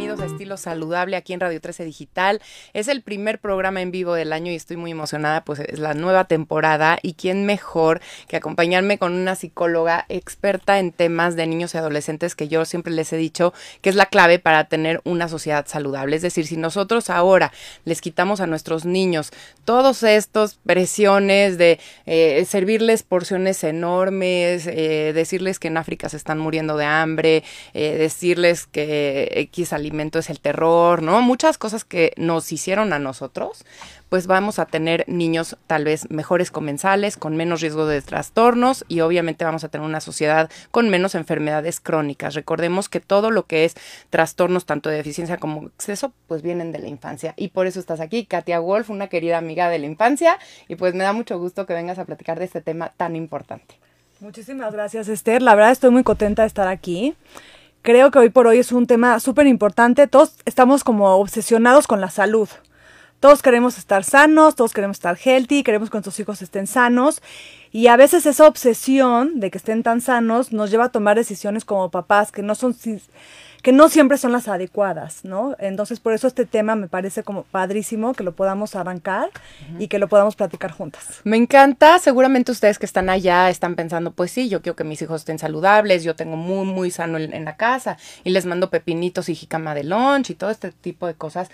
mim 0.00 0.09
a 0.22 0.26
Estilo 0.26 0.56
Saludable 0.56 1.16
aquí 1.16 1.32
en 1.32 1.40
Radio 1.40 1.60
13 1.60 1.84
Digital. 1.84 2.42
Es 2.74 2.88
el 2.88 3.02
primer 3.02 3.38
programa 3.38 3.80
en 3.80 3.90
vivo 3.90 4.12
del 4.12 4.32
año 4.32 4.52
y 4.52 4.54
estoy 4.54 4.76
muy 4.76 4.90
emocionada, 4.90 5.44
pues 5.44 5.60
es 5.60 5.78
la 5.78 5.94
nueva 5.94 6.24
temporada 6.24 6.98
y 7.02 7.14
quién 7.14 7.46
mejor 7.46 8.00
que 8.28 8.36
acompañarme 8.36 8.98
con 8.98 9.14
una 9.14 9.34
psicóloga 9.34 10.04
experta 10.08 10.78
en 10.78 10.92
temas 10.92 11.36
de 11.36 11.46
niños 11.46 11.74
y 11.74 11.78
adolescentes 11.78 12.34
que 12.34 12.48
yo 12.48 12.64
siempre 12.66 12.92
les 12.92 13.12
he 13.12 13.16
dicho 13.16 13.54
que 13.80 13.88
es 13.88 13.96
la 13.96 14.06
clave 14.06 14.38
para 14.38 14.64
tener 14.64 15.00
una 15.04 15.28
sociedad 15.28 15.66
saludable. 15.66 16.16
Es 16.16 16.22
decir, 16.22 16.46
si 16.46 16.56
nosotros 16.56 17.08
ahora 17.08 17.52
les 17.84 18.00
quitamos 18.00 18.40
a 18.40 18.46
nuestros 18.46 18.84
niños 18.84 19.30
todos 19.64 20.02
estos 20.02 20.58
presiones 20.66 21.56
de 21.56 21.80
eh, 22.06 22.44
servirles 22.46 23.02
porciones 23.04 23.64
enormes, 23.64 24.66
eh, 24.66 25.12
decirles 25.14 25.58
que 25.58 25.68
en 25.68 25.78
África 25.78 26.08
se 26.08 26.18
están 26.18 26.38
muriendo 26.38 26.76
de 26.76 26.84
hambre, 26.84 27.42
eh, 27.72 27.96
decirles 27.96 28.66
que 28.66 29.30
X 29.34 29.72
alimento 29.72 30.10
el 30.28 30.40
terror, 30.40 31.02
¿no? 31.02 31.22
Muchas 31.22 31.56
cosas 31.56 31.84
que 31.84 32.12
nos 32.16 32.52
hicieron 32.52 32.92
a 32.92 32.98
nosotros, 32.98 33.64
pues 34.10 34.26
vamos 34.26 34.58
a 34.58 34.66
tener 34.66 35.04
niños 35.08 35.56
tal 35.66 35.84
vez 35.84 36.10
mejores 36.10 36.50
comensales, 36.50 37.16
con 37.16 37.36
menos 37.36 37.60
riesgo 37.60 37.86
de 37.86 38.02
trastornos 38.02 38.84
y 38.88 39.00
obviamente 39.00 39.44
vamos 39.44 39.64
a 39.64 39.68
tener 39.68 39.86
una 39.86 40.00
sociedad 40.00 40.50
con 40.70 40.90
menos 40.90 41.14
enfermedades 41.14 41.80
crónicas. 41.80 42.34
Recordemos 42.34 42.88
que 42.88 43.00
todo 43.00 43.30
lo 43.30 43.46
que 43.46 43.64
es 43.64 43.74
trastornos 44.10 44.66
tanto 44.66 44.90
de 44.90 44.96
deficiencia 44.96 45.38
como 45.38 45.68
exceso, 45.68 46.12
pues 46.26 46.42
vienen 46.42 46.72
de 46.72 46.80
la 46.80 46.88
infancia. 46.88 47.34
Y 47.36 47.48
por 47.48 47.66
eso 47.66 47.78
estás 47.80 48.00
aquí, 48.00 48.26
Katia 48.26 48.58
Wolf, 48.58 48.90
una 48.90 49.06
querida 49.06 49.38
amiga 49.38 49.70
de 49.70 49.78
la 49.78 49.86
infancia, 49.86 50.38
y 50.68 50.74
pues 50.74 50.94
me 50.94 51.04
da 51.04 51.12
mucho 51.12 51.38
gusto 51.38 51.64
que 51.64 51.72
vengas 51.72 51.98
a 52.00 52.04
platicar 52.04 52.38
de 52.38 52.46
este 52.46 52.60
tema 52.60 52.92
tan 52.96 53.14
importante. 53.14 53.78
Muchísimas 54.20 54.72
gracias, 54.72 55.08
Esther. 55.08 55.40
La 55.40 55.54
verdad 55.54 55.72
estoy 55.72 55.90
muy 55.90 56.02
contenta 56.02 56.42
de 56.42 56.48
estar 56.48 56.68
aquí 56.68 57.14
creo 57.82 58.10
que 58.10 58.18
hoy 58.18 58.30
por 58.30 58.46
hoy 58.46 58.58
es 58.58 58.72
un 58.72 58.86
tema 58.86 59.20
súper 59.20 59.46
importante. 59.46 60.06
Todos 60.06 60.34
estamos 60.44 60.84
como 60.84 61.16
obsesionados 61.16 61.86
con 61.86 62.00
la 62.00 62.10
salud. 62.10 62.48
Todos 63.20 63.42
queremos 63.42 63.76
estar 63.76 64.02
sanos, 64.02 64.54
todos 64.54 64.72
queremos 64.72 64.96
estar 64.96 65.18
healthy, 65.22 65.62
queremos 65.62 65.90
que 65.90 65.98
nuestros 65.98 66.18
hijos 66.20 66.40
estén 66.40 66.66
sanos. 66.66 67.20
Y 67.70 67.88
a 67.88 67.96
veces 67.96 68.24
esa 68.24 68.46
obsesión 68.46 69.40
de 69.40 69.50
que 69.50 69.58
estén 69.58 69.82
tan 69.82 70.00
sanos 70.00 70.52
nos 70.52 70.70
lleva 70.70 70.86
a 70.86 70.88
tomar 70.88 71.16
decisiones 71.16 71.66
como 71.66 71.90
papás 71.90 72.32
que 72.32 72.42
no 72.42 72.54
son 72.54 72.74
que 73.62 73.72
no 73.72 73.88
siempre 73.88 74.18
son 74.18 74.32
las 74.32 74.48
adecuadas, 74.48 75.24
¿no? 75.24 75.56
Entonces, 75.58 76.00
por 76.00 76.12
eso 76.12 76.26
este 76.26 76.46
tema 76.46 76.76
me 76.76 76.88
parece 76.88 77.22
como 77.22 77.42
padrísimo 77.44 78.14
que 78.14 78.24
lo 78.24 78.32
podamos 78.32 78.74
arrancar 78.74 79.30
y 79.78 79.88
que 79.88 79.98
lo 79.98 80.08
podamos 80.08 80.36
platicar 80.36 80.70
juntas. 80.70 81.20
Me 81.24 81.36
encanta, 81.36 81.98
seguramente 81.98 82.52
ustedes 82.52 82.78
que 82.78 82.86
están 82.86 83.10
allá 83.10 83.50
están 83.50 83.74
pensando, 83.74 84.12
pues 84.12 84.30
sí, 84.30 84.48
yo 84.48 84.62
quiero 84.62 84.76
que 84.76 84.84
mis 84.84 85.02
hijos 85.02 85.22
estén 85.22 85.38
saludables, 85.38 86.04
yo 86.04 86.16
tengo 86.16 86.36
muy, 86.36 86.66
muy 86.66 86.90
sano 86.90 87.18
en, 87.18 87.34
en 87.34 87.44
la 87.44 87.56
casa 87.56 87.96
y 88.24 88.30
les 88.30 88.46
mando 88.46 88.70
pepinitos 88.70 89.28
y 89.28 89.34
jicama 89.34 89.74
de 89.74 89.84
lunch 89.84 90.30
y 90.30 90.34
todo 90.34 90.50
este 90.50 90.72
tipo 90.72 91.06
de 91.06 91.14
cosas 91.14 91.50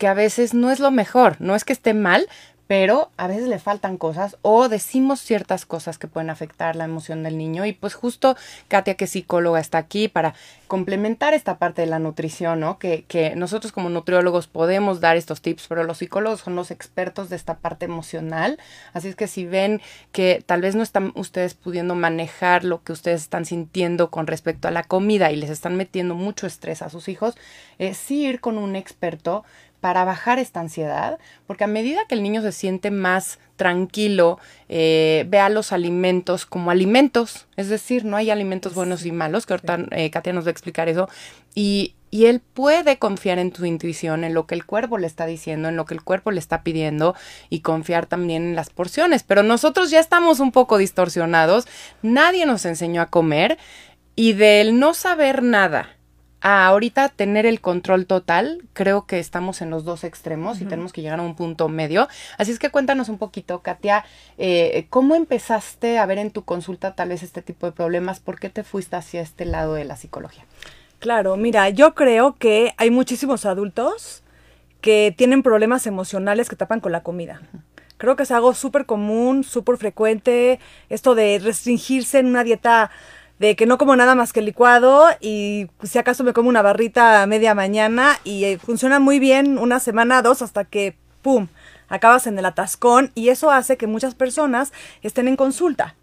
que 0.00 0.08
a 0.08 0.14
veces 0.14 0.54
no 0.54 0.70
es 0.70 0.80
lo 0.80 0.90
mejor, 0.90 1.36
no 1.40 1.54
es 1.54 1.64
que 1.64 1.74
esté 1.74 1.92
mal, 1.92 2.26
pero 2.70 3.10
a 3.16 3.26
veces 3.26 3.48
le 3.48 3.58
faltan 3.58 3.96
cosas 3.96 4.36
o 4.42 4.68
decimos 4.68 5.18
ciertas 5.18 5.66
cosas 5.66 5.98
que 5.98 6.06
pueden 6.06 6.30
afectar 6.30 6.76
la 6.76 6.84
emoción 6.84 7.24
del 7.24 7.36
niño 7.36 7.66
y 7.66 7.72
pues 7.72 7.94
justo 7.94 8.36
Katia 8.68 8.94
que 8.94 9.06
es 9.06 9.10
psicóloga 9.10 9.58
está 9.58 9.78
aquí 9.78 10.06
para 10.06 10.34
complementar 10.68 11.34
esta 11.34 11.58
parte 11.58 11.82
de 11.82 11.88
la 11.88 11.98
nutrición, 11.98 12.60
¿no? 12.60 12.78
Que, 12.78 13.04
que 13.08 13.34
nosotros 13.34 13.72
como 13.72 13.90
nutriólogos 13.90 14.46
podemos 14.46 15.00
dar 15.00 15.16
estos 15.16 15.42
tips, 15.42 15.66
pero 15.66 15.82
los 15.82 15.98
psicólogos 15.98 16.42
son 16.42 16.54
los 16.54 16.70
expertos 16.70 17.28
de 17.28 17.34
esta 17.34 17.58
parte 17.58 17.86
emocional, 17.86 18.56
así 18.92 19.08
es 19.08 19.16
que 19.16 19.26
si 19.26 19.46
ven 19.46 19.80
que 20.12 20.40
tal 20.46 20.60
vez 20.60 20.76
no 20.76 20.84
están 20.84 21.10
ustedes 21.16 21.54
pudiendo 21.54 21.96
manejar 21.96 22.62
lo 22.62 22.84
que 22.84 22.92
ustedes 22.92 23.22
están 23.22 23.46
sintiendo 23.46 24.12
con 24.12 24.28
respecto 24.28 24.68
a 24.68 24.70
la 24.70 24.84
comida 24.84 25.32
y 25.32 25.36
les 25.36 25.50
están 25.50 25.74
metiendo 25.74 26.14
mucho 26.14 26.46
estrés 26.46 26.82
a 26.82 26.88
sus 26.88 27.08
hijos, 27.08 27.34
eh, 27.80 27.94
sí 27.94 28.26
ir 28.26 28.38
con 28.38 28.56
un 28.56 28.76
experto 28.76 29.42
para 29.80 30.04
bajar 30.04 30.38
esta 30.38 30.60
ansiedad, 30.60 31.18
porque 31.46 31.64
a 31.64 31.68
medida 31.68 32.00
que 32.08 32.14
el 32.14 32.22
niño 32.22 32.42
se 32.42 32.52
siente 32.52 32.90
más 32.90 33.38
tranquilo, 33.56 34.38
eh, 34.68 35.24
vea 35.28 35.48
los 35.48 35.72
alimentos 35.72 36.46
como 36.46 36.70
alimentos, 36.70 37.46
es 37.56 37.68
decir, 37.68 38.04
no 38.04 38.16
hay 38.16 38.30
alimentos 38.30 38.74
buenos 38.74 39.04
y 39.04 39.12
malos, 39.12 39.46
que 39.46 39.54
ahorita 39.54 39.78
eh, 39.90 40.10
Katia 40.10 40.32
nos 40.32 40.44
va 40.44 40.48
a 40.48 40.52
explicar 40.52 40.88
eso, 40.88 41.08
y, 41.54 41.94
y 42.10 42.26
él 42.26 42.40
puede 42.40 42.98
confiar 42.98 43.38
en 43.38 43.52
tu 43.52 43.64
intuición, 43.64 44.24
en 44.24 44.34
lo 44.34 44.46
que 44.46 44.54
el 44.54 44.64
cuerpo 44.64 44.98
le 44.98 45.06
está 45.06 45.26
diciendo, 45.26 45.68
en 45.68 45.76
lo 45.76 45.84
que 45.84 45.94
el 45.94 46.02
cuerpo 46.02 46.30
le 46.30 46.40
está 46.40 46.62
pidiendo 46.62 47.14
y 47.48 47.60
confiar 47.60 48.06
también 48.06 48.42
en 48.44 48.56
las 48.56 48.70
porciones. 48.70 49.22
Pero 49.22 49.42
nosotros 49.42 49.90
ya 49.90 50.00
estamos 50.00 50.40
un 50.40 50.52
poco 50.52 50.78
distorsionados, 50.78 51.66
nadie 52.02 52.46
nos 52.46 52.64
enseñó 52.64 53.02
a 53.02 53.06
comer 53.06 53.58
y 54.16 54.32
del 54.32 54.78
no 54.78 54.94
saber 54.94 55.42
nada 55.42 55.96
a 56.40 56.66
ahorita 56.66 57.10
tener 57.10 57.44
el 57.46 57.60
control 57.60 58.06
total, 58.06 58.62
creo 58.72 59.06
que 59.06 59.18
estamos 59.18 59.60
en 59.60 59.70
los 59.70 59.84
dos 59.84 60.04
extremos 60.04 60.60
y 60.60 60.64
tenemos 60.64 60.92
que 60.92 61.02
llegar 61.02 61.20
a 61.20 61.22
un 61.22 61.36
punto 61.36 61.68
medio. 61.68 62.08
Así 62.38 62.50
es 62.50 62.58
que 62.58 62.70
cuéntanos 62.70 63.08
un 63.08 63.18
poquito, 63.18 63.60
Katia, 63.60 64.04
eh, 64.38 64.86
¿cómo 64.88 65.14
empezaste 65.14 65.98
a 65.98 66.06
ver 66.06 66.18
en 66.18 66.30
tu 66.30 66.44
consulta 66.44 66.94
tal 66.94 67.10
vez 67.10 67.22
este 67.22 67.42
tipo 67.42 67.66
de 67.66 67.72
problemas? 67.72 68.20
¿Por 68.20 68.38
qué 68.40 68.48
te 68.48 68.64
fuiste 68.64 68.96
hacia 68.96 69.20
este 69.20 69.44
lado 69.44 69.74
de 69.74 69.84
la 69.84 69.96
psicología? 69.96 70.44
Claro, 70.98 71.36
mira, 71.36 71.68
yo 71.70 71.94
creo 71.94 72.36
que 72.36 72.74
hay 72.76 72.90
muchísimos 72.90 73.46
adultos 73.46 74.22
que 74.80 75.14
tienen 75.16 75.42
problemas 75.42 75.86
emocionales 75.86 76.48
que 76.48 76.56
tapan 76.56 76.80
con 76.80 76.92
la 76.92 77.02
comida. 77.02 77.42
Creo 77.98 78.16
que 78.16 78.22
es 78.22 78.30
algo 78.30 78.54
súper 78.54 78.86
común, 78.86 79.44
súper 79.44 79.76
frecuente, 79.76 80.58
esto 80.88 81.14
de 81.14 81.38
restringirse 81.38 82.18
en 82.18 82.26
una 82.26 82.44
dieta 82.44 82.90
de 83.40 83.56
que 83.56 83.66
no 83.66 83.78
como 83.78 83.96
nada 83.96 84.14
más 84.14 84.32
que 84.32 84.42
licuado 84.42 85.06
y 85.18 85.68
si 85.82 85.98
acaso 85.98 86.22
me 86.22 86.34
como 86.34 86.50
una 86.50 86.62
barrita 86.62 87.22
a 87.22 87.26
media 87.26 87.54
mañana 87.54 88.18
y 88.22 88.44
eh, 88.44 88.58
funciona 88.58 89.00
muy 89.00 89.18
bien 89.18 89.58
una 89.58 89.80
semana, 89.80 90.20
dos, 90.20 90.42
hasta 90.42 90.66
que, 90.66 90.94
¡pum!, 91.22 91.48
acabas 91.88 92.26
en 92.26 92.38
el 92.38 92.44
atascón 92.44 93.10
y 93.14 93.30
eso 93.30 93.50
hace 93.50 93.78
que 93.78 93.86
muchas 93.86 94.14
personas 94.14 94.72
estén 95.02 95.26
en 95.26 95.36
consulta. 95.36 95.96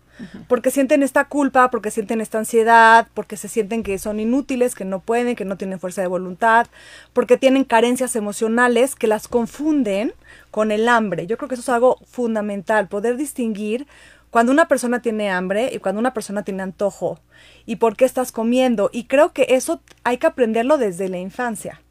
Porque 0.47 0.71
sienten 0.71 1.03
esta 1.03 1.25
culpa, 1.25 1.69
porque 1.69 1.91
sienten 1.91 2.21
esta 2.21 2.39
ansiedad, 2.39 3.07
porque 3.13 3.37
se 3.37 3.47
sienten 3.47 3.83
que 3.83 3.99
son 3.99 4.19
inútiles, 4.19 4.73
que 4.73 4.83
no 4.83 4.99
pueden, 4.99 5.35
que 5.35 5.45
no 5.45 5.57
tienen 5.57 5.79
fuerza 5.79 6.01
de 6.01 6.07
voluntad, 6.07 6.65
porque 7.13 7.37
tienen 7.37 7.65
carencias 7.65 8.15
emocionales 8.15 8.95
que 8.95 9.05
las 9.05 9.27
confunden 9.27 10.13
con 10.49 10.71
el 10.71 10.89
hambre. 10.89 11.27
Yo 11.27 11.37
creo 11.37 11.49
que 11.49 11.53
eso 11.53 11.61
es 11.61 11.69
algo 11.69 11.99
fundamental, 12.09 12.87
poder 12.87 13.15
distinguir 13.15 13.85
cuando 14.29 14.51
una 14.51 14.67
persona 14.67 15.01
tiene 15.01 15.29
hambre 15.29 15.69
y 15.73 15.79
cuando 15.79 15.99
una 15.99 16.13
persona 16.13 16.43
tiene 16.43 16.63
antojo 16.63 17.19
y 17.65 17.77
por 17.77 17.95
qué 17.95 18.05
estás 18.05 18.31
comiendo. 18.31 18.89
Y 18.91 19.05
creo 19.05 19.33
que 19.33 19.47
eso 19.49 19.81
hay 20.03 20.17
que 20.17 20.27
aprenderlo 20.27 20.77
desde 20.77 21.09
la 21.09 21.17
infancia. 21.17 21.81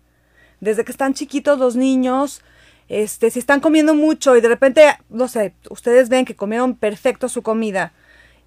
Desde 0.60 0.84
que 0.84 0.92
están 0.92 1.14
chiquitos 1.14 1.58
los 1.58 1.76
niños, 1.76 2.42
este, 2.88 3.30
si 3.30 3.38
están 3.38 3.60
comiendo 3.60 3.94
mucho 3.94 4.36
y 4.36 4.40
de 4.40 4.48
repente, 4.48 4.96
no 5.08 5.28
sé, 5.28 5.54
ustedes 5.70 6.08
ven 6.08 6.24
que 6.24 6.36
comieron 6.36 6.74
perfecto 6.74 7.28
su 7.28 7.42
comida 7.42 7.92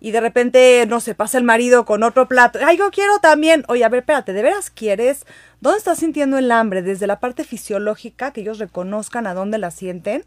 y 0.01 0.11
de 0.11 0.22
repente, 0.22 0.85
no 0.88 1.01
sé, 1.01 1.13
pasa 1.13 1.38
el 1.38 1.44
marido 1.44 1.83
con 1.83 2.03
otro 2.03 2.28
plato. 2.28 2.59
Ay, 2.66 2.78
yo 2.78 2.89
quiero 2.89 3.19
también. 3.19 3.66
Oye, 3.67 3.83
a 3.83 3.89
ver, 3.89 3.99
espérate, 3.99 4.31
¿de 4.31 4.41
veras 4.41 4.69
quieres? 4.69 5.25
¿Dónde 5.59 5.78
estás 5.78 5.99
sintiendo 5.99 6.38
el 6.38 6.51
hambre? 6.51 6.81
Desde 6.81 7.05
la 7.05 7.19
parte 7.19 7.44
fisiológica, 7.44 8.31
que 8.31 8.41
ellos 8.41 8.59
reconozcan 8.59 9.28
a 9.28 9.33
dónde 9.33 9.57
la 9.57 9.72
sienten 9.72 10.23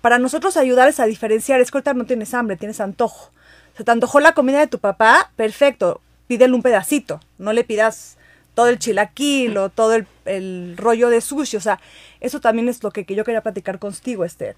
para 0.00 0.18
nosotros 0.18 0.56
ayudarles 0.56 1.00
a 1.00 1.06
diferenciar, 1.06 1.60
es 1.60 1.70
que 1.70 1.78
ahorita 1.78 1.94
no 1.94 2.06
tienes 2.06 2.34
hambre, 2.34 2.56
tienes 2.56 2.80
antojo. 2.80 3.30
Se 3.76 3.84
te 3.84 3.90
antojó 3.90 4.20
la 4.20 4.32
comida 4.32 4.58
de 4.58 4.66
tu 4.66 4.78
papá, 4.78 5.30
perfecto, 5.36 6.00
pídele 6.26 6.54
un 6.54 6.62
pedacito, 6.62 7.20
no 7.38 7.52
le 7.52 7.64
pidas 7.64 8.16
todo 8.54 8.68
el 8.68 8.78
chilaquil 8.78 9.56
o 9.58 9.68
todo 9.68 9.94
el, 10.24 10.76
rollo 10.76 11.08
de 11.08 11.20
sushi, 11.20 11.56
o 11.56 11.60
sea, 11.60 11.80
eso 12.20 12.40
también 12.40 12.68
es 12.68 12.82
lo 12.82 12.90
que, 12.90 13.04
yo 13.04 13.24
quería 13.24 13.42
platicar 13.42 13.78
contigo, 13.78 14.24
Esther. 14.24 14.56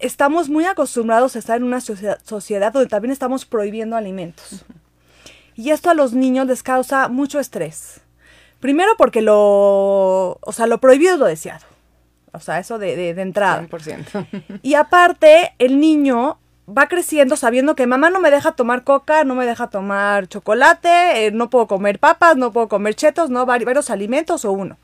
Estamos 0.00 0.48
muy 0.48 0.64
acostumbrados 0.64 1.36
a 1.36 1.38
estar 1.38 1.58
en 1.58 1.64
una 1.64 1.80
sociedad, 1.80 2.72
donde 2.72 2.88
también 2.88 3.12
estamos 3.12 3.44
prohibiendo 3.44 3.96
alimentos. 3.96 4.64
Y 5.54 5.70
esto 5.70 5.90
a 5.90 5.94
los 5.94 6.14
niños 6.14 6.46
les 6.46 6.62
causa 6.62 7.08
mucho 7.08 7.38
estrés. 7.38 8.00
Primero 8.58 8.92
porque 8.96 9.20
lo, 9.20 10.38
o 10.40 10.52
sea, 10.52 10.66
lo 10.66 10.78
prohibido 10.78 11.14
es 11.14 11.18
lo 11.20 11.26
deseado. 11.26 11.66
O 12.32 12.40
sea, 12.40 12.58
eso 12.58 12.78
de, 12.78 12.96
de, 12.96 13.22
entrada. 13.22 13.62
100%. 13.68 14.60
Y 14.62 14.74
aparte, 14.74 15.54
el 15.58 15.78
niño 15.78 16.38
va 16.66 16.88
creciendo 16.88 17.36
sabiendo 17.36 17.74
que 17.74 17.86
mamá 17.86 18.10
no 18.10 18.20
me 18.20 18.30
deja 18.30 18.52
tomar 18.52 18.84
coca, 18.84 19.24
no 19.24 19.34
me 19.34 19.44
deja 19.44 19.68
tomar 19.68 20.28
chocolate, 20.28 21.26
eh, 21.26 21.30
no 21.32 21.50
puedo 21.50 21.66
comer 21.66 21.98
papas, 21.98 22.36
no 22.36 22.52
puedo 22.52 22.68
comer 22.68 22.94
chetos, 22.94 23.30
no 23.30 23.44
varios 23.44 23.90
alimentos 23.90 24.44
o 24.44 24.52
uno. 24.52 24.78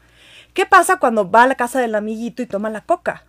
¿Qué 0.52 0.66
pasa 0.66 0.96
cuando 0.96 1.30
va 1.30 1.44
a 1.44 1.46
la 1.46 1.54
casa 1.54 1.80
del 1.80 1.94
amiguito 1.94 2.42
y 2.42 2.46
toma 2.46 2.68
la 2.68 2.80
coca? 2.82 3.24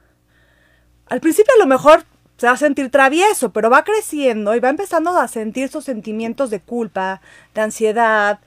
Al 1.08 1.22
principio 1.22 1.54
a 1.56 1.60
lo 1.60 1.68
mejor 1.68 2.04
se 2.38 2.48
va 2.48 2.54
a 2.54 2.58
sentir 2.58 2.90
travieso, 2.90 3.52
pero 3.52 3.70
va 3.70 3.84
creciendo 3.84 4.56
y 4.56 4.60
va 4.60 4.70
empezando 4.70 5.18
a 5.18 5.28
sentir 5.28 5.66
esos 5.66 5.84
sentimientos 5.84 6.50
de 6.50 6.62
culpa, 6.62 7.22
de 7.54 7.62
ansiedad, 7.62 8.40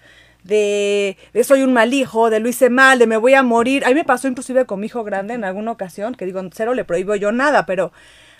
de, 0.44 1.16
soy 1.44 1.62
un 1.62 1.72
mal 1.72 1.94
hijo, 1.94 2.30
de 2.30 2.40
lo 2.40 2.48
hice 2.48 2.70
mal, 2.70 2.98
de 2.98 3.06
me 3.06 3.16
voy 3.16 3.34
a 3.34 3.42
morir. 3.42 3.84
A 3.84 3.88
mí 3.88 3.94
me 3.94 4.04
pasó 4.04 4.28
inclusive 4.28 4.66
con 4.66 4.80
mi 4.80 4.86
hijo 4.86 5.04
grande 5.04 5.34
en 5.34 5.44
alguna 5.44 5.70
ocasión, 5.70 6.14
que 6.14 6.26
digo, 6.26 6.42
cero 6.52 6.74
le 6.74 6.84
prohíbo 6.84 7.14
yo 7.14 7.32
nada, 7.32 7.66
pero 7.66 7.92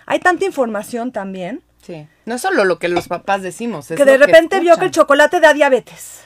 hay 0.06 0.18
tanta 0.18 0.44
información 0.44 1.12
también. 1.12 1.62
Sí. 1.82 2.06
No 2.26 2.36
es 2.36 2.40
solo 2.40 2.64
lo 2.64 2.78
que 2.78 2.88
los 2.88 3.08
papás 3.08 3.42
decimos. 3.42 3.90
Es 3.90 3.96
que 3.96 4.04
de 4.04 4.18
repente 4.18 4.60
vio 4.60 4.76
que 4.76 4.86
el 4.86 4.90
chocolate 4.90 5.40
da 5.40 5.52
diabetes. 5.52 6.20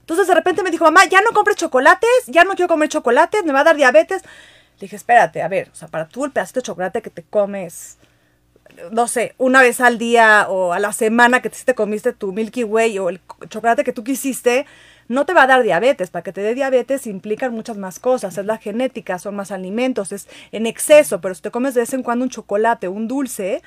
Entonces 0.00 0.26
de 0.26 0.34
repente 0.34 0.62
me 0.62 0.70
dijo, 0.70 0.84
mamá, 0.84 1.04
ya 1.06 1.20
no 1.22 1.30
compres 1.30 1.56
chocolates, 1.56 2.10
ya 2.26 2.44
no 2.44 2.54
quiero 2.54 2.68
comer 2.68 2.88
chocolates, 2.88 3.44
me 3.44 3.52
va 3.52 3.60
a 3.60 3.64
dar 3.64 3.76
diabetes. 3.76 4.22
Le 4.22 4.86
dije, 4.86 4.96
espérate, 4.96 5.42
a 5.42 5.48
ver, 5.48 5.70
o 5.72 5.76
sea, 5.76 5.88
para 5.88 6.08
tú 6.08 6.24
el 6.24 6.32
pedacito 6.32 6.58
de 6.58 6.64
chocolate 6.64 7.02
que 7.02 7.10
te 7.10 7.22
comes, 7.22 7.98
no 8.90 9.06
sé, 9.06 9.34
una 9.38 9.62
vez 9.62 9.80
al 9.80 9.98
día 9.98 10.46
o 10.48 10.72
a 10.72 10.80
la 10.80 10.92
semana 10.92 11.40
que 11.40 11.50
te 11.50 11.74
comiste 11.74 12.12
tu 12.12 12.32
Milky 12.32 12.64
Way 12.64 12.98
o 12.98 13.08
el 13.08 13.20
chocolate 13.48 13.84
que 13.84 13.92
tú 13.92 14.02
quisiste, 14.02 14.66
no 15.12 15.26
te 15.26 15.34
va 15.34 15.42
a 15.42 15.46
dar 15.46 15.62
diabetes. 15.62 16.10
Para 16.10 16.22
que 16.22 16.32
te 16.32 16.40
dé 16.40 16.54
diabetes 16.54 17.06
implican 17.06 17.52
muchas 17.52 17.76
más 17.76 17.98
cosas. 17.98 18.36
Es 18.38 18.46
la 18.46 18.58
genética, 18.58 19.18
son 19.18 19.36
más 19.36 19.52
alimentos, 19.52 20.12
es 20.12 20.28
en 20.50 20.66
exceso. 20.66 21.20
Pero 21.20 21.34
si 21.34 21.42
te 21.42 21.50
comes 21.50 21.74
de 21.74 21.80
vez 21.80 21.92
en 21.92 22.02
cuando 22.02 22.24
un 22.24 22.30
chocolate, 22.30 22.88
un 22.88 23.08
dulce, 23.08 23.62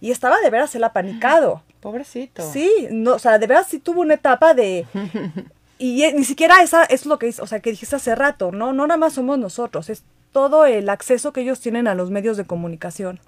y 0.00 0.10
estaba 0.10 0.38
de 0.40 0.50
veras 0.50 0.74
el 0.74 0.84
apanicado. 0.84 1.62
Pobrecito. 1.80 2.42
Sí, 2.52 2.88
no, 2.90 3.14
o 3.14 3.18
sea, 3.18 3.38
de 3.38 3.46
veras 3.46 3.68
sí 3.68 3.78
tuvo 3.78 4.00
una 4.02 4.14
etapa 4.14 4.54
de... 4.54 4.86
Y 5.78 6.06
ni 6.12 6.22
siquiera 6.22 6.62
esa 6.62 6.84
es 6.84 7.06
lo 7.06 7.18
que, 7.18 7.34
o 7.40 7.46
sea, 7.48 7.58
que 7.58 7.70
dijiste 7.70 7.96
hace 7.96 8.14
rato, 8.14 8.52
¿no? 8.52 8.72
No 8.72 8.86
nada 8.86 8.98
más 8.98 9.14
somos 9.14 9.36
nosotros, 9.36 9.90
es 9.90 10.04
todo 10.30 10.64
el 10.64 10.88
acceso 10.88 11.32
que 11.32 11.40
ellos 11.40 11.58
tienen 11.58 11.88
a 11.88 11.96
los 11.96 12.08
medios 12.08 12.36
de 12.36 12.44
comunicación, 12.44 13.18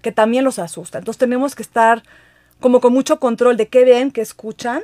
que 0.00 0.10
también 0.10 0.42
los 0.42 0.58
asusta. 0.58 0.96
Entonces 0.96 1.18
tenemos 1.18 1.54
que 1.54 1.62
estar 1.62 2.02
como 2.60 2.80
con 2.80 2.94
mucho 2.94 3.20
control 3.20 3.58
de 3.58 3.68
qué 3.68 3.84
ven, 3.84 4.10
qué 4.10 4.22
escuchan 4.22 4.82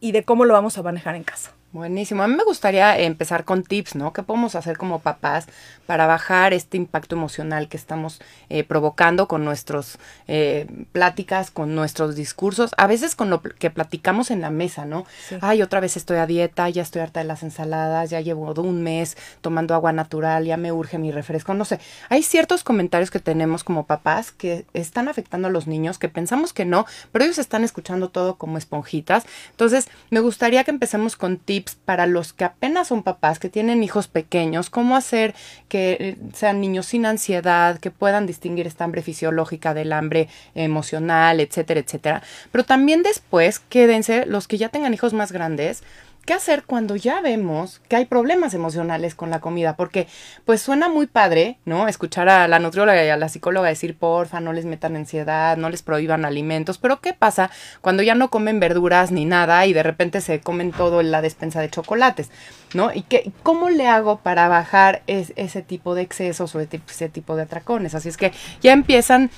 y 0.00 0.12
de 0.12 0.24
cómo 0.24 0.44
lo 0.44 0.54
vamos 0.54 0.78
a 0.78 0.82
manejar 0.82 1.16
en 1.16 1.24
casa. 1.24 1.57
Buenísimo. 1.70 2.22
A 2.22 2.28
mí 2.28 2.34
me 2.34 2.44
gustaría 2.44 2.98
empezar 2.98 3.44
con 3.44 3.62
tips, 3.62 3.94
¿no? 3.94 4.14
¿Qué 4.14 4.22
podemos 4.22 4.54
hacer 4.54 4.78
como 4.78 5.00
papás 5.00 5.46
para 5.84 6.06
bajar 6.06 6.54
este 6.54 6.78
impacto 6.78 7.14
emocional 7.14 7.68
que 7.68 7.76
estamos 7.76 8.22
eh, 8.48 8.64
provocando 8.64 9.28
con 9.28 9.44
nuestras 9.44 9.98
eh, 10.28 10.66
pláticas, 10.92 11.50
con 11.50 11.74
nuestros 11.74 12.16
discursos? 12.16 12.70
A 12.78 12.86
veces 12.86 13.14
con 13.14 13.28
lo 13.28 13.42
que 13.42 13.68
platicamos 13.68 14.30
en 14.30 14.40
la 14.40 14.48
mesa, 14.48 14.86
¿no? 14.86 15.04
Ay, 15.42 15.60
otra 15.60 15.80
vez 15.80 15.98
estoy 15.98 16.16
a 16.16 16.26
dieta, 16.26 16.70
ya 16.70 16.80
estoy 16.80 17.02
harta 17.02 17.20
de 17.20 17.26
las 17.26 17.42
ensaladas, 17.42 18.08
ya 18.08 18.22
llevo 18.22 18.50
un 18.62 18.82
mes 18.82 19.18
tomando 19.42 19.74
agua 19.74 19.92
natural, 19.92 20.46
ya 20.46 20.56
me 20.56 20.72
urge 20.72 20.96
mi 20.96 21.12
refresco, 21.12 21.52
no 21.52 21.66
sé. 21.66 21.80
Hay 22.08 22.22
ciertos 22.22 22.64
comentarios 22.64 23.10
que 23.10 23.20
tenemos 23.20 23.62
como 23.62 23.84
papás 23.84 24.32
que 24.32 24.64
están 24.72 25.06
afectando 25.06 25.48
a 25.48 25.50
los 25.50 25.66
niños, 25.66 25.98
que 25.98 26.08
pensamos 26.08 26.54
que 26.54 26.64
no, 26.64 26.86
pero 27.12 27.26
ellos 27.26 27.38
están 27.38 27.62
escuchando 27.62 28.08
todo 28.08 28.36
como 28.36 28.56
esponjitas. 28.56 29.26
Entonces, 29.50 29.90
me 30.08 30.20
gustaría 30.20 30.64
que 30.64 30.70
empecemos 30.70 31.14
con 31.14 31.36
tips 31.36 31.57
para 31.84 32.06
los 32.06 32.32
que 32.32 32.44
apenas 32.44 32.88
son 32.88 33.02
papás, 33.02 33.38
que 33.38 33.48
tienen 33.48 33.82
hijos 33.82 34.08
pequeños, 34.08 34.70
cómo 34.70 34.96
hacer 34.96 35.34
que 35.68 35.96
eh, 36.00 36.16
sean 36.34 36.60
niños 36.60 36.86
sin 36.86 37.06
ansiedad, 37.06 37.78
que 37.78 37.90
puedan 37.90 38.26
distinguir 38.26 38.66
esta 38.66 38.84
hambre 38.84 39.02
fisiológica 39.02 39.74
del 39.74 39.92
hambre 39.92 40.28
emocional, 40.54 41.40
etcétera, 41.40 41.80
etcétera. 41.80 42.22
Pero 42.52 42.64
también 42.64 43.02
después, 43.02 43.58
quédense, 43.58 44.26
los 44.26 44.48
que 44.48 44.58
ya 44.58 44.68
tengan 44.68 44.94
hijos 44.94 45.12
más 45.12 45.32
grandes, 45.32 45.82
¿Qué 46.28 46.34
hacer 46.34 46.64
cuando 46.64 46.94
ya 46.94 47.22
vemos 47.22 47.80
que 47.88 47.96
hay 47.96 48.04
problemas 48.04 48.52
emocionales 48.52 49.14
con 49.14 49.30
la 49.30 49.40
comida? 49.40 49.76
Porque 49.76 50.06
pues 50.44 50.60
suena 50.60 50.90
muy 50.90 51.06
padre, 51.06 51.56
¿no? 51.64 51.88
Escuchar 51.88 52.28
a 52.28 52.46
la 52.48 52.58
nutrióloga 52.58 53.02
y 53.02 53.08
a 53.08 53.16
la 53.16 53.30
psicóloga 53.30 53.70
decir, 53.70 53.96
porfa, 53.96 54.38
no 54.38 54.52
les 54.52 54.66
metan 54.66 54.94
ansiedad, 54.94 55.56
no 55.56 55.70
les 55.70 55.80
prohíban 55.80 56.26
alimentos, 56.26 56.76
pero 56.76 57.00
¿qué 57.00 57.14
pasa 57.14 57.50
cuando 57.80 58.02
ya 58.02 58.14
no 58.14 58.28
comen 58.28 58.60
verduras 58.60 59.10
ni 59.10 59.24
nada 59.24 59.64
y 59.64 59.72
de 59.72 59.82
repente 59.82 60.20
se 60.20 60.40
comen 60.40 60.70
todo 60.70 61.00
en 61.00 61.12
la 61.12 61.22
despensa 61.22 61.62
de 61.62 61.70
chocolates, 61.70 62.30
¿no? 62.74 62.92
¿Y 62.92 63.04
qué, 63.04 63.32
cómo 63.42 63.70
le 63.70 63.88
hago 63.88 64.18
para 64.18 64.48
bajar 64.48 65.00
ese 65.06 65.62
tipo 65.62 65.94
de 65.94 66.02
excesos 66.02 66.54
o 66.54 66.60
ese 66.60 67.08
tipo 67.08 67.36
de 67.36 67.44
atracones? 67.44 67.94
Así 67.94 68.10
es 68.10 68.18
que 68.18 68.34
ya 68.60 68.74
empiezan 68.74 69.30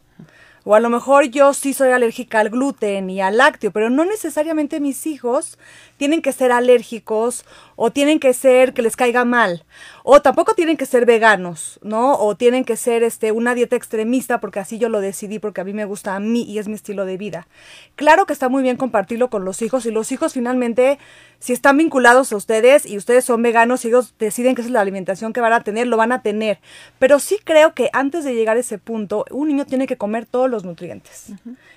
O 0.65 0.75
a 0.75 0.79
lo 0.79 0.89
mejor 0.89 1.25
yo 1.25 1.53
sí 1.53 1.73
soy 1.73 1.91
alérgica 1.91 2.39
al 2.39 2.49
gluten 2.49 3.09
y 3.09 3.19
al 3.21 3.37
lácteo, 3.37 3.71
pero 3.71 3.89
no 3.89 4.05
necesariamente 4.05 4.79
mis 4.79 5.05
hijos 5.05 5.57
tienen 5.97 6.21
que 6.21 6.31
ser 6.31 6.51
alérgicos 6.51 7.45
o 7.75 7.91
tienen 7.91 8.19
que 8.19 8.33
ser 8.33 8.73
que 8.73 8.81
les 8.81 8.95
caiga 8.95 9.25
mal 9.25 9.65
o 10.03 10.21
tampoco 10.21 10.53
tienen 10.53 10.77
que 10.77 10.85
ser 10.85 11.05
veganos, 11.05 11.79
¿no? 11.81 12.15
O 12.15 12.35
tienen 12.35 12.63
que 12.63 12.77
ser 12.77 13.03
este 13.03 13.31
una 13.31 13.55
dieta 13.55 13.75
extremista 13.75 14.39
porque 14.39 14.59
así 14.59 14.77
yo 14.77 14.89
lo 14.89 15.01
decidí 15.01 15.39
porque 15.39 15.61
a 15.61 15.63
mí 15.63 15.73
me 15.73 15.85
gusta 15.85 16.15
a 16.15 16.19
mí 16.19 16.43
y 16.43 16.59
es 16.59 16.67
mi 16.67 16.75
estilo 16.75 17.05
de 17.05 17.17
vida. 17.17 17.47
Claro 17.95 18.25
que 18.25 18.33
está 18.33 18.47
muy 18.47 18.63
bien 18.63 18.77
compartirlo 18.77 19.29
con 19.29 19.43
los 19.45 19.61
hijos 19.61 19.85
y 19.85 19.91
los 19.91 20.11
hijos 20.11 20.33
finalmente 20.33 20.97
si 21.43 21.51
están 21.51 21.75
vinculados 21.75 22.31
a 22.31 22.37
ustedes 22.37 22.85
y 22.85 22.95
ustedes 22.95 23.25
son 23.25 23.41
veganos 23.41 23.83
y 23.83 23.89
ellos 23.89 24.13
deciden 24.17 24.55
que 24.55 24.61
esa 24.61 24.69
es 24.69 24.71
la 24.71 24.79
alimentación 24.79 25.33
que 25.33 25.41
van 25.41 25.51
a 25.51 25.59
tener, 25.59 25.87
lo 25.87 25.97
van 25.97 26.13
a 26.13 26.21
tener. 26.21 26.59
Pero 26.99 27.19
sí 27.19 27.37
creo 27.43 27.73
que 27.73 27.89
antes 27.91 28.23
de 28.23 28.33
llegar 28.33 28.55
a 28.55 28.61
ese 28.61 28.77
punto, 28.77 29.25
un 29.29 29.49
niño 29.49 29.65
tiene 29.65 29.85
que 29.85 29.97
comer 29.97 30.25
todos 30.25 30.49
los 30.49 30.63
nutrientes. 30.63 31.33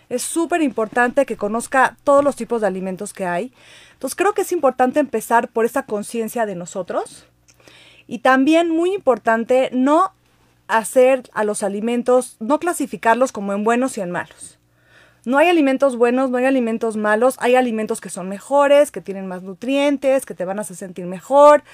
Es 0.08 0.22
súper 0.22 0.62
importante 0.62 1.26
que 1.26 1.36
conozca 1.36 1.96
todos 2.04 2.22
los 2.22 2.36
tipos 2.36 2.60
de 2.60 2.68
alimentos 2.68 3.12
que 3.12 3.26
hay. 3.26 3.52
Entonces 3.94 4.14
creo 4.14 4.34
que 4.34 4.42
es 4.42 4.52
importante 4.52 5.00
empezar 5.00 5.48
por 5.48 5.64
esa 5.64 5.82
conciencia 5.82 6.46
de 6.46 6.54
nosotros 6.54 7.26
y 8.06 8.20
también 8.20 8.70
muy 8.70 8.94
importante 8.94 9.70
no 9.72 10.12
hacer 10.68 11.28
a 11.32 11.42
los 11.42 11.64
alimentos, 11.64 12.36
no 12.38 12.60
clasificarlos 12.60 13.32
como 13.32 13.52
en 13.52 13.64
buenos 13.64 13.98
y 13.98 14.00
en 14.00 14.12
malos. 14.12 14.55
No 15.26 15.38
hay 15.38 15.48
alimentos 15.48 15.96
buenos, 15.96 16.30
no 16.30 16.38
hay 16.38 16.44
alimentos 16.44 16.96
malos, 16.96 17.34
hay 17.40 17.56
alimentos 17.56 18.00
que 18.00 18.10
son 18.10 18.28
mejores, 18.28 18.92
que 18.92 19.00
tienen 19.00 19.26
más 19.26 19.42
nutrientes, 19.42 20.24
que 20.24 20.34
te 20.34 20.44
van 20.44 20.58
a 20.58 20.62
hacer 20.62 20.76
sentir 20.76 21.04
mejor. 21.06 21.64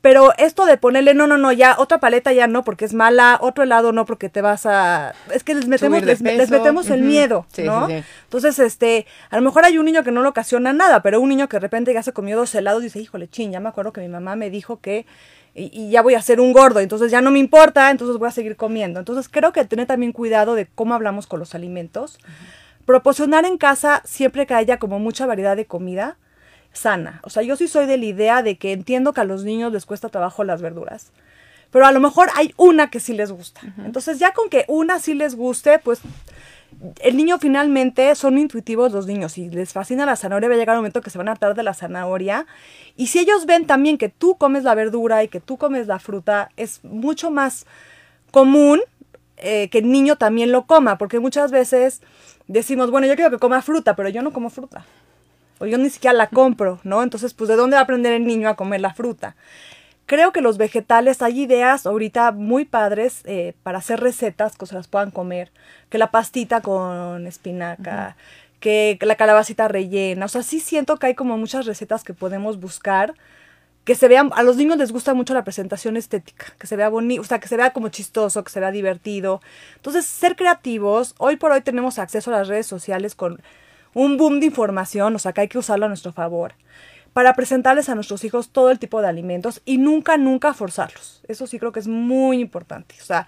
Pero 0.00 0.32
esto 0.38 0.64
de 0.64 0.78
ponerle, 0.78 1.12
no, 1.12 1.26
no, 1.26 1.36
no, 1.36 1.52
ya 1.52 1.76
otra 1.78 1.98
paleta 1.98 2.32
ya 2.32 2.46
no 2.46 2.64
porque 2.64 2.86
es 2.86 2.94
mala, 2.94 3.38
otro 3.42 3.62
helado 3.62 3.92
no 3.92 4.06
porque 4.06 4.30
te 4.30 4.40
vas 4.40 4.64
a... 4.64 5.14
Es 5.32 5.44
que 5.44 5.54
les 5.54 5.68
metemos, 5.68 6.02
les, 6.02 6.22
metemos 6.22 6.88
el 6.88 7.02
miedo, 7.02 7.46
¿no? 7.58 7.88
Entonces, 7.88 8.58
este, 8.58 9.06
a 9.28 9.36
lo 9.36 9.42
mejor 9.42 9.66
hay 9.66 9.76
un 9.76 9.84
niño 9.84 10.02
que 10.02 10.10
no 10.10 10.22
le 10.22 10.28
ocasiona 10.28 10.72
nada, 10.72 11.02
pero 11.02 11.20
un 11.20 11.28
niño 11.28 11.50
que 11.50 11.58
de 11.58 11.60
repente 11.60 11.92
ya 11.92 12.02
se 12.02 12.12
comió 12.12 12.38
dos 12.38 12.54
helados 12.54 12.82
y 12.82 12.86
dice, 12.86 13.00
híjole, 13.00 13.28
ching, 13.28 13.52
ya 13.52 13.60
me 13.60 13.68
acuerdo 13.68 13.92
que 13.92 14.00
mi 14.00 14.08
mamá 14.08 14.34
me 14.34 14.48
dijo 14.50 14.80
que... 14.80 15.04
Y, 15.54 15.90
ya 15.90 16.00
voy 16.00 16.14
a 16.14 16.22
ser 16.22 16.40
un 16.40 16.54
gordo, 16.54 16.80
entonces 16.80 17.10
ya 17.12 17.20
no 17.20 17.30
me 17.30 17.38
importa, 17.38 17.90
entonces 17.90 18.16
voy 18.16 18.28
a 18.28 18.32
seguir 18.32 18.56
comiendo. 18.56 18.98
Entonces 18.98 19.28
creo 19.28 19.52
que 19.52 19.62
tener 19.66 19.86
también 19.86 20.12
cuidado 20.12 20.54
de 20.54 20.66
cómo 20.66 20.94
hablamos 20.94 21.26
con 21.26 21.38
los 21.38 21.54
alimentos. 21.54 22.18
Proporcionar 22.92 23.46
en 23.46 23.56
casa 23.56 24.02
siempre 24.04 24.46
que 24.46 24.52
haya 24.52 24.78
como 24.78 24.98
mucha 24.98 25.24
variedad 25.24 25.56
de 25.56 25.64
comida 25.64 26.18
sana. 26.74 27.22
O 27.24 27.30
sea, 27.30 27.42
yo 27.42 27.56
sí 27.56 27.66
soy 27.66 27.86
de 27.86 27.96
la 27.96 28.04
idea 28.04 28.42
de 28.42 28.58
que 28.58 28.72
entiendo 28.72 29.14
que 29.14 29.22
a 29.22 29.24
los 29.24 29.44
niños 29.44 29.72
les 29.72 29.86
cuesta 29.86 30.10
trabajo 30.10 30.44
las 30.44 30.60
verduras. 30.60 31.10
Pero 31.70 31.86
a 31.86 31.92
lo 31.92 32.00
mejor 32.00 32.28
hay 32.36 32.52
una 32.58 32.90
que 32.90 33.00
sí 33.00 33.14
les 33.14 33.32
gusta. 33.32 33.62
Entonces 33.82 34.18
ya 34.18 34.34
con 34.34 34.50
que 34.50 34.66
una 34.68 34.98
sí 34.98 35.14
les 35.14 35.36
guste, 35.36 35.78
pues 35.78 36.02
el 37.00 37.16
niño 37.16 37.38
finalmente 37.38 38.14
son 38.14 38.36
intuitivos 38.36 38.92
los 38.92 39.06
niños. 39.06 39.32
Si 39.32 39.48
les 39.48 39.72
fascina 39.72 40.04
la 40.04 40.16
zanahoria, 40.16 40.50
va 40.50 40.56
a 40.56 40.58
llegar 40.58 40.76
un 40.76 40.80
momento 40.80 41.00
que 41.00 41.08
se 41.08 41.16
van 41.16 41.28
a 41.28 41.32
hartar 41.32 41.54
de 41.54 41.62
la 41.62 41.72
zanahoria. 41.72 42.44
Y 42.98 43.06
si 43.06 43.20
ellos 43.20 43.46
ven 43.46 43.66
también 43.66 43.96
que 43.96 44.10
tú 44.10 44.36
comes 44.36 44.64
la 44.64 44.74
verdura 44.74 45.24
y 45.24 45.28
que 45.28 45.40
tú 45.40 45.56
comes 45.56 45.86
la 45.86 45.98
fruta, 45.98 46.50
es 46.58 46.84
mucho 46.84 47.30
más 47.30 47.64
común 48.32 48.82
eh, 49.42 49.68
que 49.70 49.78
el 49.78 49.90
niño 49.90 50.16
también 50.16 50.52
lo 50.52 50.66
coma, 50.66 50.98
porque 50.98 51.20
muchas 51.20 51.50
veces 51.50 52.00
decimos, 52.46 52.90
bueno, 52.90 53.06
yo 53.06 53.16
quiero 53.16 53.30
que 53.30 53.38
coma 53.38 53.60
fruta, 53.62 53.96
pero 53.96 54.08
yo 54.08 54.22
no 54.22 54.32
como 54.32 54.50
fruta. 54.50 54.84
O 55.58 55.66
yo 55.66 55.78
ni 55.78 55.90
siquiera 55.90 56.14
la 56.14 56.28
compro, 56.28 56.80
¿no? 56.84 57.02
Entonces, 57.02 57.34
pues, 57.34 57.48
¿de 57.48 57.56
dónde 57.56 57.74
va 57.74 57.80
a 57.80 57.84
aprender 57.84 58.12
el 58.12 58.26
niño 58.26 58.48
a 58.48 58.56
comer 58.56 58.80
la 58.80 58.94
fruta? 58.94 59.36
Creo 60.06 60.32
que 60.32 60.40
los 60.40 60.58
vegetales, 60.58 61.22
hay 61.22 61.42
ideas 61.42 61.86
ahorita 61.86 62.32
muy 62.32 62.64
padres 62.64 63.22
eh, 63.24 63.54
para 63.62 63.78
hacer 63.78 64.00
recetas 64.00 64.56
que 64.56 64.66
se 64.66 64.74
las 64.74 64.88
puedan 64.88 65.10
comer. 65.10 65.52
Que 65.88 65.98
la 65.98 66.10
pastita 66.10 66.60
con 66.60 67.26
espinaca, 67.26 68.16
que 68.60 68.98
la 69.00 69.16
calabacita 69.16 69.68
rellena. 69.68 70.26
O 70.26 70.28
sea, 70.28 70.42
sí 70.42 70.60
siento 70.60 70.96
que 70.96 71.06
hay 71.06 71.14
como 71.14 71.36
muchas 71.38 71.66
recetas 71.66 72.04
que 72.04 72.14
podemos 72.14 72.60
buscar 72.60 73.14
que 73.84 73.94
se 73.94 74.08
vean, 74.08 74.30
a 74.34 74.42
los 74.42 74.56
niños 74.56 74.76
les 74.76 74.92
gusta 74.92 75.12
mucho 75.14 75.34
la 75.34 75.44
presentación 75.44 75.96
estética, 75.96 76.46
que 76.58 76.66
se 76.66 76.76
vea 76.76 76.88
bonito, 76.88 77.22
o 77.22 77.24
sea, 77.24 77.40
que 77.40 77.48
se 77.48 77.56
vea 77.56 77.72
como 77.72 77.88
chistoso, 77.88 78.44
que 78.44 78.50
se 78.50 78.60
vea 78.60 78.70
divertido. 78.70 79.40
Entonces, 79.76 80.06
ser 80.06 80.36
creativos, 80.36 81.14
hoy 81.18 81.36
por 81.36 81.52
hoy 81.52 81.62
tenemos 81.62 81.98
acceso 81.98 82.32
a 82.32 82.38
las 82.38 82.48
redes 82.48 82.66
sociales 82.66 83.14
con 83.14 83.42
un 83.94 84.16
boom 84.16 84.40
de 84.40 84.46
información, 84.46 85.14
o 85.16 85.18
sea, 85.18 85.32
que 85.32 85.42
hay 85.42 85.48
que 85.48 85.58
usarlo 85.58 85.86
a 85.86 85.88
nuestro 85.88 86.12
favor, 86.12 86.54
para 87.12 87.34
presentarles 87.34 87.88
a 87.88 87.94
nuestros 87.94 88.24
hijos 88.24 88.50
todo 88.50 88.70
el 88.70 88.78
tipo 88.78 89.02
de 89.02 89.08
alimentos 89.08 89.60
y 89.64 89.78
nunca, 89.78 90.16
nunca 90.16 90.54
forzarlos. 90.54 91.22
Eso 91.28 91.46
sí 91.46 91.58
creo 91.58 91.72
que 91.72 91.80
es 91.80 91.88
muy 91.88 92.40
importante. 92.40 92.94
O 93.00 93.04
sea, 93.04 93.26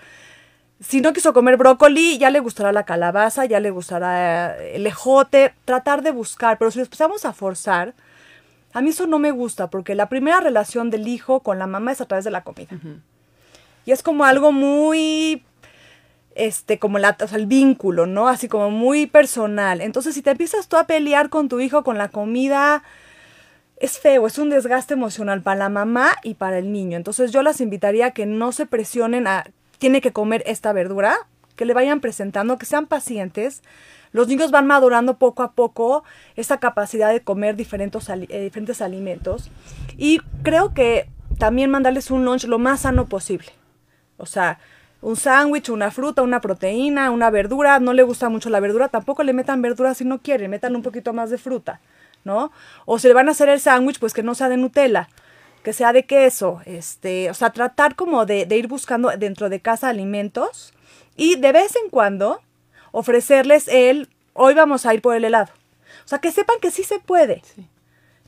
si 0.81 1.01
no 1.01 1.13
quiso 1.13 1.33
comer 1.33 1.57
brócoli, 1.57 2.17
ya 2.19 2.31
le 2.31 2.41
gustará 2.41 2.73
la 2.73 2.85
calabaza, 2.85 3.45
ya 3.45 3.61
le 3.61 3.71
gustará 3.71 4.57
el 4.57 4.87
ejote, 4.87 5.55
tratar 5.65 6.03
de 6.03 6.13
buscar, 6.13 6.59
pero 6.59 6.71
si 6.71 6.79
los 6.79 6.87
empezamos 6.87 7.25
a 7.25 7.33
forzar, 7.33 7.95
a 8.75 8.83
mí 8.83 8.91
eso 8.91 9.07
no 9.07 9.21
me 9.21 9.31
gusta 9.31 9.71
porque 9.71 9.95
la 9.95 10.09
primera 10.09 10.41
relación 10.41 10.91
del 10.91 11.07
hijo 11.07 11.41
con 11.41 11.61
la 11.61 11.69
mamá 11.69 11.93
es 11.93 12.01
a 12.01 12.07
través 12.07 12.25
de 12.25 12.33
la 12.33 12.43
comida. 12.43 12.77
Y 13.87 13.93
es 13.93 14.03
como 14.03 14.25
algo 14.25 14.51
muy, 14.51 15.45
este, 16.35 16.81
como 16.81 16.99
la, 16.99 17.17
o 17.23 17.29
sea, 17.29 17.39
el 17.39 17.47
vínculo, 17.47 18.07
¿no? 18.07 18.27
Así 18.27 18.49
como 18.49 18.71
muy 18.71 19.07
personal. 19.07 19.81
Entonces, 19.81 20.15
si 20.15 20.23
te 20.23 20.33
empiezas 20.33 20.67
tú 20.67 20.77
a 20.77 20.89
pelear 20.89 21.31
con 21.31 21.49
tu 21.49 21.61
hijo 21.61 21.85
con 21.85 21.99
la 21.99 22.09
comida, 22.09 22.83
es 23.77 24.01
feo, 24.01 24.27
es 24.27 24.39
un 24.39 24.51
desgaste 24.51 24.95
emocional 24.95 25.41
para 25.41 25.61
la 25.61 25.69
mamá 25.69 26.17
y 26.25 26.35
para 26.35 26.59
el 26.59 26.73
niño. 26.73 26.97
Entonces, 26.97 27.31
yo 27.31 27.43
las 27.43 27.61
invitaría 27.61 28.07
a 28.07 28.11
que 28.11 28.27
no 28.27 28.51
se 28.51 28.67
presionen 28.67 29.29
a, 29.29 29.45
tiene 29.79 30.01
que 30.01 30.13
comer 30.13 30.43
esta 30.47 30.73
verdura, 30.73 31.17
que 31.55 31.65
le 31.65 31.75
vayan 31.75 32.01
presentando, 32.01 32.59
que 32.59 32.67
sean 32.67 32.87
pacientes 32.87 33.63
los 34.15 34.29
niños 34.29 34.53
van 34.53 34.69
madurando 34.69 35.19
poco 35.19 35.43
a 35.43 35.53
poco 35.55 36.05
esa 36.37 36.61
capacidad 36.61 37.13
de 37.13 37.23
comer 37.23 37.57
diferentes, 37.57 38.09
eh, 38.09 38.43
diferentes 38.45 38.81
alimentos. 38.81 39.51
Y 39.99 40.21
creo 40.45 40.73
que 40.73 41.09
también 41.37 41.69
mandarles 41.69 42.13
un 42.13 42.25
lunch 42.25 42.45
lo 42.45 42.61
más 42.61 42.83
sano 42.83 43.07
posible. 43.07 43.49
O 44.17 44.25
sea, 44.25 44.61
un 45.03 45.17
sándwich, 45.17 45.69
una 45.69 45.91
fruta, 45.91 46.23
una 46.23 46.41
proteína, 46.41 47.11
una 47.11 47.29
verdura. 47.31 47.81
No 47.81 47.93
le 47.93 48.05
gusta 48.05 48.29
mucho 48.29 48.51
la 48.51 48.61
verdura, 48.61 48.89
tampoco 48.89 49.25
le 49.25 49.33
metan 49.33 49.61
verdura 49.63 49.95
si 49.95 50.05
no 50.05 50.21
quieren, 50.23 50.49
metan 50.49 50.77
un 50.77 50.83
poquito 50.83 51.13
más 51.13 51.31
de 51.31 51.39
fruta, 51.39 51.81
¿no? 52.23 52.53
O 52.87 53.01
si 53.01 53.09
le 53.09 53.15
van 53.15 53.27
a 53.27 53.33
hacer 53.33 53.49
el 53.49 53.59
sándwich, 53.59 53.99
pues 53.99 54.15
que 54.15 54.23
no 54.23 54.37
sea 54.37 54.49
de 54.49 54.59
Nutella, 54.59 55.09
que 55.65 55.73
sea 55.73 55.93
de 55.93 56.05
queso. 56.05 56.61
Este, 56.67 57.31
o 57.31 57.35
sea, 57.35 57.51
tratar 57.51 57.97
como 57.97 58.27
de 58.27 58.47
ir 58.49 58.69
buscando 58.69 59.11
dentro 59.19 59.49
de 59.49 59.59
casa 59.59 59.89
alimentos 59.89 60.73
y 61.17 61.35
de 61.35 61.51
vez 61.51 61.75
en 61.83 61.91
cuando 61.91 62.44
ofrecerles 62.95 63.67
el, 63.67 64.09
hoy 64.35 64.55
vamos 64.55 64.87
a 64.87 64.95
ir 64.95 65.03
por 65.03 65.17
el 65.17 65.25
helado. 65.25 65.53
O 66.05 66.09
sea, 66.09 66.21
que 66.21 66.31
sepan 66.31 66.57
que 66.63 66.71
sí 66.71 66.85
se 66.85 67.01
puede. 67.01 67.43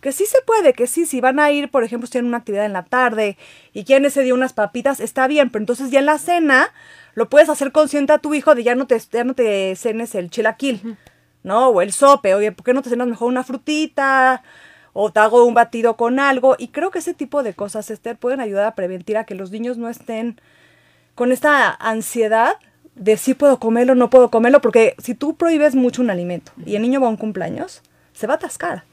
Que 0.01 0.11
sí 0.11 0.27
se 0.27 0.43
puede, 0.43 0.73
que 0.73 0.89
sí, 0.89 1.07
si 1.07 1.21
van 1.21 1.39
a 1.39 1.53
ir, 1.53 1.71
por 1.71 1.85
ejemplo, 1.85 2.07
si 2.07 2.13
tienen 2.13 2.29
una 2.29 2.39
actividad 2.39 2.67
en 2.67 2.73
la 2.73 2.85
tarde 2.85 3.39
y 3.73 3.85
quieren 3.85 4.05
ese 4.07 4.23
día 4.23 4.35
unas 4.35 4.53
papitas, 4.53 4.99
está 4.99 5.29
bien, 5.29 5.51
pero 5.51 5.63
entonces 5.63 5.93
ya 5.93 6.01
en 6.01 6.07
la 6.07 6.19
cena 6.19 6.73
lo 7.15 7.29
puedes 7.29 7.49
hacer 7.49 7.71
consciente 7.71 8.13
a 8.13 8.19
tu 8.19 8.35
hijo 8.35 8.57
de 8.57 8.65
ya 8.65 8.75
no 8.75 8.89
te, 8.89 8.99
ya 8.99 9.23
no 9.23 9.35
te 9.35 9.77
cenes 9.77 10.17
el 10.17 10.31
chilaquil, 10.31 10.99
¿no? 11.45 11.69
O 11.69 11.81
el 11.81 11.93
sope, 11.93 12.35
oye, 12.35 12.51
¿por 12.51 12.65
qué 12.65 12.75
no 12.75 12.83
te 12.83 12.91
cenas 12.91 13.07
mejor 13.07 13.29
una 13.29 13.45
frutita? 13.45 14.43
O 14.93 15.13
te 15.13 15.21
hago 15.21 15.45
un 15.45 15.55
batido 15.55 15.97
con 15.97 16.19
algo. 16.19 16.57
Y 16.59 16.69
creo 16.69 16.91
que 16.91 16.99
ese 16.99 17.15
tipo 17.15 17.45
de 17.45 17.55
cosas, 17.55 17.89
Esther, 17.91 18.17
pueden 18.17 18.41
ayudar 18.41 18.65
a 18.65 18.75
prevenir 18.75 19.17
a 19.17 19.25
que 19.25 19.37
los 19.37 19.53
niños 19.53 19.79
no 19.79 19.89
estén 19.89 20.41
con 21.15 21.31
esta 21.31 21.71
ansiedad 21.73 22.57
de 22.97 23.17
si 23.17 23.35
puedo 23.35 23.61
comerlo, 23.61 23.95
no 23.95 24.11
puedo 24.11 24.31
comerlo, 24.31 24.61
porque 24.61 24.95
si 24.99 25.15
tú 25.15 25.37
prohíbes 25.37 25.75
mucho 25.75 26.03
un 26.03 26.11
alimento 26.11 26.53
y 26.65 26.75
el 26.75 26.83
niño 26.83 27.01
va 27.01 27.07
a 27.07 27.11
un 27.11 27.17
cumpleaños, 27.17 27.83
se 28.13 28.27
va 28.27 28.35
a 28.35 28.37
atascar. 28.37 28.85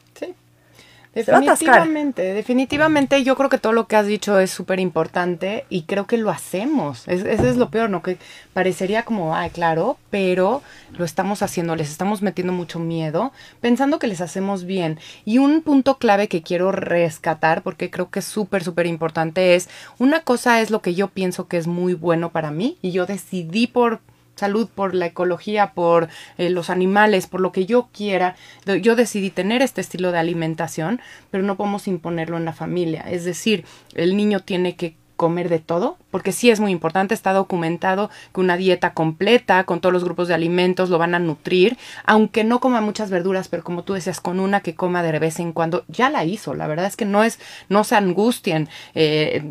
Definitivamente, 1.14 2.34
definitivamente 2.34 3.22
yo 3.22 3.36
creo 3.36 3.48
que 3.48 3.58
todo 3.58 3.72
lo 3.72 3.86
que 3.86 3.96
has 3.96 4.06
dicho 4.06 4.38
es 4.40 4.50
súper 4.50 4.80
importante 4.80 5.64
y 5.68 5.82
creo 5.82 6.06
que 6.06 6.18
lo 6.18 6.30
hacemos. 6.30 7.06
Es, 7.06 7.24
ese 7.24 7.50
es 7.50 7.56
lo 7.56 7.70
peor, 7.70 7.88
¿no? 7.88 8.02
Que 8.02 8.18
parecería 8.52 9.04
como, 9.04 9.36
ay, 9.36 9.50
claro, 9.50 9.96
pero 10.10 10.62
lo 10.98 11.04
estamos 11.04 11.42
haciendo, 11.42 11.76
les 11.76 11.90
estamos 11.90 12.22
metiendo 12.22 12.52
mucho 12.52 12.78
miedo, 12.80 13.32
pensando 13.60 13.98
que 13.98 14.08
les 14.08 14.20
hacemos 14.20 14.64
bien. 14.64 14.98
Y 15.24 15.38
un 15.38 15.62
punto 15.62 15.98
clave 15.98 16.28
que 16.28 16.42
quiero 16.42 16.72
rescatar, 16.72 17.62
porque 17.62 17.90
creo 17.90 18.10
que 18.10 18.18
es 18.18 18.24
súper, 18.24 18.64
súper 18.64 18.86
importante, 18.86 19.54
es, 19.54 19.68
una 19.98 20.20
cosa 20.20 20.60
es 20.60 20.70
lo 20.70 20.82
que 20.82 20.94
yo 20.94 21.08
pienso 21.08 21.46
que 21.46 21.58
es 21.58 21.66
muy 21.66 21.94
bueno 21.94 22.30
para 22.30 22.50
mí 22.50 22.78
y 22.82 22.90
yo 22.90 23.06
decidí 23.06 23.66
por 23.66 24.00
salud, 24.34 24.68
por 24.74 24.94
la 24.94 25.06
ecología, 25.06 25.72
por 25.72 26.08
eh, 26.38 26.50
los 26.50 26.70
animales, 26.70 27.26
por 27.26 27.40
lo 27.40 27.52
que 27.52 27.66
yo 27.66 27.88
quiera. 27.92 28.36
Yo 28.80 28.96
decidí 28.96 29.30
tener 29.30 29.62
este 29.62 29.80
estilo 29.80 30.12
de 30.12 30.18
alimentación, 30.18 31.00
pero 31.30 31.44
no 31.44 31.56
podemos 31.56 31.88
imponerlo 31.88 32.36
en 32.36 32.44
la 32.44 32.52
familia. 32.52 33.02
Es 33.02 33.24
decir, 33.24 33.64
el 33.94 34.16
niño 34.16 34.40
tiene 34.40 34.76
que 34.76 34.96
comer 35.16 35.48
de 35.48 35.58
todo, 35.58 35.96
porque 36.10 36.32
sí 36.32 36.50
es 36.50 36.60
muy 36.60 36.72
importante, 36.72 37.14
está 37.14 37.32
documentado 37.32 38.10
que 38.32 38.40
una 38.40 38.56
dieta 38.56 38.94
completa 38.94 39.64
con 39.64 39.80
todos 39.80 39.92
los 39.92 40.04
grupos 40.04 40.28
de 40.28 40.34
alimentos 40.34 40.90
lo 40.90 40.98
van 40.98 41.14
a 41.14 41.18
nutrir, 41.18 41.76
aunque 42.04 42.44
no 42.44 42.60
coma 42.60 42.80
muchas 42.80 43.10
verduras, 43.10 43.48
pero 43.48 43.62
como 43.62 43.84
tú 43.84 43.94
decías, 43.94 44.20
con 44.20 44.40
una 44.40 44.60
que 44.60 44.74
coma 44.74 45.02
de 45.02 45.18
vez 45.18 45.38
en 45.38 45.52
cuando, 45.52 45.84
ya 45.88 46.10
la 46.10 46.24
hizo, 46.24 46.54
la 46.54 46.66
verdad 46.66 46.86
es 46.86 46.96
que 46.96 47.04
no 47.04 47.22
es, 47.24 47.38
no 47.68 47.84
se 47.84 47.96
angustien, 47.96 48.68
eh, 48.94 49.42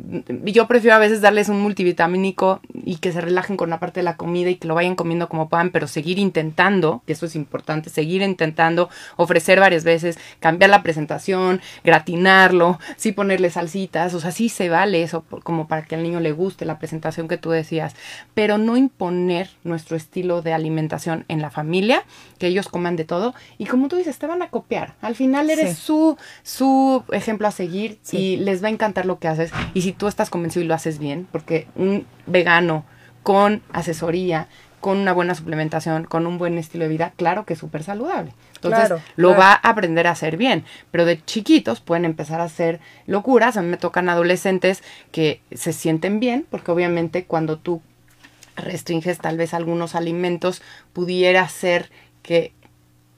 yo 0.43 0.67
prefiero 0.67 0.95
a 0.95 0.99
veces 0.99 1.21
darles 1.21 1.49
un 1.49 1.61
multivitamínico 1.61 2.59
y 2.73 2.97
que 2.97 3.11
se 3.11 3.21
relajen 3.21 3.57
con 3.57 3.69
la 3.69 3.79
parte 3.79 4.01
de 4.01 4.03
la 4.03 4.17
comida 4.17 4.49
y 4.49 4.55
que 4.55 4.67
lo 4.67 4.75
vayan 4.75 4.95
comiendo 4.95 5.29
como 5.29 5.49
puedan, 5.49 5.71
pero 5.71 5.87
seguir 5.87 6.19
intentando, 6.19 7.01
que 7.05 7.13
eso 7.13 7.25
es 7.25 7.35
importante, 7.35 7.89
seguir 7.89 8.21
intentando 8.21 8.89
ofrecer 9.15 9.59
varias 9.59 9.83
veces, 9.83 10.19
cambiar 10.39 10.69
la 10.69 10.83
presentación, 10.83 11.61
gratinarlo, 11.83 12.79
sí 12.97 13.11
ponerle 13.11 13.49
salsitas, 13.49 14.13
o 14.13 14.19
sea, 14.19 14.31
sí 14.31 14.49
se 14.49 14.69
vale 14.69 15.03
eso, 15.03 15.23
como 15.53 15.67
para 15.67 15.83
que 15.83 15.93
al 15.93 16.01
niño 16.01 16.19
le 16.19 16.31
guste 16.31 16.65
la 16.65 16.79
presentación 16.79 17.27
que 17.27 17.37
tú 17.37 17.51
decías, 17.51 17.95
pero 18.33 18.57
no 18.57 18.75
imponer 18.75 19.51
nuestro 19.63 19.95
estilo 19.95 20.41
de 20.41 20.51
alimentación 20.51 21.25
en 21.27 21.43
la 21.43 21.51
familia, 21.51 22.03
que 22.39 22.47
ellos 22.47 22.69
coman 22.69 22.95
de 22.95 23.03
todo 23.03 23.35
y 23.59 23.65
como 23.65 23.87
tú 23.87 23.97
dices, 23.97 24.17
te 24.17 24.25
van 24.25 24.41
a 24.41 24.49
copiar. 24.49 24.95
Al 24.99 25.13
final 25.13 25.51
eres 25.51 25.77
su, 25.77 26.17
su 26.41 27.03
ejemplo 27.11 27.47
a 27.47 27.51
seguir 27.51 27.99
y 28.11 28.37
les 28.37 28.63
va 28.63 28.67
a 28.69 28.71
encantar 28.71 29.05
lo 29.05 29.19
que 29.19 29.27
haces 29.27 29.51
y 29.75 29.83
si 29.83 29.91
tú 29.91 30.07
estás 30.07 30.31
convencido 30.31 30.65
y 30.65 30.67
lo 30.67 30.73
haces 30.73 30.97
bien, 30.97 31.27
porque 31.31 31.67
un 31.75 32.07
vegano 32.25 32.83
con 33.21 33.61
asesoría, 33.73 34.47
con 34.79 34.97
una 34.97 35.13
buena 35.13 35.35
suplementación, 35.35 36.05
con 36.05 36.25
un 36.25 36.39
buen 36.39 36.57
estilo 36.57 36.85
de 36.85 36.89
vida, 36.89 37.13
claro 37.15 37.45
que 37.45 37.53
es 37.53 37.59
súper 37.59 37.83
saludable. 37.83 38.33
Entonces 38.63 38.99
lo 39.15 39.35
va 39.35 39.51
a 39.51 39.69
aprender 39.69 40.07
a 40.07 40.11
hacer 40.11 40.37
bien. 40.37 40.65
Pero 40.91 41.05
de 41.05 41.23
chiquitos 41.23 41.81
pueden 41.81 42.05
empezar 42.05 42.41
a 42.41 42.45
hacer 42.45 42.79
locuras. 43.05 43.57
A 43.57 43.61
mí 43.61 43.67
me 43.67 43.77
tocan 43.77 44.09
adolescentes 44.09 44.83
que 45.11 45.41
se 45.51 45.73
sienten 45.73 46.19
bien, 46.19 46.45
porque 46.49 46.71
obviamente 46.71 47.25
cuando 47.25 47.57
tú 47.57 47.81
restringes 48.55 49.17
tal 49.17 49.37
vez 49.37 49.53
algunos 49.53 49.95
alimentos, 49.95 50.61
pudiera 50.93 51.47
ser 51.49 51.89
que 52.21 52.53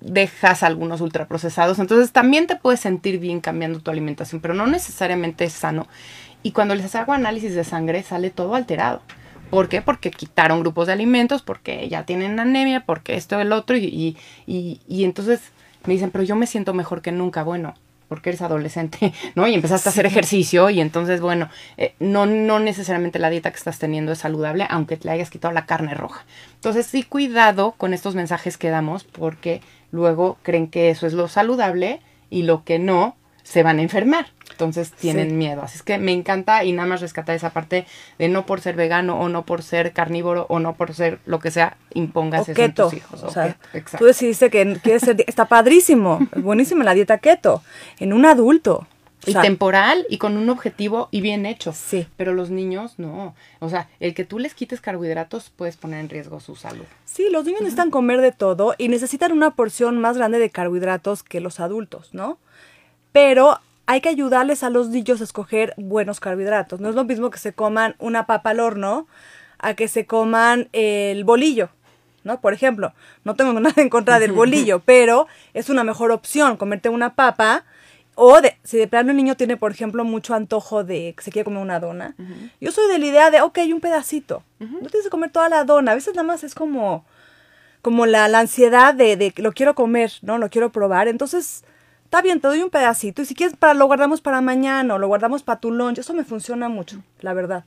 dejas 0.02 0.64
algunos 0.64 1.02
ultraprocesados. 1.02 1.80
Entonces 1.80 2.12
también 2.12 2.48
te 2.48 2.56
puedes 2.56 2.80
sentir 2.80 3.20
bien 3.20 3.42
cambiando 3.42 3.80
tu 3.80 3.92
alimentación, 3.92 4.42
pero 4.42 4.54
no 4.54 4.68
necesariamente 4.68 5.46
es 5.46 5.54
sano. 5.54 5.88
Y 6.44 6.52
cuando 6.52 6.76
les 6.76 6.94
hago 6.96 7.14
análisis 7.14 7.56
de 7.56 7.64
sangre 7.64 8.04
sale 8.04 8.30
todo 8.30 8.56
alterado. 8.56 9.02
¿Por 9.50 9.70
qué? 9.70 9.82
Porque 9.82 10.12
quitaron 10.12 10.62
grupos 10.62 10.88
de 10.88 10.94
alimentos, 10.94 11.42
porque 11.42 11.88
ya 11.88 12.04
tienen 12.04 12.40
anemia, 12.40 12.86
porque 12.86 13.16
esto, 13.16 13.40
el 13.40 13.52
otro, 13.52 13.78
y, 13.78 14.18
y, 14.46 14.82
y, 14.88 15.04
entonces 15.04 15.42
me 15.86 15.94
dicen, 15.94 16.12
pero 16.12 16.24
yo 16.24 16.36
me 16.36 16.48
siento 16.48 16.74
mejor 16.74 17.02
que 17.02 17.12
nunca. 17.12 17.44
Bueno, 17.44 17.74
porque 18.08 18.30
eres 18.30 18.42
adolescente, 18.42 19.14
¿no? 19.36 19.48
Y 19.48 19.54
empezaste 19.54 19.90
a 19.90 19.92
hacer 19.92 20.06
ejercicio 20.06 20.70
y 20.70 20.82
entonces, 20.82 21.22
bueno, 21.22 21.50
eh, 21.78 21.94
no, 22.00 22.26
no 22.26 22.60
necesariamente 22.60 23.20
la 23.20 23.30
dieta 23.30 23.52
que 23.52 23.58
estás 23.58 23.80
teniendo 23.80 24.12
es 24.12 24.20
saludable, 24.20 24.66
aunque 24.70 24.98
te 24.98 25.06
le 25.06 25.12
hayas 25.12 25.30
quitado 25.30 25.54
la 25.54 25.66
carne 25.66 25.94
roja. 25.94 26.26
Entonces, 26.56 26.86
sí, 26.86 27.04
cuidado 27.04 27.74
con 27.78 27.94
estos 27.94 28.16
mensajes 28.16 28.58
que 28.58 28.70
damos 28.70 29.04
porque 29.04 29.62
luego 29.92 30.38
creen 30.44 30.68
que 30.68 30.90
eso 30.90 31.08
es 31.08 31.14
lo 31.14 31.28
saludable 31.28 32.02
y 32.30 32.44
lo 32.44 32.64
que 32.64 32.80
no, 32.80 33.16
se 33.44 33.64
van 33.64 33.80
a 33.80 33.84
enfermar. 33.84 34.28
Entonces 34.56 34.94
tienen 34.94 35.38
miedo. 35.38 35.64
Así 35.64 35.76
es 35.76 35.84
que 35.84 35.98
me 35.98 36.14
encanta 36.14 36.64
y 36.64 36.72
nada 36.72 36.88
más 36.88 37.02
rescatar 37.02 37.36
esa 37.36 37.50
parte 37.50 37.86
de 38.18 38.30
no 38.30 38.46
por 38.46 38.62
ser 38.62 38.78
vegano 38.78 39.20
o 39.20 39.28
no 39.28 39.46
por 39.46 39.64
ser 39.64 39.92
carnívoro 39.92 40.46
o 40.48 40.60
no 40.60 40.76
por 40.76 40.94
ser 40.94 41.20
lo 41.26 41.40
que 41.40 41.52
sea, 41.52 41.76
impongas 41.94 42.48
eso 42.48 42.62
en 42.62 42.74
tus 42.74 42.94
hijos. 42.94 43.22
O 43.24 43.30
sea, 43.30 43.58
tú 43.98 44.06
decidiste 44.06 44.50
que 44.50 44.80
quieres 44.82 45.02
ser, 45.02 45.22
está 45.28 45.46
padrísimo, 45.46 46.20
es 46.34 46.42
buenísima 46.42 46.86
la 46.86 46.94
dieta 46.94 47.18
keto, 47.18 47.64
en 48.00 48.14
un 48.14 48.26
adulto. 48.26 48.88
y 49.26 49.34
temporal 49.34 50.06
y 50.10 50.20
con 50.20 50.38
un 50.38 50.50
objetivo 50.50 51.10
y 51.12 51.20
bien 51.20 51.46
hecho. 51.46 51.74
Sí. 51.74 52.08
Pero 52.16 52.34
los 52.34 52.50
niños 52.50 52.94
no. 52.98 53.36
O 53.60 53.70
sea, 53.70 53.90
el 54.00 54.14
que 54.14 54.24
tú 54.24 54.40
les 54.40 54.54
quites 54.54 54.82
carbohidratos 54.82 55.52
puedes 55.56 55.78
poner 55.78 56.00
en 56.00 56.10
riesgo 56.10 56.40
su 56.40 56.56
salud. 56.56 56.86
Sí, 57.06 57.28
los 57.32 57.44
niños 57.46 57.62
necesitan 57.62 57.92
comer 57.92 58.22
de 58.22 58.32
todo 58.32 58.76
y 58.78 58.88
necesitan 58.88 59.32
una 59.32 59.52
porción 59.52 60.00
más 60.00 60.18
grande 60.18 60.40
de 60.40 60.50
carbohidratos 60.50 61.24
que 61.24 61.40
los 61.40 61.60
adultos, 61.60 62.10
¿no? 62.14 62.38
Pero 63.12 63.60
hay 63.88 64.02
que 64.02 64.10
ayudarles 64.10 64.64
a 64.64 64.70
los 64.70 64.90
niños 64.90 65.22
a 65.22 65.24
escoger 65.24 65.74
buenos 65.78 66.20
carbohidratos. 66.20 66.80
No 66.80 66.90
es 66.90 66.96
lo 66.96 67.04
mismo 67.04 67.30
que 67.30 67.38
se 67.38 67.54
coman 67.54 67.96
una 68.00 68.26
papa 68.26 68.52
al 68.52 68.60
horno 68.60 69.08
a 69.60 69.74
que 69.74 69.88
se 69.88 70.06
coman 70.06 70.70
el 70.74 71.24
bolillo, 71.24 71.70
¿no? 72.24 72.42
Por 72.42 72.54
ejemplo, 72.54 72.94
no 73.24 73.36
tengo 73.36 73.54
nada 73.60 73.82
en 73.82 73.90
contra 73.90 74.20
del 74.20 74.32
bolillo, 74.32 74.80
pero 74.86 75.28
es 75.54 75.70
una 75.70 75.84
mejor 75.84 76.12
opción 76.12 76.58
comerte 76.58 76.90
una 76.90 77.16
papa 77.16 77.66
o 78.16 78.42
de, 78.42 78.58
si 78.64 78.78
de 78.78 78.88
plano 78.88 79.12
el 79.12 79.18
niño 79.18 79.36
tiene, 79.36 79.58
por 79.58 79.72
ejemplo, 79.72 80.04
mucho 80.06 80.34
antojo 80.34 80.84
de 80.84 81.14
que 81.16 81.24
se 81.24 81.32
quiere 81.32 81.44
comer 81.44 81.62
una 81.62 81.82
dona. 81.82 82.16
Yo 82.62 82.72
soy 82.72 82.88
de 82.88 82.98
la 82.98 83.06
idea 83.06 83.30
de, 83.30 83.42
ok, 83.42 83.60
un 83.74 83.82
pedacito. 83.82 84.42
No 84.60 84.88
tienes 84.88 85.04
que 85.04 85.10
comer 85.10 85.32
toda 85.32 85.50
la 85.50 85.66
dona. 85.66 85.92
A 85.92 85.96
veces 85.96 86.16
nada 86.16 86.26
más 86.26 86.46
es 86.46 86.56
como, 86.56 87.04
como 87.82 88.06
la, 88.06 88.30
la 88.30 88.40
ansiedad 88.40 88.94
de, 88.94 89.18
de 89.18 89.34
lo 89.36 89.52
quiero 89.52 89.76
comer, 89.76 90.14
¿no? 90.22 90.38
Lo 90.38 90.50
quiero 90.50 90.72
probar. 90.72 91.10
Entonces, 91.10 91.66
está 92.16 92.22
bien, 92.22 92.40
te 92.40 92.48
doy 92.48 92.62
un 92.62 92.70
pedacito 92.70 93.22
y 93.22 93.26
si 93.26 93.36
quieres 93.36 93.58
para, 93.58 93.74
lo 93.74 93.88
guardamos 93.88 94.22
para 94.22 94.40
mañana 94.40 94.96
o 94.96 94.98
lo 94.98 95.08
guardamos 95.08 95.44
para 95.44 95.60
tu 95.60 95.70
lunch, 95.70 96.00
eso 96.00 96.14
me 96.14 96.24
funciona 96.24 96.70
mucho, 96.70 97.04
la 97.20 97.34
verdad. 97.34 97.66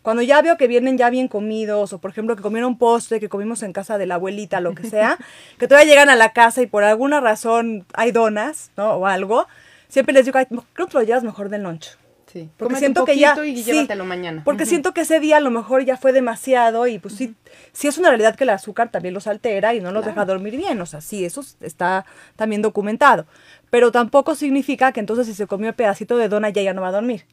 Cuando 0.00 0.22
ya 0.22 0.40
veo 0.40 0.56
que 0.56 0.68
vienen 0.68 0.96
ya 0.96 1.10
bien 1.10 1.28
comidos, 1.28 1.92
o 1.92 1.98
por 1.98 2.10
ejemplo 2.10 2.34
que 2.34 2.40
comieron 2.40 2.78
postre, 2.78 3.20
que 3.20 3.28
comimos 3.28 3.62
en 3.62 3.74
casa 3.74 3.98
de 3.98 4.06
la 4.06 4.14
abuelita, 4.14 4.62
lo 4.62 4.74
que 4.74 4.88
sea, 4.88 5.18
que 5.58 5.68
todavía 5.68 5.90
llegan 5.90 6.08
a 6.08 6.16
la 6.16 6.32
casa 6.32 6.62
y 6.62 6.66
por 6.66 6.82
alguna 6.82 7.20
razón 7.20 7.84
hay 7.92 8.10
donas, 8.10 8.70
¿no? 8.78 8.92
O 8.94 9.06
algo, 9.06 9.46
siempre 9.88 10.14
les 10.14 10.24
digo, 10.24 10.38
creo 10.72 10.86
que 10.86 10.94
lo 10.94 11.02
llevas 11.02 11.22
mejor 11.22 11.50
del 11.50 11.64
lunch. 11.64 11.98
Sí. 12.32 12.48
Porque 12.56 12.76
siento 12.76 13.04
que 13.04 13.18
ya 13.18 13.36
y 13.44 13.62
llévatelo 13.62 14.04
mañana. 14.04 14.42
Porque 14.44 14.64
siento 14.64 14.94
que 14.94 15.00
ese 15.00 15.18
día 15.18 15.38
a 15.38 15.40
lo 15.40 15.50
mejor 15.50 15.84
ya 15.84 15.96
fue 15.96 16.12
demasiado 16.12 16.86
y 16.86 17.00
pues 17.00 17.16
sí, 17.16 17.34
sí 17.72 17.88
es 17.88 17.98
una 17.98 18.08
realidad 18.08 18.36
que 18.36 18.44
el 18.44 18.50
azúcar 18.50 18.90
también 18.90 19.14
los 19.14 19.26
altera 19.26 19.74
y 19.74 19.80
no 19.80 19.90
los 19.90 20.06
deja 20.06 20.24
dormir 20.24 20.56
bien, 20.56 20.80
o 20.80 20.86
sea, 20.86 21.00
sí, 21.00 21.24
eso 21.24 21.44
está 21.60 22.06
también 22.36 22.62
documentado 22.62 23.26
pero 23.70 23.92
tampoco 23.92 24.34
significa 24.34 24.92
que 24.92 25.00
entonces 25.00 25.26
si 25.26 25.34
se 25.34 25.46
comió 25.46 25.68
el 25.68 25.74
pedacito 25.74 26.16
de 26.16 26.28
dona 26.28 26.50
ya, 26.50 26.62
ya 26.62 26.74
no 26.74 26.82
va 26.82 26.88
a 26.88 26.92
dormir, 26.92 27.24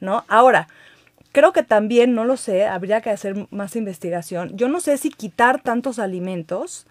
¿no? 0.00 0.24
Ahora, 0.28 0.68
creo 1.32 1.52
que 1.52 1.62
también, 1.62 2.14
no 2.14 2.24
lo 2.24 2.36
sé, 2.36 2.66
habría 2.66 3.00
que 3.00 3.10
hacer 3.10 3.46
más 3.50 3.74
investigación. 3.76 4.56
Yo 4.56 4.68
no 4.68 4.80
sé 4.80 4.96
si 4.98 5.10
quitar 5.10 5.62
tantos 5.62 5.98
alimentos 5.98 6.86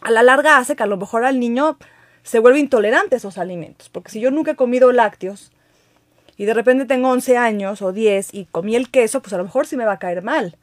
a 0.00 0.10
la 0.10 0.22
larga 0.22 0.56
hace 0.56 0.74
que 0.74 0.82
a 0.82 0.86
lo 0.86 0.96
mejor 0.96 1.24
al 1.24 1.38
niño 1.38 1.76
se 2.22 2.38
vuelva 2.38 2.58
intolerante 2.58 3.16
a 3.16 3.18
esos 3.18 3.38
alimentos, 3.38 3.88
porque 3.88 4.10
si 4.10 4.20
yo 4.20 4.30
nunca 4.30 4.52
he 4.52 4.56
comido 4.56 4.92
lácteos 4.92 5.52
y 6.36 6.44
de 6.44 6.54
repente 6.54 6.86
tengo 6.86 7.10
11 7.10 7.36
años 7.36 7.82
o 7.82 7.92
10 7.92 8.32
y 8.32 8.46
comí 8.46 8.76
el 8.76 8.90
queso, 8.90 9.20
pues 9.20 9.32
a 9.32 9.38
lo 9.38 9.44
mejor 9.44 9.66
sí 9.66 9.76
me 9.76 9.84
va 9.84 9.92
a 9.92 9.98
caer 9.98 10.22
mal 10.22 10.56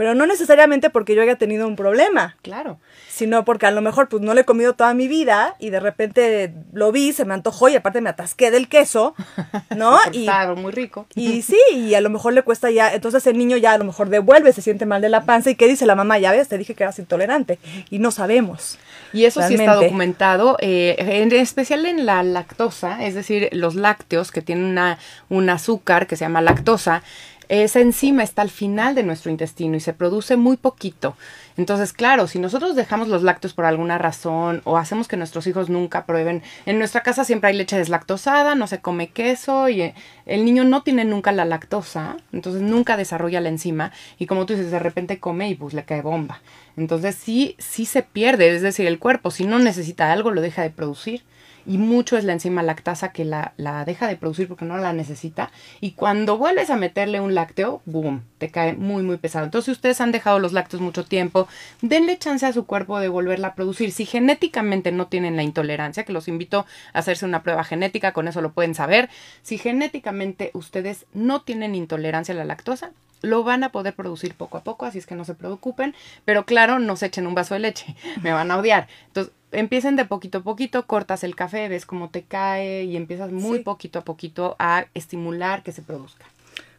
pero 0.00 0.14
no 0.14 0.24
necesariamente 0.24 0.88
porque 0.88 1.14
yo 1.14 1.20
haya 1.20 1.36
tenido 1.36 1.68
un 1.68 1.76
problema. 1.76 2.38
Claro. 2.40 2.80
Sino 3.10 3.44
porque 3.44 3.66
a 3.66 3.70
lo 3.70 3.82
mejor 3.82 4.08
pues 4.08 4.22
no 4.22 4.32
le 4.32 4.40
he 4.40 4.44
comido 4.46 4.72
toda 4.72 4.94
mi 4.94 5.08
vida 5.08 5.56
y 5.58 5.68
de 5.68 5.78
repente 5.78 6.54
lo 6.72 6.90
vi, 6.90 7.12
se 7.12 7.26
me 7.26 7.34
antojó 7.34 7.68
y 7.68 7.76
aparte 7.76 8.00
me 8.00 8.08
atasqué 8.08 8.50
del 8.50 8.66
queso, 8.66 9.14
¿no? 9.76 9.98
y 10.10 10.20
estaba 10.20 10.54
muy 10.54 10.72
rico. 10.72 11.04
Y 11.14 11.42
sí, 11.42 11.58
y 11.74 11.92
a 11.92 12.00
lo 12.00 12.08
mejor 12.08 12.32
le 12.32 12.40
cuesta 12.40 12.70
ya, 12.70 12.94
entonces 12.94 13.26
el 13.26 13.36
niño 13.36 13.58
ya 13.58 13.74
a 13.74 13.76
lo 13.76 13.84
mejor 13.84 14.08
devuelve, 14.08 14.54
se 14.54 14.62
siente 14.62 14.86
mal 14.86 15.02
de 15.02 15.10
la 15.10 15.26
panza 15.26 15.50
y 15.50 15.54
¿qué 15.54 15.68
dice 15.68 15.84
la 15.84 15.96
mamá? 15.96 16.18
Ya 16.18 16.32
ves, 16.32 16.48
te 16.48 16.56
dije 16.56 16.74
que 16.74 16.82
eras 16.82 16.98
intolerante 16.98 17.58
y 17.90 17.98
no 17.98 18.10
sabemos. 18.10 18.78
Y 19.12 19.26
eso 19.26 19.42
sí 19.42 19.52
está 19.52 19.74
documentado, 19.74 20.56
eh, 20.60 20.96
en 20.98 21.30
especial 21.32 21.84
en 21.84 22.06
la 22.06 22.22
lactosa, 22.22 23.04
es 23.04 23.14
decir, 23.14 23.50
los 23.52 23.74
lácteos 23.74 24.30
que 24.30 24.40
tienen 24.40 24.64
una, 24.64 24.98
un 25.28 25.50
azúcar 25.50 26.06
que 26.06 26.16
se 26.16 26.24
llama 26.24 26.40
lactosa, 26.40 27.02
esa 27.50 27.80
enzima 27.80 28.22
está 28.22 28.42
al 28.42 28.48
final 28.48 28.94
de 28.94 29.02
nuestro 29.02 29.28
intestino 29.28 29.76
y 29.76 29.80
se 29.80 29.92
produce 29.92 30.36
muy 30.36 30.56
poquito. 30.56 31.16
Entonces, 31.56 31.92
claro, 31.92 32.28
si 32.28 32.38
nosotros 32.38 32.76
dejamos 32.76 33.08
los 33.08 33.24
lácteos 33.24 33.54
por 33.54 33.64
alguna 33.64 33.98
razón 33.98 34.62
o 34.62 34.76
hacemos 34.76 35.08
que 35.08 35.16
nuestros 35.16 35.48
hijos 35.48 35.68
nunca 35.68 36.06
prueben, 36.06 36.44
en 36.64 36.78
nuestra 36.78 37.02
casa 37.02 37.24
siempre 37.24 37.50
hay 37.50 37.56
leche 37.56 37.76
deslactosada, 37.76 38.54
no 38.54 38.68
se 38.68 38.80
come 38.80 39.08
queso 39.08 39.68
y 39.68 39.82
eh, 39.82 39.94
el 40.26 40.44
niño 40.44 40.62
no 40.62 40.84
tiene 40.84 41.04
nunca 41.04 41.32
la 41.32 41.44
lactosa, 41.44 42.18
entonces 42.32 42.62
nunca 42.62 42.96
desarrolla 42.96 43.40
la 43.40 43.48
enzima 43.48 43.90
y 44.16 44.26
como 44.26 44.46
tú 44.46 44.52
dices, 44.52 44.70
de 44.70 44.78
repente 44.78 45.18
come 45.18 45.48
y 45.50 45.56
pues 45.56 45.74
le 45.74 45.84
cae 45.84 46.02
bomba. 46.02 46.40
Entonces 46.76 47.16
sí, 47.16 47.56
sí 47.58 47.84
se 47.84 48.04
pierde, 48.04 48.54
es 48.54 48.62
decir, 48.62 48.86
el 48.86 49.00
cuerpo 49.00 49.32
si 49.32 49.44
no 49.44 49.58
necesita 49.58 50.12
algo 50.12 50.30
lo 50.30 50.40
deja 50.40 50.62
de 50.62 50.70
producir 50.70 51.24
y 51.66 51.78
mucho 51.78 52.16
es 52.16 52.24
la 52.24 52.32
enzima 52.32 52.62
lactasa 52.62 53.12
que 53.12 53.24
la, 53.24 53.52
la, 53.56 53.84
deja 53.84 54.06
de 54.06 54.16
producir 54.16 54.48
porque 54.48 54.64
no 54.64 54.76
la 54.78 54.92
necesita 54.92 55.50
y 55.80 55.92
cuando 55.92 56.38
vuelves 56.38 56.70
a 56.70 56.76
meterle 56.76 57.20
un 57.20 57.34
lácteo, 57.34 57.82
boom, 57.84 58.22
te 58.38 58.50
cae 58.50 58.74
muy 58.74 59.02
muy 59.02 59.16
pesado. 59.16 59.44
Entonces 59.44 59.66
si 59.66 59.72
ustedes 59.72 60.00
han 60.00 60.12
dejado 60.12 60.38
los 60.38 60.52
lácteos 60.52 60.82
mucho 60.82 61.04
tiempo, 61.04 61.48
denle 61.82 62.18
chance 62.18 62.46
a 62.46 62.52
su 62.52 62.66
cuerpo 62.66 62.98
de 62.98 63.08
volverla 63.08 63.48
a 63.48 63.54
producir. 63.54 63.92
Si 63.92 64.06
genéticamente 64.06 64.92
no 64.92 65.06
tienen 65.06 65.36
la 65.36 65.42
intolerancia, 65.42 66.04
que 66.04 66.12
los 66.12 66.28
invito 66.28 66.66
a 66.92 66.98
hacerse 66.98 67.24
una 67.24 67.42
prueba 67.42 67.64
genética, 67.64 68.12
con 68.12 68.28
eso 68.28 68.40
lo 68.40 68.52
pueden 68.52 68.74
saber, 68.74 69.10
si 69.42 69.58
genéticamente 69.58 70.50
ustedes 70.54 71.06
no 71.12 71.42
tienen 71.42 71.74
intolerancia 71.74 72.34
a 72.34 72.38
la 72.38 72.44
lactosa, 72.44 72.92
lo 73.22 73.44
van 73.44 73.64
a 73.64 73.72
poder 73.72 73.94
producir 73.94 74.34
poco 74.34 74.58
a 74.58 74.62
poco, 74.62 74.86
así 74.86 74.98
es 74.98 75.06
que 75.06 75.14
no 75.14 75.24
se 75.24 75.34
preocupen, 75.34 75.94
pero 76.24 76.44
claro, 76.44 76.78
no 76.78 76.96
se 76.96 77.06
echen 77.06 77.26
un 77.26 77.34
vaso 77.34 77.54
de 77.54 77.60
leche, 77.60 77.94
me 78.22 78.32
van 78.32 78.50
a 78.50 78.58
odiar. 78.58 78.88
Entonces, 79.08 79.32
empiecen 79.52 79.96
de 79.96 80.04
poquito 80.04 80.38
a 80.38 80.42
poquito, 80.42 80.86
cortas 80.86 81.24
el 81.24 81.36
café, 81.36 81.68
ves 81.68 81.86
cómo 81.86 82.10
te 82.10 82.22
cae 82.22 82.84
y 82.84 82.96
empiezas 82.96 83.32
muy 83.32 83.60
poquito 83.60 83.98
a 83.98 84.04
poquito 84.04 84.56
a 84.58 84.86
estimular 84.94 85.62
que 85.62 85.72
se 85.72 85.82
produzca. 85.82 86.26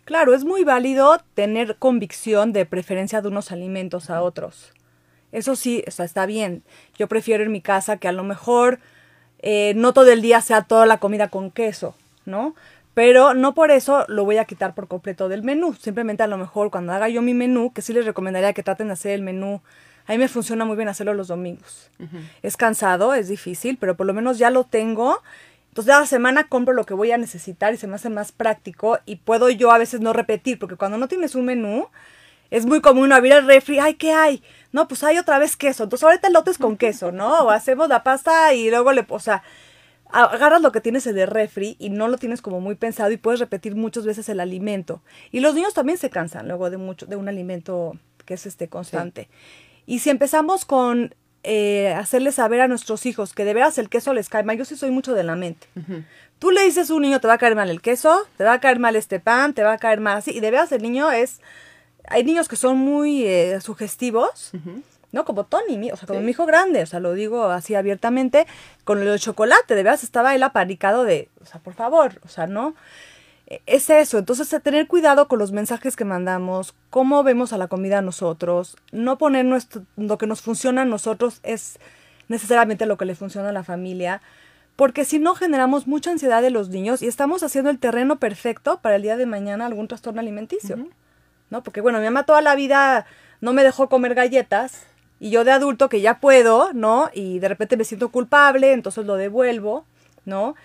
Claro, 0.06 0.34
es 0.34 0.44
muy 0.44 0.64
válido 0.64 1.22
tener 1.36 1.78
convicción 1.78 2.54
de 2.54 2.66
preferencia 2.66 3.22
de 3.22 3.28
unos 3.28 3.52
alimentos 3.52 4.10
a 4.10 4.22
otros. 4.22 4.74
Eso 5.32 5.56
sí, 5.56 5.84
está 5.88 6.26
bien. 6.26 6.64
Yo 6.98 7.08
prefiero 7.08 7.44
en 7.44 7.52
mi 7.52 7.62
casa 7.62 7.98
que 7.98 8.08
a 8.08 8.12
lo 8.12 8.24
mejor 8.24 8.80
eh, 9.40 9.74
no 9.76 9.94
todo 9.94 10.12
el 10.12 10.22
día 10.22 10.42
sea 10.42 10.64
toda 10.64 10.86
la 10.86 10.98
comida 10.98 11.30
con 11.30 11.52
queso, 11.52 11.96
¿no? 12.26 12.56
Pero 12.94 13.34
no 13.34 13.54
por 13.54 13.72
eso 13.72 14.06
lo 14.10 14.26
voy 14.26 14.38
a 14.38 14.46
quitar 14.46 14.76
por 14.76 14.88
completo 14.88 15.30
del 15.30 15.44
menú. 15.44 15.74
Simplemente 15.74 16.24
a 16.24 16.28
lo 16.28 16.38
mejor 16.38 16.72
cuando 16.72 16.92
haga 16.92 17.08
yo 17.08 17.22
mi 17.22 17.34
menú, 17.34 17.72
que 17.72 17.82
sí 17.82 17.94
les 17.94 18.06
recomendaría 18.06 18.54
que 18.54 18.64
traten 18.64 18.88
de 18.88 18.94
hacer 18.94 19.14
el 19.14 19.22
menú 19.22 19.62
a 20.08 20.12
mí 20.12 20.18
me 20.18 20.28
funciona 20.28 20.66
muy 20.66 20.76
bien 20.76 20.90
hacerlo 20.90 21.14
los 21.14 21.28
domingos. 21.28 21.90
Es 22.42 22.58
cansado, 22.58 23.14
es 23.14 23.28
difícil, 23.28 23.78
pero 23.78 23.96
por 23.96 24.06
lo 24.08 24.14
menos 24.14 24.38
ya 24.38 24.50
lo 24.50 24.64
tengo. 24.64 25.22
Entonces, 25.70 25.94
cada 25.94 26.06
semana 26.06 26.48
compro 26.48 26.74
lo 26.74 26.86
que 26.86 26.94
voy 26.94 27.12
a 27.12 27.18
necesitar 27.18 27.74
y 27.74 27.78
se 27.78 27.88
me 27.88 27.96
hace 27.96 28.10
más 28.10 28.32
práctico 28.32 29.00
y 29.06 29.18
puedo 29.18 29.50
yo 29.50 29.72
a 29.72 29.78
veces 29.78 30.02
no 30.02 30.12
repetir, 30.12 30.60
porque 30.60 30.76
cuando 30.76 30.98
no 30.98 31.08
tienes 31.08 31.36
un 31.36 31.46
menú, 31.46 31.88
es 32.50 32.66
muy 32.66 32.82
común 32.82 33.14
abrir 33.14 33.32
el 33.34 33.48
refri, 33.48 33.80
ay, 33.80 33.94
¿qué 33.94 34.12
hay? 34.12 34.44
No, 34.74 34.88
pues 34.88 35.04
hay 35.04 35.18
otra 35.18 35.40
vez 35.40 35.56
queso. 35.56 35.84
Entonces, 35.84 36.04
ahorita 36.04 36.28
el 36.28 36.34
lote 36.34 36.52
es 36.52 36.58
con 36.58 36.76
queso, 36.76 37.12
¿no? 37.12 37.46
O 37.46 37.50
hacemos 37.50 37.88
la 37.88 38.04
pasta 38.04 38.54
y 38.54 38.70
luego 38.70 38.92
le, 38.92 39.06
o 39.08 39.20
sea, 39.20 39.44
agarras 40.12 40.62
lo 40.62 40.72
que 40.72 40.82
tienes 40.82 41.08
en 41.08 41.18
el 41.18 41.28
refri 41.28 41.78
y 41.80 41.90
no 41.90 42.08
lo 42.08 42.18
tienes 42.18 42.42
como 42.42 42.60
muy 42.60 42.76
pensado 42.76 43.12
y 43.12 43.18
puedes 43.18 43.40
repetir 43.40 43.76
muchas 43.76 44.06
veces 44.06 44.28
el 44.30 44.40
alimento. 44.40 45.02
Y 45.32 45.40
los 45.40 45.56
niños 45.56 45.74
también 45.74 45.98
se 45.98 46.10
cansan 46.10 46.48
luego 46.48 46.70
de 46.70 46.78
mucho, 46.78 47.06
de 47.06 47.16
un 47.16 47.30
alimento 47.30 47.94
que 48.26 48.34
es 48.34 48.46
este 48.46 48.68
constante. 48.68 49.30
Y 49.86 50.00
si 50.00 50.10
empezamos 50.10 50.66
con 50.66 51.16
eh, 51.44 51.94
hacerles 51.94 52.36
saber 52.36 52.62
a 52.62 52.68
nuestros 52.68 53.06
hijos 53.06 53.34
que 53.34 53.46
de 53.46 53.54
veras 53.54 53.78
el 53.78 53.90
queso 53.90 54.14
les 54.14 54.30
cae 54.30 54.44
mal, 54.44 54.58
yo 54.58 54.66
sí 54.66 54.76
soy 54.76 54.92
mucho 54.92 55.14
de 55.14 55.24
la 55.24 55.36
mente. 55.36 55.68
Tú 56.40 56.52
le 56.52 56.64
dices 56.64 56.90
a 56.90 56.94
un 56.94 57.02
niño, 57.02 57.20
te 57.20 57.28
va 57.28 57.34
a 57.34 57.38
caer 57.38 57.56
mal 57.56 57.70
el 57.70 57.82
queso, 57.82 58.28
te 58.38 58.44
va 58.44 58.54
a 58.54 58.60
caer 58.60 58.80
mal 58.80 58.96
este 58.96 59.20
pan, 59.20 59.54
te 59.54 59.64
va 59.64 59.74
a 59.74 59.78
caer 59.78 60.00
mal 60.00 60.18
así, 60.18 60.32
y 60.32 60.40
de 60.40 60.52
veras 60.52 60.72
el 60.72 60.82
niño 60.82 61.12
es... 61.12 61.40
Hay 62.08 62.24
niños 62.24 62.48
que 62.48 62.56
son 62.56 62.78
muy 62.78 63.26
eh, 63.26 63.62
sugestivos, 63.62 64.52
¿no? 65.12 65.24
Como 65.24 65.46
Tony, 65.46 65.92
o 65.92 65.96
sea, 65.96 66.08
como 66.08 66.20
mi 66.22 66.32
hijo 66.32 66.48
grande, 66.48 66.82
o 66.82 66.86
sea, 66.88 67.00
lo 67.00 67.14
digo 67.14 67.46
así 67.46 67.76
abiertamente, 67.76 68.48
con 68.84 69.02
el 69.02 69.20
chocolate, 69.20 69.76
de 69.76 69.84
veras 69.84 70.04
estaba 70.04 70.34
él 70.34 70.42
aparicado 70.42 71.04
de, 71.04 71.30
o 71.42 71.46
sea, 71.46 71.62
por 71.62 71.76
favor, 71.76 72.20
o 72.26 72.28
sea, 72.28 72.48
¿no? 72.48 72.76
Es 73.66 73.90
eso, 73.90 74.18
entonces 74.18 74.56
tener 74.64 74.88
cuidado 74.88 75.28
con 75.28 75.40
los 75.40 75.52
mensajes 75.52 75.96
que 75.96 76.06
mandamos, 76.06 76.74
cómo 76.90 77.24
vemos 77.24 77.52
a 77.52 77.58
la 77.58 77.68
comida 77.68 78.02
nosotros, 78.02 78.78
no 78.92 79.18
poner 79.18 79.46
nuestro, 79.46 79.84
lo 79.98 80.18
que 80.18 80.28
nos 80.28 80.42
funciona 80.42 80.84
a 80.84 80.86
nosotros 80.86 81.40
es 81.44 81.80
necesariamente 82.30 82.86
lo 82.86 82.98
que 82.98 83.06
le 83.06 83.16
funciona 83.16 83.50
a 83.50 83.54
la 83.54 83.64
familia, 83.64 84.22
porque 84.76 85.04
si 85.06 85.20
no 85.20 85.36
generamos 85.36 85.86
mucha 85.86 86.12
ansiedad 86.12 86.42
de 86.42 86.50
los 86.50 86.70
niños 86.70 87.02
y 87.02 87.08
estamos 87.08 87.44
haciendo 87.44 87.70
el 87.70 87.80
terreno 87.80 88.20
perfecto 88.20 88.80
para 88.82 88.96
el 88.96 89.02
día 89.02 89.18
de 89.18 89.26
mañana 89.26 89.66
algún 89.66 89.88
trastorno 89.88 90.22
alimenticio, 90.22 90.88
¿no? 91.50 91.62
Porque 91.62 91.82
bueno, 91.82 92.00
mi 92.00 92.06
mamá 92.06 92.24
toda 92.24 92.42
la 92.42 92.56
vida 92.56 93.06
no 93.42 93.54
me 93.54 93.64
dejó 93.64 93.90
comer 93.90 94.16
galletas 94.16 94.84
y 95.20 95.30
yo 95.30 95.44
de 95.44 95.52
adulto 95.52 95.90
que 95.90 96.02
ya 96.02 96.20
puedo, 96.20 96.74
¿no? 96.74 97.10
Y 97.14 97.40
de 97.40 97.50
repente 97.50 97.78
me 97.78 97.84
siento 97.84 98.10
culpable, 98.10 98.72
entonces 98.72 99.06
lo 99.06 99.18
devuelvo, 99.18 99.86
¿no? 100.26 100.56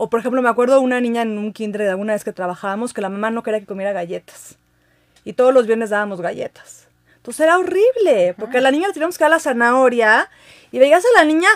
O 0.00 0.08
por 0.08 0.20
ejemplo, 0.20 0.40
me 0.40 0.48
acuerdo 0.48 0.74
de 0.74 0.80
una 0.80 1.00
niña 1.00 1.22
en 1.22 1.36
un 1.36 1.52
kinder 1.52 1.82
de 1.82 1.90
alguna 1.90 2.12
vez 2.12 2.22
que 2.22 2.32
trabajábamos 2.32 2.94
que 2.94 3.00
la 3.00 3.08
mamá 3.08 3.30
no 3.30 3.42
quería 3.42 3.58
que 3.58 3.66
comiera 3.66 3.92
galletas. 3.92 4.56
Y 5.24 5.32
todos 5.32 5.52
los 5.52 5.66
viernes 5.66 5.90
dábamos 5.90 6.20
galletas. 6.20 6.86
Entonces 7.16 7.40
era 7.40 7.58
horrible, 7.58 8.34
porque 8.38 8.58
a 8.58 8.60
la 8.60 8.70
niña 8.70 8.86
le 8.86 8.94
teníamos 8.94 9.18
que 9.18 9.24
dar 9.24 9.32
la 9.32 9.40
zanahoria 9.40 10.30
y 10.70 10.78
veías 10.78 11.04
a 11.04 11.18
la 11.18 11.24
niña, 11.24 11.48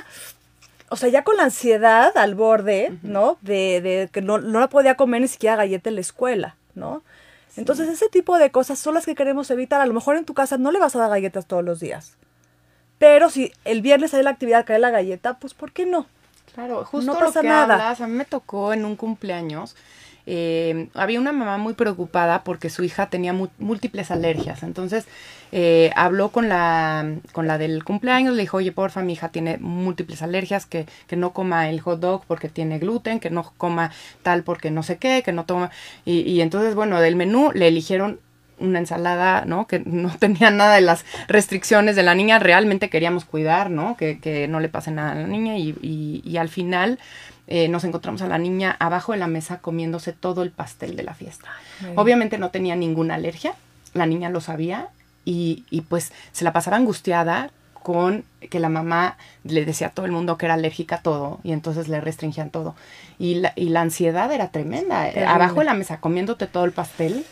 o 0.88 0.96
sea, 0.96 1.08
ya 1.08 1.22
con 1.22 1.36
la 1.36 1.44
ansiedad 1.44 2.16
al 2.16 2.34
borde, 2.34 2.98
¿no? 3.02 3.38
De, 3.42 3.80
de 3.80 4.10
que 4.12 4.22
no, 4.22 4.38
no 4.38 4.58
la 4.58 4.68
podía 4.68 4.96
comer 4.96 5.20
ni 5.20 5.28
siquiera 5.28 5.54
galleta 5.54 5.88
en 5.88 5.94
la 5.94 6.00
escuela, 6.00 6.56
¿no? 6.74 7.04
Entonces 7.56 7.88
ese 7.88 8.08
tipo 8.08 8.38
de 8.38 8.50
cosas 8.50 8.80
son 8.80 8.94
las 8.94 9.06
que 9.06 9.14
queremos 9.14 9.52
evitar. 9.52 9.80
A 9.80 9.86
lo 9.86 9.94
mejor 9.94 10.16
en 10.16 10.24
tu 10.24 10.34
casa 10.34 10.58
no 10.58 10.72
le 10.72 10.80
vas 10.80 10.96
a 10.96 10.98
dar 10.98 11.10
galletas 11.10 11.46
todos 11.46 11.62
los 11.62 11.78
días. 11.78 12.16
Pero 12.98 13.30
si 13.30 13.52
el 13.64 13.82
viernes 13.82 14.14
hay 14.14 14.24
la 14.24 14.30
actividad, 14.30 14.66
cae 14.66 14.80
la 14.80 14.90
galleta, 14.90 15.38
pues 15.38 15.54
¿por 15.54 15.70
qué 15.70 15.86
no? 15.86 16.06
Claro, 16.54 16.84
justo 16.84 17.14
No 17.14 17.20
lo 17.20 17.26
pasa 17.26 17.40
que 17.40 17.48
nada. 17.48 17.74
hablas, 17.74 18.00
a 18.00 18.06
mí 18.06 18.14
me 18.14 18.24
tocó 18.24 18.72
en 18.72 18.84
un 18.84 18.96
cumpleaños. 18.96 19.74
eh, 20.24 20.88
había 20.94 21.18
una 21.18 21.32
mamá 21.32 21.58
muy 21.58 21.74
preocupada 21.74 22.44
porque 22.44 22.70
su 22.70 22.84
hija 22.84 23.08
tenía 23.10 23.32
múltiples 23.58 24.10
alergias. 24.12 24.62
Entonces 24.62 25.06
eh, 25.50 25.90
habló 25.96 26.28
con 26.30 26.48
la, 26.48 27.16
con 27.32 27.48
la 27.48 27.58
del 27.58 27.82
cumpleaños, 27.84 28.34
le 28.36 28.42
dijo, 28.42 28.58
oye, 28.58 28.70
porfa, 28.70 29.02
mi 29.02 29.14
hija 29.14 29.30
tiene 29.30 29.58
múltiples 29.58 30.22
alergias, 30.22 30.64
que, 30.66 30.86
que 31.08 31.16
no 31.16 31.32
coma 31.32 31.68
el 31.70 31.80
hot 31.80 31.98
dog 32.00 32.24
porque 32.26 32.48
tiene 32.48 32.78
gluten, 32.78 33.18
que 33.18 33.30
no 33.30 33.52
coma 33.56 33.90
tal 34.22 34.44
porque 34.44 34.70
no 34.70 34.82
sé 34.84 34.98
qué, 34.98 35.22
que 35.24 35.32
no 35.32 35.44
toma. 35.44 35.70
Y, 36.04 36.20
y 36.20 36.40
entonces, 36.40 36.74
bueno, 36.76 37.00
del 37.00 37.16
menú 37.16 37.50
le 37.52 37.66
eligieron 37.68 38.20
una 38.58 38.78
ensalada, 38.78 39.44
¿no? 39.46 39.66
Que 39.66 39.80
no 39.80 40.10
tenía 40.18 40.50
nada 40.50 40.74
de 40.76 40.80
las 40.82 41.04
restricciones 41.28 41.96
de 41.96 42.02
la 42.02 42.14
niña, 42.14 42.38
realmente 42.38 42.90
queríamos 42.90 43.24
cuidar, 43.24 43.70
¿no? 43.70 43.96
Que, 43.96 44.18
que 44.20 44.48
no 44.48 44.60
le 44.60 44.68
pase 44.68 44.90
nada 44.90 45.12
a 45.12 45.14
la 45.16 45.26
niña 45.26 45.56
y, 45.58 45.70
y- 45.82 46.22
y 46.24 46.36
al 46.36 46.48
final 46.48 46.98
eh, 47.48 47.68
nos 47.68 47.84
encontramos 47.84 48.22
a 48.22 48.28
la 48.28 48.38
niña 48.38 48.76
abajo 48.78 49.12
de 49.12 49.18
la 49.18 49.26
mesa 49.26 49.58
comiéndose 49.58 50.12
todo 50.12 50.42
el 50.42 50.50
pastel 50.52 50.96
de 50.96 51.02
la 51.02 51.14
fiesta. 51.14 51.48
Ay. 51.82 51.92
Obviamente 51.96 52.38
no 52.38 52.50
tenía 52.50 52.76
ninguna 52.76 53.14
alergia, 53.16 53.54
la 53.94 54.06
niña 54.06 54.30
lo 54.30 54.40
sabía 54.40 54.88
y, 55.24 55.64
y 55.70 55.82
pues 55.82 56.12
se 56.32 56.44
la 56.44 56.52
pasaba 56.52 56.76
angustiada 56.76 57.50
con 57.74 58.24
que 58.48 58.60
la 58.60 58.68
mamá 58.68 59.16
le 59.42 59.64
decía 59.64 59.88
a 59.88 59.90
todo 59.90 60.06
el 60.06 60.12
mundo 60.12 60.38
que 60.38 60.46
era 60.46 60.54
alérgica 60.54 60.96
a 60.96 61.02
todo 61.02 61.40
y 61.42 61.50
entonces 61.50 61.88
le 61.88 62.00
restringían 62.00 62.50
todo. 62.50 62.76
Y 63.18 63.34
la, 63.36 63.52
y 63.56 63.70
la 63.70 63.80
ansiedad 63.80 64.30
era 64.32 64.48
tremenda. 64.50 65.04
Terrible. 65.06 65.26
Abajo 65.26 65.58
de 65.58 65.64
la 65.64 65.74
mesa 65.74 65.98
comiéndote 65.98 66.46
todo 66.46 66.64
el 66.64 66.70
pastel 66.72 67.24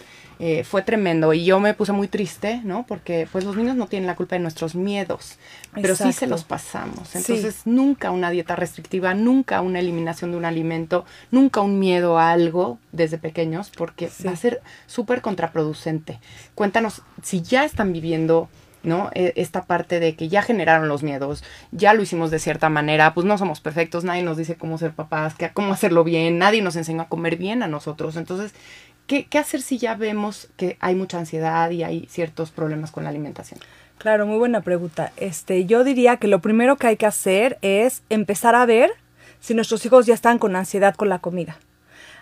eh, 0.43 0.65
fue 0.65 0.81
tremendo 0.81 1.35
y 1.35 1.45
yo 1.45 1.61
me 1.61 1.75
puse 1.75 1.93
muy 1.93 2.09
triste, 2.09 2.63
¿no? 2.65 2.87
Porque 2.87 3.29
pues 3.31 3.45
los 3.45 3.57
niños 3.57 3.77
no 3.77 3.87
tienen 3.89 4.07
la 4.07 4.17
culpa 4.17 4.37
de 4.37 4.41
nuestros 4.41 4.75
miedos, 4.75 5.39
pero 5.75 5.95
sí 5.95 6.13
se 6.15 6.27
los 6.27 6.45
pasamos. 6.45 7.09
Sí. 7.09 7.19
Entonces 7.19 7.61
nunca 7.67 8.11
una 8.11 8.31
dieta 8.31 8.57
restrictiva, 8.57 9.13
nunca 9.13 9.61
una 9.61 9.81
eliminación 9.81 10.31
de 10.31 10.39
un 10.39 10.47
alimento, 10.47 11.05
nunca 11.31 11.61
un 11.61 11.79
miedo 11.79 12.19
a 12.19 12.31
algo 12.33 12.79
desde 12.91 13.19
pequeños, 13.19 13.71
porque 13.77 14.09
Sí. 14.09 14.25
va 14.25 14.33
a 14.33 14.37
ser 14.37 14.63
súper 14.87 15.21
contraproducente. 15.21 16.19
Cuéntanos 16.55 17.03
si 17.23 17.43
ya 17.43 17.65
están 17.65 17.93
viviendo 17.93 18.49
¿no? 18.83 19.11
E- 19.15 19.35
Esta 19.37 19.65
parte 19.67 20.01
de 20.01 20.15
que 20.17 20.29
ya 20.31 20.41
generaron 20.41 20.89
los 20.89 21.03
miedos, 21.03 21.45
ya 21.71 21.93
lo 21.93 22.01
hicimos 22.01 22.31
de 22.31 22.39
cierta 22.39 22.71
manera, 22.71 23.13
pues 23.13 23.27
no 23.27 23.37
somos 23.37 23.61
perfectos, 23.61 24.05
nadie 24.05 24.23
nos 24.23 24.39
dice 24.39 24.55
cómo 24.57 24.79
ser 24.79 24.93
papás, 24.93 25.35
que, 25.35 25.51
cómo 25.51 25.75
hacerlo 25.75 26.03
bien, 26.03 26.39
nadie 26.39 26.63
nos 26.63 26.77
enseñó 26.77 27.03
a 27.03 27.09
comer 27.09 27.37
bien 27.37 27.63
a 27.63 27.67
nosotros. 27.67 28.17
Entonces, 28.17 28.55
¿qué, 29.29 29.39
hacer 29.39 29.61
si 29.61 29.79
ya 29.79 29.97
vemos 29.97 30.49
que 30.57 30.77
hay 30.81 30.95
mucha 30.95 31.19
ansiedad 31.19 31.71
y 31.71 31.83
hay 31.83 32.07
ciertos 32.09 32.51
problemas 32.51 32.93
con 32.93 33.03
la 33.05 33.11
alimentación? 33.11 33.59
Claro, 33.99 34.27
muy 34.27 34.39
buena 34.39 34.61
pregunta. 34.61 35.13
Este, 35.17 35.67
yo 35.67 35.85
diría 35.85 36.17
que 36.17 36.29
lo 36.29 36.41
primero 36.41 36.77
que 36.77 36.87
hay 36.87 36.97
que 36.97 37.07
hacer 37.07 37.59
es 37.61 38.03
empezar 38.09 38.55
a 38.55 38.65
ver 38.67 38.93
si 39.41 39.55
nuestros 39.55 39.85
hijos 39.85 40.07
ya 40.07 40.15
están 40.15 40.39
con 40.39 40.55
ansiedad 40.55 40.95
con 40.95 41.09
la 41.09 41.19
comida. 41.19 41.59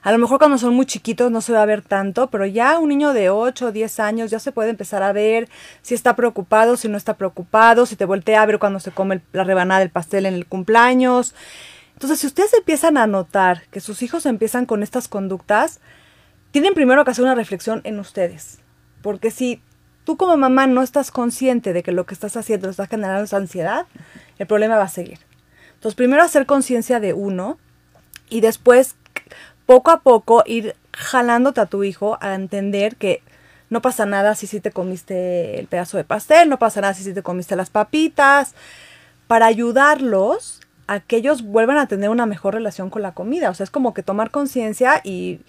A 0.02 0.12
lo 0.12 0.18
mejor 0.18 0.38
cuando 0.38 0.58
son 0.58 0.74
muy 0.74 0.86
chiquitos 0.86 1.30
no 1.30 1.40
se 1.40 1.52
va 1.52 1.62
a 1.62 1.66
ver 1.66 1.82
tanto, 1.82 2.28
pero 2.30 2.46
ya 2.46 2.78
un 2.78 2.88
niño 2.88 3.12
de 3.12 3.30
8 3.30 3.66
o 3.66 3.72
10 3.72 4.00
años 4.00 4.30
ya 4.30 4.38
se 4.38 4.52
puede 4.52 4.70
empezar 4.70 5.02
a 5.02 5.12
ver 5.12 5.48
si 5.82 5.94
está 5.94 6.16
preocupado, 6.16 6.76
si 6.76 6.88
no 6.88 6.96
está 6.96 7.16
preocupado, 7.16 7.84
si 7.84 7.96
te 7.96 8.04
voltea 8.04 8.42
a 8.42 8.46
ver 8.46 8.58
cuando 8.58 8.80
se 8.80 8.92
come 8.92 9.20
la 9.32 9.44
rebanada 9.44 9.80
del 9.80 9.90
pastel 9.90 10.26
en 10.26 10.34
el 10.34 10.46
cumpleaños. 10.46 11.34
Entonces, 11.94 12.20
si 12.20 12.28
ustedes 12.28 12.54
empiezan 12.54 12.96
a 12.96 13.08
notar 13.08 13.64
que 13.72 13.80
sus 13.80 14.02
hijos 14.02 14.24
empiezan 14.24 14.66
con 14.66 14.84
estas 14.84 15.08
conductas, 15.08 15.80
tienen 16.50 16.74
primero 16.74 17.04
que 17.04 17.10
hacer 17.10 17.24
una 17.24 17.34
reflexión 17.34 17.80
en 17.84 17.98
ustedes. 17.98 18.58
Porque 19.02 19.30
si 19.30 19.62
tú 20.04 20.16
como 20.16 20.36
mamá 20.36 20.66
no 20.66 20.82
estás 20.82 21.10
consciente 21.10 21.72
de 21.72 21.82
que 21.82 21.92
lo 21.92 22.06
que 22.06 22.14
estás 22.14 22.36
haciendo 22.36 22.70
está 22.70 22.86
generando 22.86 23.24
esa 23.24 23.36
ansiedad, 23.36 23.86
el 24.38 24.46
problema 24.46 24.76
va 24.76 24.84
a 24.84 24.88
seguir. 24.88 25.18
Entonces, 25.74 25.94
primero 25.94 26.22
hacer 26.22 26.46
conciencia 26.46 26.98
de 26.98 27.12
uno 27.12 27.58
y 28.30 28.40
después, 28.40 28.96
poco 29.66 29.90
a 29.90 30.00
poco, 30.00 30.42
ir 30.46 30.74
jalándote 30.92 31.60
a 31.60 31.66
tu 31.66 31.84
hijo 31.84 32.18
a 32.20 32.34
entender 32.34 32.96
que 32.96 33.22
no 33.70 33.82
pasa 33.82 34.06
nada 34.06 34.34
si 34.34 34.46
sí 34.46 34.60
te 34.60 34.72
comiste 34.72 35.60
el 35.60 35.66
pedazo 35.66 35.98
de 35.98 36.04
pastel, 36.04 36.48
no 36.48 36.58
pasa 36.58 36.80
nada 36.80 36.94
si 36.94 37.04
sí 37.04 37.12
te 37.12 37.22
comiste 37.22 37.54
las 37.54 37.70
papitas, 37.70 38.54
para 39.26 39.46
ayudarlos 39.46 40.60
a 40.86 41.00
que 41.00 41.16
ellos 41.16 41.42
vuelvan 41.42 41.76
a 41.76 41.86
tener 41.86 42.08
una 42.08 42.24
mejor 42.24 42.54
relación 42.54 42.88
con 42.88 43.02
la 43.02 43.12
comida. 43.12 43.50
O 43.50 43.54
sea, 43.54 43.64
es 43.64 43.70
como 43.70 43.92
que 43.92 44.02
tomar 44.02 44.30
conciencia 44.30 45.02
y, 45.04 45.40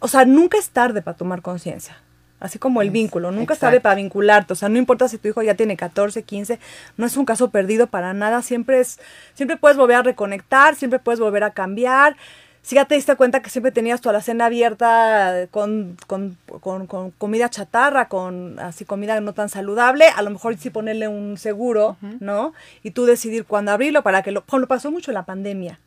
o 0.00 0.08
sea, 0.08 0.24
nunca 0.24 0.58
es 0.58 0.70
tarde 0.70 1.00
para 1.02 1.16
tomar 1.16 1.40
conciencia. 1.42 1.96
Así 2.40 2.58
como 2.58 2.80
el 2.80 2.88
Es- 2.88 2.92
vínculo, 2.94 3.30
nunca 3.32 3.52
es 3.54 3.60
tarde 3.60 3.80
para 3.80 3.96
vincularte. 3.96 4.54
O 4.54 4.56
sea, 4.56 4.68
no 4.70 4.78
importa 4.78 5.08
si 5.08 5.18
tu 5.18 5.28
hijo 5.28 5.42
ya 5.42 5.54
tiene 5.54 5.76
14, 5.76 6.22
15, 6.22 6.58
no 6.96 7.04
es 7.06 7.16
un 7.18 7.26
caso 7.26 7.50
perdido 7.50 7.86
para 7.86 8.14
nada. 8.14 8.40
Siempre 8.42 8.80
es, 8.80 8.98
siempre 9.34 9.56
puedes 9.58 9.76
volver 9.76 9.96
a 9.98 10.02
reconectar, 10.02 10.74
siempre 10.74 10.98
puedes 10.98 11.20
volver 11.20 11.44
a 11.44 11.50
cambiar. 11.50 12.16
Si 12.62 12.74
ya 12.76 12.84
te 12.86 12.94
diste 12.94 13.14
cuenta 13.16 13.40
que 13.40 13.48
siempre 13.50 13.72
tenías 13.72 14.00
tu 14.02 14.08
alacena 14.10 14.46
abierta 14.46 15.46
con, 15.50 15.96
con, 16.06 16.36
con- 16.60 16.86
con 16.86 17.10
comida 17.12 17.48
chatarra, 17.50 18.08
con 18.08 18.58
así 18.58 18.84
comida 18.86 19.18
no 19.20 19.32
tan 19.34 19.48
saludable, 19.48 20.06
a 20.14 20.22
lo 20.22 20.30
mejor 20.30 20.56
sí 20.56 20.70
ponerle 20.70 21.08
un 21.08 21.36
seguro, 21.38 21.96
¿no? 22.20 22.52
Y 22.82 22.90
tú 22.92 23.04
decidir 23.06 23.44
cuándo 23.44 23.72
abrirlo 23.72 24.02
para 24.02 24.22
que 24.22 24.30
lo, 24.30 24.44
como 24.44 24.66
pasó 24.66 24.90
mucho 24.90 25.10
en 25.10 25.14
la 25.14 25.24
pandemia 25.24 25.78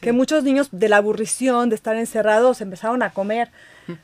que 0.00 0.12
muchos 0.12 0.44
niños 0.44 0.68
de 0.72 0.88
la 0.88 0.96
aburrición 0.96 1.68
de 1.68 1.74
estar 1.74 1.96
encerrados 1.96 2.60
empezaron 2.60 3.02
a 3.02 3.10
comer, 3.10 3.50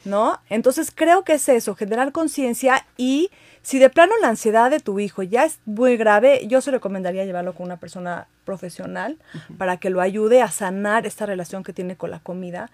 ¿no? 0.05 0.41
Entonces 0.49 0.93
creo 0.95 1.25
que 1.25 1.35
es 1.35 1.49
eso, 1.49 1.75
generar 1.75 2.13
conciencia 2.13 2.85
y 2.97 3.31
si 3.63 3.79
de 3.79 3.91
plano 3.91 4.13
la 4.21 4.29
ansiedad 4.29 4.71
de 4.71 4.79
tu 4.79 5.01
hijo 5.01 5.23
ya 5.23 5.45
es 5.45 5.59
muy 5.65 5.97
grave, 5.97 6.47
yo 6.47 6.61
se 6.61 6.71
recomendaría 6.71 7.25
llevarlo 7.25 7.55
con 7.55 7.67
una 7.67 7.79
persona 7.79 8.29
profesional 8.45 9.19
para 9.59 9.79
que 9.79 9.91
lo 9.91 10.01
ayude 10.01 10.43
a 10.43 10.51
sanar 10.51 11.07
esta 11.07 11.27
relación 11.27 11.65
que 11.65 11.73
tiene 11.73 11.97
con 11.97 12.11
la 12.11 12.21
comida, 12.21 12.71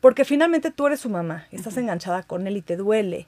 porque 0.00 0.24
finalmente 0.24 0.70
tú 0.70 0.86
eres 0.86 1.00
su 1.00 1.08
mamá, 1.08 1.46
y 1.50 1.56
estás 1.56 1.76
enganchada 1.78 2.24
con 2.24 2.46
él 2.46 2.58
y 2.58 2.62
te 2.62 2.76
duele 2.76 3.26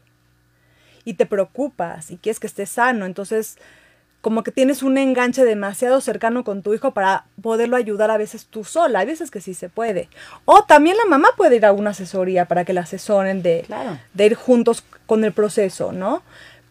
y 1.05 1.15
te 1.15 1.25
preocupas 1.25 2.11
y 2.11 2.19
quieres 2.19 2.41
que 2.41 2.49
esté 2.49 2.67
sano, 2.67 3.07
entonces 3.07 3.57
como 4.27 4.43
que 4.43 4.51
tienes 4.51 4.83
un 4.83 4.99
enganche 4.99 5.45
demasiado 5.45 6.01
cercano 6.01 6.43
con 6.43 6.63
tu 6.63 6.75
hijo 6.75 6.91
para 6.91 7.27
poderlo 7.41 7.77
ayudar 7.77 8.11
a 8.11 8.17
veces 8.17 8.47
tú 8.47 8.65
sola, 8.65 8.99
hay 8.99 9.07
veces 9.07 9.31
que 9.31 9.41
sí 9.41 9.55
se 9.55 9.69
puede. 9.69 10.09
O 10.47 10.65
también 10.65 10.97
la 10.97 11.05
mamá 11.05 11.29
puede 11.37 11.55
ir 11.55 11.65
a 11.65 11.71
una 11.71 11.91
asesoría 11.91 12.47
para 12.47 12.65
que 12.65 12.73
la 12.73 12.81
asesoren 12.81 13.41
de, 13.43 13.63
Claro. 13.69 14.01
de 14.15 14.27
ir 14.27 14.35
juntos 14.35 14.83
con 15.07 15.23
el 15.23 15.31
proceso, 15.33 15.93
¿no? 15.93 16.25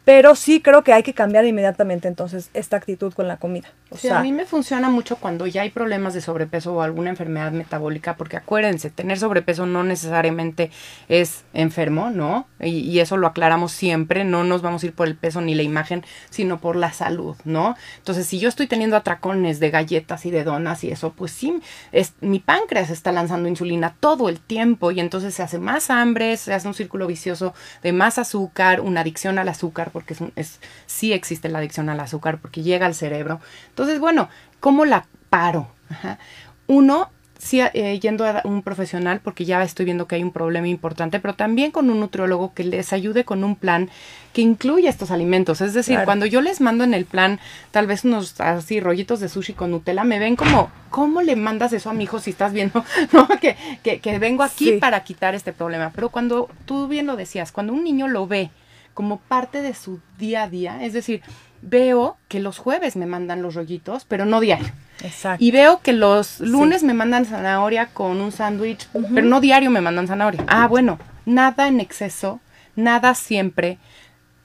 Pero 0.04 0.36
sí 0.36 0.60
creo 0.62 0.84
que 0.84 0.92
hay 0.92 1.02
que 1.02 1.14
cambiar 1.14 1.46
inmediatamente 1.46 2.10
entonces 2.10 2.50
esta 2.54 2.76
actitud 2.76 3.14
con 3.14 3.30
la 3.30 3.38
comida. 3.38 3.70
O 3.92 3.98
Sí, 3.98 4.08
sea, 4.08 4.20
a 4.20 4.24
mí 4.24 4.32
me 4.32 4.46
funciona 4.46 4.90
mucho 4.90 5.18
cuando 5.18 5.46
ya 5.46 5.62
hay 5.62 5.70
problemas 5.70 6.16
de 6.16 6.20
sobrepeso 6.22 6.74
o 6.74 6.82
alguna 6.82 7.12
enfermedad 7.12 7.52
metabólica, 7.52 8.18
porque 8.18 8.36
acuérdense, 8.36 8.90
tener 8.90 9.20
sobrepeso 9.20 9.68
no 9.68 9.84
necesariamente 9.84 10.72
es 11.08 11.46
enfermo, 11.54 12.10
¿no? 12.10 12.48
Y, 12.60 12.80
y 12.80 13.00
eso 13.00 13.16
lo 13.16 13.28
aclaramos 13.28 13.72
siempre, 13.72 14.24
no 14.24 14.44
nos 14.44 14.64
vamos 14.64 14.82
a 14.82 14.88
ir 14.88 14.94
por 14.94 15.08
el 15.08 15.16
peso 15.16 15.40
ni 15.40 15.54
la 15.54 15.62
imagen, 15.62 16.04
sino 16.32 16.60
por 16.60 16.76
la 16.76 16.92
salud, 16.94 17.36
¿no? 17.46 17.76
Entonces, 18.00 18.26
si 18.26 18.40
yo 18.40 18.50
estoy 18.50 18.66
teniendo 18.68 18.98
atracones 18.98 19.60
de 19.60 19.70
galletas 19.70 20.26
y 20.26 20.32
de 20.32 20.44
donas 20.44 20.84
y 20.84 20.90
eso, 20.90 21.14
pues 21.14 21.32
sí, 21.32 21.60
es, 21.92 22.14
mi 22.22 22.40
páncreas 22.40 22.90
está 22.90 23.12
lanzando 23.12 23.48
insulina 23.48 23.96
todo 24.00 24.30
el 24.30 24.40
tiempo 24.40 24.92
y 24.92 25.00
entonces 25.00 25.36
se 25.36 25.44
hace 25.44 25.60
más 25.60 25.92
hambre, 25.92 26.38
se 26.38 26.54
hace 26.56 26.68
un 26.68 26.74
círculo 26.74 27.06
vicioso 27.06 27.54
de 27.84 27.94
más 27.94 28.18
azúcar, 28.18 28.82
una 28.82 29.02
adicción 29.02 29.38
al 29.38 29.48
azúcar, 29.48 29.92
porque 29.92 30.16
es, 30.16 30.22
un- 30.22 30.34
es 30.36 30.60
sí 30.88 31.14
existe 31.14 31.50
la 31.50 31.60
adicción 31.60 31.88
al 31.90 32.00
azúcar, 32.00 32.40
porque 32.42 32.64
llega 32.64 32.88
al 32.88 32.96
cerebro. 32.96 33.40
Entonces, 33.76 34.00
bueno, 34.00 34.30
¿cómo 34.62 34.86
la 34.86 35.06
paro? 35.30 35.68
Ajá. 35.90 36.18
Uno, 36.66 37.12
sí, 37.38 37.60
eh, 37.60 38.00
yendo 38.00 38.26
a 38.26 38.42
un 38.46 38.62
profesional, 38.64 39.20
porque 39.22 39.44
ya 39.44 39.62
estoy 39.64 39.84
viendo 39.84 40.08
que 40.08 40.16
hay 40.16 40.24
un 40.24 40.32
problema 40.32 40.70
importante, 40.70 41.20
pero 41.20 41.34
también 41.36 41.72
con 41.72 41.90
un 41.90 42.00
nutriólogo 42.00 42.54
que 42.54 42.64
les 42.64 42.94
ayude 42.94 43.26
con 43.26 43.44
un 43.44 43.58
plan 43.58 43.90
que 44.32 44.42
incluya 44.42 44.90
estos 44.90 45.12
alimentos. 45.12 45.60
Es 45.60 45.74
decir, 45.74 45.96
Claro. 45.96 46.06
cuando 46.06 46.26
yo 46.26 46.40
les 46.40 46.62
mando 46.62 46.86
en 46.86 46.94
el 46.94 47.04
plan 47.04 47.42
tal 47.72 47.86
vez 47.86 48.06
unos 48.06 48.40
así 48.40 48.80
rollitos 48.80 49.20
de 49.20 49.28
sushi 49.28 49.52
con 49.52 49.72
Nutella, 49.72 50.06
me 50.06 50.20
ven 50.20 50.38
como, 50.38 50.72
¿cómo 50.90 51.22
le 51.22 51.36
mandas 51.36 51.74
eso 51.74 51.90
a 51.90 51.94
mi 51.94 52.06
hijo 52.06 52.20
si 52.22 52.30
estás 52.30 52.54
viendo, 52.54 52.82
no? 53.12 53.28
Que, 53.42 53.58
que, 53.84 54.00
que 54.00 54.20
vengo 54.20 54.42
aquí 54.44 54.72
Sí. 54.72 54.78
para 54.78 55.04
quitar 55.04 55.36
este 55.36 55.52
problema. 55.52 55.92
Pero 55.94 56.08
cuando 56.10 56.50
tú 56.66 56.88
bien 56.88 57.08
lo 57.08 57.18
decías, 57.18 57.52
cuando 57.52 57.74
un 57.74 57.84
niño 57.84 58.08
lo 58.08 58.26
ve 58.26 58.52
como 58.94 59.18
parte 59.20 59.62
de 59.62 59.74
su 59.74 60.00
día 60.18 60.44
a 60.44 60.50
día, 60.50 60.82
es 60.82 60.94
decir, 60.94 61.22
veo 61.66 62.18
que 62.28 62.40
los 62.40 62.58
jueves 62.58 62.96
me 62.96 63.06
mandan 63.06 63.42
los 63.42 63.56
rollitos, 63.56 64.06
pero 64.06 64.26
no 64.26 64.40
diario. 64.40 64.72
Exacto. 65.04 65.44
Y 65.44 65.52
veo 65.52 65.82
que 65.82 65.94
los 65.94 66.40
lunes 66.40 66.84
me 66.84 66.94
mandan 66.94 67.26
zanahoria 67.26 67.88
con 67.88 68.22
un 68.22 68.32
sándwich, 68.32 68.88
pero 69.14 69.28
no 69.28 69.42
diario 69.42 69.70
me 69.70 69.82
mandan 69.82 70.08
zanahoria. 70.08 70.44
Ah, 70.48 70.68
bueno, 70.68 71.00
nada 71.26 71.68
en 71.68 71.80
exceso, 71.80 72.40
nada 72.76 73.16
siempre, 73.16 73.78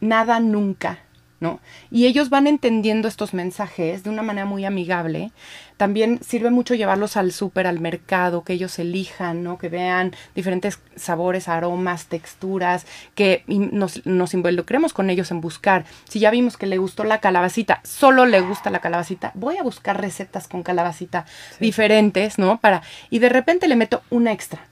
nada 0.00 0.40
nunca. 0.40 0.98
¿No? 1.40 1.58
Y 1.90 2.04
ellos 2.04 2.28
van 2.28 2.46
entendiendo 2.46 3.08
estos 3.08 3.32
mensajes 3.32 4.04
de 4.04 4.10
una 4.10 4.20
manera 4.20 4.44
muy 4.44 4.66
amigable. 4.66 5.32
También 5.78 6.20
sirve 6.22 6.50
mucho 6.50 6.74
llevarlos 6.74 7.16
al 7.16 7.32
súper, 7.32 7.66
al 7.66 7.80
mercado, 7.80 8.44
que 8.44 8.52
ellos 8.52 8.78
elijan, 8.78 9.42
¿no? 9.42 9.56
Que 9.56 9.70
vean 9.70 10.14
diferentes 10.34 10.80
sabores, 10.96 11.48
aromas, 11.48 12.08
texturas, 12.08 12.84
que 13.14 13.42
nos, 13.46 14.04
nos 14.04 14.34
involucremos 14.34 14.92
con 14.92 15.08
ellos 15.08 15.30
en 15.30 15.40
buscar. 15.40 15.86
Si 16.06 16.20
ya 16.20 16.30
vimos 16.30 16.58
que 16.58 16.66
le 16.66 16.76
gustó 16.76 17.04
la 17.04 17.20
calabacita, 17.20 17.80
solo 17.84 18.26
le 18.26 18.42
gusta 18.42 18.68
la 18.68 18.80
calabacita, 18.80 19.32
voy 19.32 19.56
a 19.56 19.62
buscar 19.62 19.98
recetas 19.98 20.46
con 20.46 20.62
calabacita 20.62 21.24
diferentes, 21.58 22.38
¿no? 22.38 22.60
Para, 22.60 22.82
y 23.08 23.18
de 23.18 23.30
repente 23.30 23.66
le 23.66 23.76
meto 23.76 24.02
una 24.10 24.32
extra, 24.32 24.66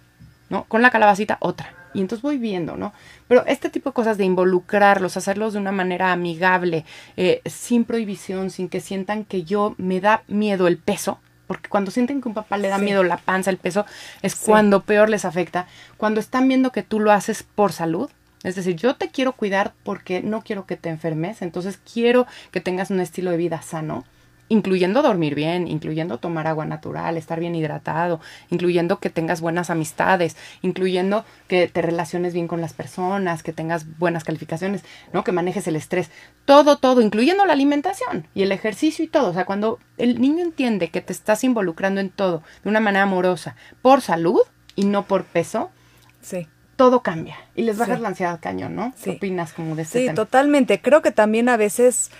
¿no? 0.50 0.64
Con 0.64 0.82
la 0.82 0.90
calabacita 0.90 1.38
otra. 1.40 1.77
Y 1.98 2.00
entonces 2.00 2.22
voy 2.22 2.38
viendo, 2.38 2.76
¿no? 2.76 2.92
Pero 3.26 3.44
este 3.46 3.70
tipo 3.70 3.90
de 3.90 3.94
cosas 3.94 4.18
de 4.18 4.24
involucrarlos, 4.24 5.16
hacerlos 5.16 5.52
de 5.54 5.58
una 5.58 5.72
manera 5.72 6.12
amigable, 6.12 6.84
eh, 7.16 7.42
sin 7.44 7.84
prohibición, 7.84 8.50
sin 8.50 8.68
que 8.68 8.80
sientan 8.80 9.24
que 9.24 9.42
yo 9.42 9.74
me 9.78 10.00
da 10.00 10.22
miedo 10.28 10.68
el 10.68 10.78
peso, 10.78 11.18
porque 11.48 11.68
cuando 11.68 11.90
sienten 11.90 12.22
que 12.22 12.28
un 12.28 12.34
papá 12.34 12.56
le 12.56 12.68
da 12.68 12.78
Sí. 12.78 12.84
miedo 12.84 13.02
la 13.02 13.16
panza, 13.16 13.50
el 13.50 13.56
peso, 13.56 13.84
es 14.22 14.34
Sí. 14.34 14.46
cuando 14.46 14.82
peor 14.84 15.08
les 15.10 15.24
afecta. 15.24 15.66
Cuando 15.96 16.20
están 16.20 16.46
viendo 16.46 16.70
que 16.70 16.84
tú 16.84 17.00
lo 17.00 17.10
haces 17.10 17.42
por 17.42 17.72
salud, 17.72 18.08
es 18.44 18.54
decir, 18.54 18.76
yo 18.76 18.94
te 18.94 19.08
quiero 19.08 19.32
cuidar 19.32 19.72
porque 19.82 20.22
no 20.22 20.42
quiero 20.42 20.66
que 20.66 20.76
te 20.76 20.90
enfermes, 20.90 21.42
entonces 21.42 21.80
quiero 21.92 22.28
que 22.52 22.60
tengas 22.60 22.90
un 22.92 23.00
estilo 23.00 23.32
de 23.32 23.38
vida 23.38 23.60
sano 23.60 24.04
incluyendo 24.48 25.02
dormir 25.02 25.34
bien, 25.34 25.68
incluyendo 25.68 26.18
tomar 26.18 26.46
agua 26.46 26.64
natural, 26.64 27.16
estar 27.16 27.38
bien 27.40 27.54
hidratado, 27.54 28.20
incluyendo 28.50 28.98
que 28.98 29.10
tengas 29.10 29.40
buenas 29.40 29.70
amistades, 29.70 30.36
incluyendo 30.62 31.24
que 31.48 31.68
te 31.68 31.82
relaciones 31.82 32.32
bien 32.34 32.48
con 32.48 32.60
las 32.60 32.72
personas, 32.72 33.42
que 33.42 33.52
tengas 33.52 33.98
buenas 33.98 34.24
calificaciones, 34.24 34.82
¿no? 35.12 35.24
Que 35.24 35.32
manejes 35.32 35.66
el 35.68 35.76
estrés, 35.76 36.10
todo, 36.44 36.78
todo, 36.78 37.00
incluyendo 37.00 37.44
la 37.44 37.52
alimentación 37.52 38.26
y 38.34 38.42
el 38.42 38.52
ejercicio 38.52 39.04
y 39.04 39.08
todo. 39.08 39.30
O 39.30 39.34
sea, 39.34 39.44
cuando 39.44 39.78
el 39.98 40.20
niño 40.20 40.42
entiende 40.42 40.88
que 40.88 41.00
te 41.00 41.12
estás 41.12 41.44
involucrando 41.44 42.00
en 42.00 42.10
todo 42.10 42.42
de 42.64 42.70
una 42.70 42.80
manera 42.80 43.02
amorosa, 43.04 43.54
por 43.82 44.00
salud 44.00 44.40
y 44.76 44.84
no 44.84 45.04
por 45.06 45.24
peso, 45.24 45.70
Sí. 46.20 46.46
todo 46.76 47.02
cambia 47.02 47.36
y 47.54 47.62
les 47.62 47.76
bajas 47.78 47.96
Sí. 47.96 48.02
la 48.02 48.08
ansiedad 48.08 48.38
cañón, 48.40 48.74
¿no? 48.76 48.92
Sí. 48.96 49.04
¿Qué 49.04 49.16
opinas 49.16 49.52
como 49.52 49.74
de 49.76 49.82
este 49.82 49.98
Sí, 49.98 50.04
tema? 50.06 50.14
totalmente. 50.14 50.80
Creo 50.80 51.02
que 51.02 51.10
también 51.10 51.48
a 51.48 51.56
veces 51.56 52.10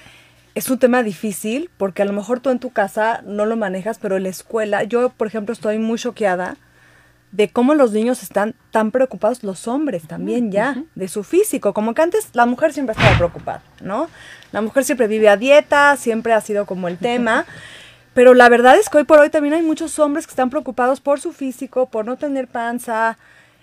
es 0.59 0.71
un 0.71 0.79
tema 0.81 1.05
difícil 1.05 1.71
porque 1.77 2.03
a 2.03 2.05
lo 2.05 2.13
mejor 2.13 2.41
tú 2.41 2.51
en 2.51 2.59
tu 2.59 2.71
casa 2.71 3.23
no 3.25 3.47
lo 3.47 3.57
manejas, 3.57 4.01
pero 4.01 4.17
en 4.17 4.25
la 4.25 4.29
escuela, 4.29 4.83
yo 4.83 5.11
por 5.11 5.29
ejemplo 5.29 5.53
estoy 5.53 5.79
muy 5.79 6.01
choqueada 6.01 6.57
de 7.31 7.49
cómo 7.49 7.75
los 7.75 7.93
niños 7.93 8.25
están 8.25 8.57
tan 8.73 8.91
preocupados, 8.91 9.45
los 9.45 9.69
hombres 9.69 10.09
también 10.09 10.51
ya, 10.51 10.83
de 10.97 11.07
su 11.07 11.23
físico. 11.23 11.73
Como 11.75 11.95
que 11.95 12.03
antes 12.03 12.31
la 12.33 12.45
mujer 12.45 12.73
siempre 12.73 12.95
estaba 12.95 13.17
preocupada, 13.17 13.63
¿no? 13.83 14.09
La 14.51 14.61
mujer 14.61 14.83
siempre 14.83 15.07
vive 15.07 15.29
a 15.29 15.37
dieta, 15.37 15.97
siempre 15.97 16.33
ha 16.33 16.41
sido 16.41 16.67
como 16.67 16.89
el 16.89 16.99
tema. 16.99 17.47
Pero 18.15 18.35
la 18.35 18.49
verdad 18.49 18.77
es 18.77 18.89
que 18.89 18.99
hoy 18.99 19.05
por 19.05 19.21
hoy 19.21 19.31
también 19.31 19.55
hay 19.55 19.63
muchos 19.63 19.97
hombres 20.01 20.27
que 20.27 20.33
están 20.33 20.51
preocupados 20.51 21.01
por 21.01 21.21
su 21.21 21.33
físico, 21.33 21.89
por 21.89 22.05
no 22.05 22.17
tener 22.17 22.49
panza, 22.49 23.17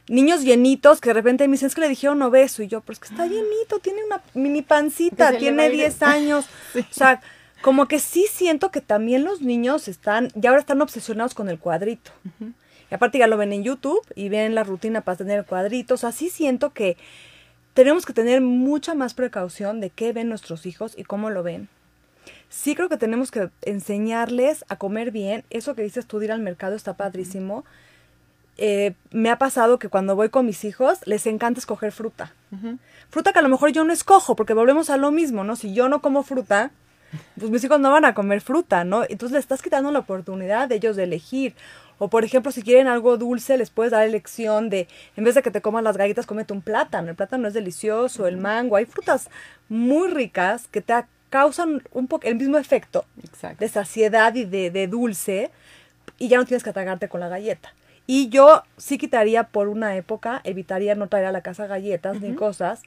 niños 0.08 0.44
llenitos 0.44 1.02
que 1.02 1.10
de 1.10 1.14
repente 1.14 1.48
me 1.48 1.54
dicen, 1.54 1.68
es 1.68 1.76
que 1.76 1.82
le 1.82 1.90
dijeron 1.90 2.22
obeso. 2.22 2.64
Y 2.64 2.68
yo, 2.68 2.82
pero 2.82 2.94
es 2.94 3.00
que 3.00 3.08
está 3.08 3.26
llenito, 3.26 3.80
tiene 3.82 4.04
una 4.04 4.22
mini 4.34 4.62
pancita, 4.62 5.38
tiene 5.38 5.64
a 5.64 5.68
ir. 5.68 5.74
10 5.74 6.04
años. 6.04 6.46
O 6.76 6.94
sea, 6.94 7.22
como 7.62 7.88
que 7.88 8.00
sí 8.00 8.28
siento 8.32 8.70
que 8.70 8.82
también 8.82 9.24
los 9.24 9.42
niños 9.42 9.88
están, 9.88 10.30
ya 10.36 10.50
ahora 10.50 10.60
están 10.60 10.82
obsesionados 10.82 11.34
con 11.34 11.50
el 11.50 11.58
cuadrito. 11.58 12.12
Y 12.92 12.94
aparte 12.94 13.18
ya 13.18 13.28
lo 13.28 13.38
ven 13.38 13.54
en 13.54 13.64
YouTube 13.64 14.06
y 14.14 14.30
ven 14.30 14.54
la 14.54 14.64
rutina 14.64 15.02
para 15.02 15.18
tener 15.18 15.40
el 15.40 15.46
cuadrito. 15.46 15.96
O 15.96 15.98
sea, 15.98 16.12
sí 16.12 16.30
siento 16.30 16.74
que 16.74 16.98
tenemos 17.74 18.06
que 18.06 18.14
tener 18.14 18.42
mucha 18.42 18.94
más 18.94 19.14
precaución 19.14 19.82
de 19.82 19.90
qué 19.90 20.14
ven 20.14 20.30
nuestros 20.30 20.66
hijos 20.66 20.94
y 20.96 21.04
cómo 21.04 21.30
lo 21.30 21.44
ven. 21.44 21.68
Sí 22.50 22.76
creo 22.76 22.88
que 22.88 22.98
tenemos 22.98 23.32
que 23.32 23.50
enseñarles 23.64 24.64
a 24.70 24.78
comer 24.78 25.12
bien. 25.12 25.44
Eso 25.50 25.76
que 25.76 25.82
dices 25.82 26.06
tú 26.06 26.20
de 26.20 26.26
ir 26.26 26.32
al 26.32 26.42
mercado 26.42 26.76
está 26.76 26.94
padrísimo. 26.96 27.66
Eh, 28.58 28.94
me 29.12 29.30
ha 29.30 29.38
pasado 29.38 29.80
que 29.80 29.90
cuando 29.90 30.16
voy 30.16 30.30
con 30.30 30.46
mis 30.46 30.64
hijos 30.64 31.00
les 31.06 31.26
encanta 31.28 31.60
escoger 31.60 31.92
fruta. 31.92 32.34
Fruta 33.10 33.34
que 33.34 33.40
a 33.40 33.42
lo 33.42 33.50
mejor 33.50 33.72
yo 33.72 33.84
no 33.84 33.92
escojo, 33.92 34.36
porque 34.36 34.54
volvemos 34.54 34.90
a 34.90 34.98
lo 34.98 35.12
mismo, 35.12 35.44
¿no? 35.44 35.56
Si 35.56 35.74
yo 35.74 35.90
no 35.90 36.02
como 36.02 36.24
fruta, 36.24 36.72
pues 37.38 37.52
mis 37.52 37.64
hijos 37.64 37.80
no 37.80 37.92
van 37.92 38.06
a 38.06 38.14
comer 38.14 38.42
fruta, 38.42 38.84
¿no? 38.84 39.04
Entonces 39.04 39.34
le 39.34 39.40
estás 39.40 39.62
quitando 39.62 39.92
la 39.92 40.00
oportunidad 40.00 40.70
de 40.70 40.76
ellos 40.76 40.96
de 40.96 41.04
elegir. 41.04 41.54
O 41.98 42.10
por 42.10 42.26
ejemplo, 42.26 42.52
si 42.52 42.62
quieren 42.62 42.88
algo 42.88 43.18
dulce, 43.18 43.58
les 43.58 43.70
puedes 43.70 43.92
dar 43.92 44.04
elección 44.04 44.70
de, 44.70 44.88
en 45.16 45.24
vez 45.24 45.36
de 45.36 45.42
que 45.42 45.52
te 45.52 45.62
comas 45.62 45.84
las 45.84 45.98
galletas, 45.98 46.26
cómete 46.26 46.54
un 46.54 46.62
plátano. 46.62 47.10
El 47.10 47.16
plátano 47.16 47.48
es 47.48 47.54
delicioso, 47.54 48.28
el 48.28 48.38
mango. 48.38 48.76
Hay 48.76 48.86
frutas 48.86 49.30
muy 49.70 50.10
ricas 50.10 50.68
que 50.68 50.82
te 50.82 50.94
causan 51.30 51.84
un 51.92 52.08
poco 52.08 52.28
el 52.28 52.36
mismo 52.36 52.58
efecto 52.58 53.06
Exacto. 53.24 53.58
de 53.60 53.70
saciedad 53.70 54.34
y 54.36 54.46
de, 54.46 54.72
de 54.72 54.88
dulce 54.88 55.52
y 56.18 56.28
ya 56.28 56.38
no 56.38 56.46
tienes 56.46 56.64
que 56.64 56.70
atacarte 56.70 57.10
con 57.10 57.20
la 57.20 57.28
galleta. 57.30 57.74
Y 58.08 58.30
yo 58.30 58.64
sí 58.78 58.98
quitaría 58.98 59.46
por 59.46 59.68
una 59.68 59.96
época, 59.96 60.42
evitaría 60.44 60.96
no 60.96 61.08
traer 61.08 61.26
a 61.26 61.32
la 61.32 61.42
casa 61.42 61.66
galletas 61.68 62.22
ni 62.22 62.34
cosas 62.36 62.82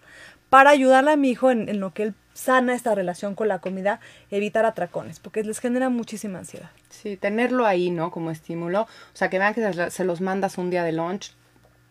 para 0.49 0.71
ayudarle 0.71 1.11
a 1.13 1.17
mi 1.17 1.31
hijo 1.31 1.51
en, 1.51 1.69
en 1.69 1.81
lo 1.81 1.93
que 1.93 2.05
él 2.05 2.15
sana 2.35 2.75
esta 2.75 2.95
relación 2.95 3.35
con 3.35 3.49
la 3.49 3.59
comida, 3.59 3.99
evitar 4.31 4.65
atracones, 4.65 5.19
porque 5.19 5.43
les 5.43 5.59
genera 5.59 5.89
muchísima 5.89 6.39
ansiedad. 6.39 6.71
Sí, 6.89 7.17
tenerlo 7.17 7.67
ahí, 7.67 7.91
¿no? 7.91 8.13
Como 8.13 8.31
estímulo. 8.31 8.83
O 8.83 8.89
sea, 9.13 9.29
que 9.29 9.39
vean 9.41 9.55
que 9.55 9.73
se- 9.73 9.91
se 9.91 10.05
los 10.05 10.21
mandas 10.21 10.57
un 10.57 10.71
día 10.71 10.85
de 10.85 10.93
lunch, 10.93 11.35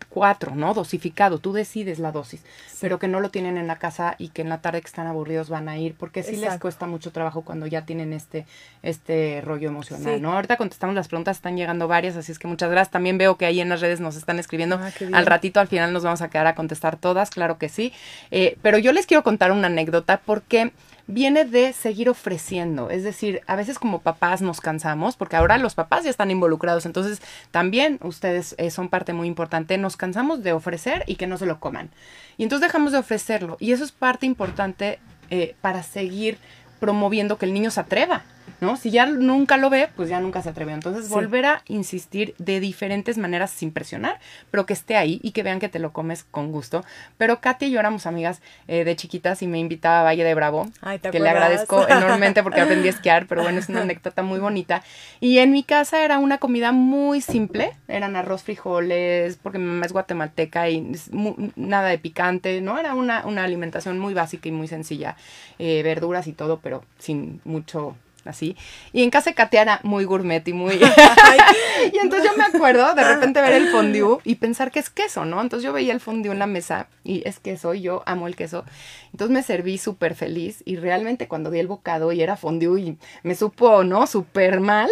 cuatro, 0.10 0.56
¿no? 0.56 0.74
Dosificado, 0.74 1.38
tú 1.40 1.54
decides 1.54 2.00
la 2.00 2.12
dosis, 2.12 2.42
pero 2.82 2.98
que 2.98 3.08
no 3.08 3.20
lo 3.20 3.30
tienen 3.30 3.58
en 3.58 3.68
la 3.68 3.78
casa 3.78 4.16
y 4.18 4.30
que 4.30 4.42
en 4.42 4.50
la 4.50 4.62
tarde 4.62 4.82
que 4.82 4.88
están 4.88 5.06
aburridos 5.08 5.50
van 5.50 5.70
a 5.70 5.78
ir, 5.78 5.96
porque 5.96 6.24
sí 6.24 6.38
les 6.38 6.58
cuesta 6.60 6.88
mucho 6.88 7.12
trabajo 7.12 7.42
cuando 7.42 7.68
ya 7.68 7.86
tienen 7.86 8.14
este, 8.14 8.46
este 8.84 9.42
rollo 9.42 9.70
emocional, 9.70 10.16
Sí. 10.16 10.22
¿no? 10.22 10.34
Ahorita 10.34 10.58
contestamos 10.58 10.96
las 10.96 11.08
preguntas, 11.08 11.38
están 11.38 11.58
llegando 11.58 11.88
varias, 11.88 12.16
así 12.16 12.32
es 12.32 12.40
que 12.40 12.48
muchas 12.48 12.70
gracias. 12.72 12.92
También 12.92 13.18
veo 13.18 13.38
que 13.38 13.46
ahí 13.46 13.60
en 13.60 13.70
las 13.70 13.82
redes 13.82 14.00
nos 14.00 14.16
están 14.16 14.40
escribiendo. 14.40 14.80
Ah. 14.82 14.92
Al 15.14 15.26
ratito, 15.26 15.60
al 15.60 15.68
final 15.68 15.94
nos 15.94 16.04
vamos 16.04 16.22
a 16.22 16.30
quedar 16.30 16.48
a 16.48 16.56
contestar 16.56 16.98
todas, 16.98 17.30
claro 17.30 17.58
que 17.58 17.70
sí. 17.70 17.94
Eh, 18.32 18.58
pero 18.62 18.78
yo 18.78 18.92
les 18.94 19.06
quiero 19.06 19.24
contar 19.24 19.52
una 19.52 19.68
anécdota 19.68 20.22
porque 20.26 20.72
viene 21.08 21.46
de 21.46 21.74
seguir 21.74 22.10
ofreciendo. 22.10 22.90
Es 22.90 23.04
decir, 23.04 23.42
a 23.48 23.56
veces 23.56 23.80
como 23.80 24.02
papás 24.02 24.42
nos 24.42 24.62
cansamos, 24.62 25.16
porque 25.16 25.38
ahora 25.38 25.58
los 25.58 25.74
papás 25.74 26.04
ya 26.04 26.10
están 26.10 26.32
involucrados, 26.32 26.86
entonces 26.86 27.22
también 27.52 27.98
ustedes 28.04 28.56
eh, 28.58 28.70
son 28.70 28.90
parte 28.90 29.14
muy 29.14 29.28
importante. 29.28 29.78
Nos 29.78 29.98
cansamos 29.98 30.44
de 30.44 30.52
ofrecer 30.54 31.04
y 31.08 31.16
que 31.16 31.28
no 31.28 31.38
se 31.38 31.46
lo 31.46 31.60
coman. 31.60 31.90
Y 32.38 32.44
entonces 32.44 32.68
dejamos 32.68 32.92
de 32.92 33.00
ofrecerlo. 33.00 33.58
Y 33.60 33.72
eso 33.72 33.84
es 33.84 33.92
parte 33.92 34.26
importante 34.26 35.00
eh, 35.30 35.56
para 35.62 35.82
seguir 35.82 36.38
promoviendo 36.80 37.38
que 37.38 37.46
el 37.46 37.54
niño 37.54 37.72
se 37.72 37.80
atreva. 37.80 38.24
¿No? 38.60 38.76
Si 38.78 38.90
ya 38.90 39.06
nunca 39.06 39.58
lo 39.58 39.70
ve, 39.70 39.90
pues 39.96 40.10
ya 40.10 40.20
nunca 40.20 40.42
se 40.42 40.50
atrevió. 40.50 40.74
Entonces, 40.74 41.06
Sí. 41.08 41.14
volver 41.14 41.46
a 41.46 41.62
insistir 41.68 42.34
de 42.40 42.60
diferentes 42.60 43.18
maneras 43.18 43.52
sin 43.52 43.72
presionar, 43.72 44.20
pero 44.52 44.66
que 44.66 44.74
esté 44.74 44.96
ahí 44.98 45.20
y 45.22 45.32
que 45.32 45.44
vean 45.44 45.60
que 45.60 45.70
te 45.70 45.80
lo 45.80 45.94
comes 45.94 46.24
con 46.24 46.52
gusto. 46.52 46.84
Pero 47.18 47.40
Katy 47.40 47.68
y 47.68 47.72
yo 47.72 47.80
éramos 47.80 48.06
amigas 48.06 48.42
eh, 48.68 48.84
de 48.84 48.96
chiquitas 48.96 49.42
y 49.42 49.48
me 49.48 49.60
invitaba 49.60 50.00
a 50.02 50.04
Valle 50.04 50.24
de 50.24 50.34
Bravo, 50.34 50.68
Ay, 50.82 51.00
¿te 51.00 51.12
que 51.12 51.20
le 51.20 51.30
agradezco 51.30 51.88
enormemente 51.90 52.42
porque 52.44 52.62
aprendí 52.62 52.88
a 52.88 52.92
esquiar, 52.92 53.28
pero 53.28 53.44
bueno, 53.44 53.60
es 53.60 53.70
una 53.70 53.82
anécdota 53.82 54.24
muy 54.24 54.40
bonita. 54.40 54.84
Y 55.20 55.38
en 55.38 55.52
mi 55.52 55.64
casa 55.64 56.04
era 56.04 56.18
una 56.18 56.38
comida 56.40 56.72
muy 56.72 57.22
simple, 57.22 57.72
eran 57.88 58.16
arroz, 58.16 58.44
frijoles, 58.44 59.38
porque 59.42 59.60
mi 59.60 59.66
mamá 59.66 59.86
es 59.86 59.94
guatemalteca 59.94 60.70
y 60.70 60.90
es 60.94 61.10
nada 61.56 61.90
de 61.90 62.00
picante, 62.00 62.60
¿no? 62.62 62.78
Era 62.80 62.96
una, 62.96 63.26
una 63.26 63.44
alimentación 63.44 64.00
muy 64.00 64.14
básica 64.14 64.50
y 64.50 64.52
muy 64.52 64.68
sencilla, 64.68 65.16
eh, 65.60 65.82
verduras 65.84 66.28
y 66.28 66.34
todo, 66.34 66.60
pero 66.60 66.84
sin 67.00 67.42
mucho 67.46 67.96
así. 68.28 68.56
Y 68.94 69.04
en 69.04 69.10
casa 69.10 69.30
de 69.32 69.36
Katy 69.36 69.58
era 69.58 69.80
muy 69.84 70.06
gourmet 70.06 70.48
y 70.48 70.54
muy... 70.54 70.74
y 71.94 71.98
entonces 71.98 72.30
yo 72.30 72.38
me 72.38 72.44
acuerdo 72.44 72.94
de 72.94 73.04
repente 73.04 73.42
ver 73.42 73.54
el 73.54 73.70
fondue 73.70 74.20
y 74.24 74.36
pensar 74.36 74.72
que 74.72 74.80
es 74.80 74.90
queso, 74.90 75.26
¿no? 75.26 75.42
Entonces 75.42 75.66
yo 75.66 75.74
veía 75.74 75.94
el 75.94 76.00
fondue 76.00 76.32
en 76.32 76.40
la 76.40 76.48
mesa 76.48 76.88
y 77.04 77.28
es 77.28 77.40
queso 77.40 77.74
y 77.74 77.82
yo 77.82 78.04
amo 78.06 78.28
el 78.28 78.36
queso. 78.36 78.66
Entonces 79.12 79.34
me 79.34 79.44
serví 79.44 79.78
súper 79.78 80.16
feliz 80.16 80.62
y 80.66 80.76
realmente 80.76 81.28
cuando 81.28 81.50
vi 81.50 81.60
el 81.60 81.68
bocado 81.68 82.12
y 82.12 82.22
era 82.22 82.38
fondue 82.38 82.82
y 82.82 82.98
me 83.24 83.36
supo, 83.36 83.84
¿no? 83.84 84.08
Súper 84.08 84.60
mal. 84.60 84.90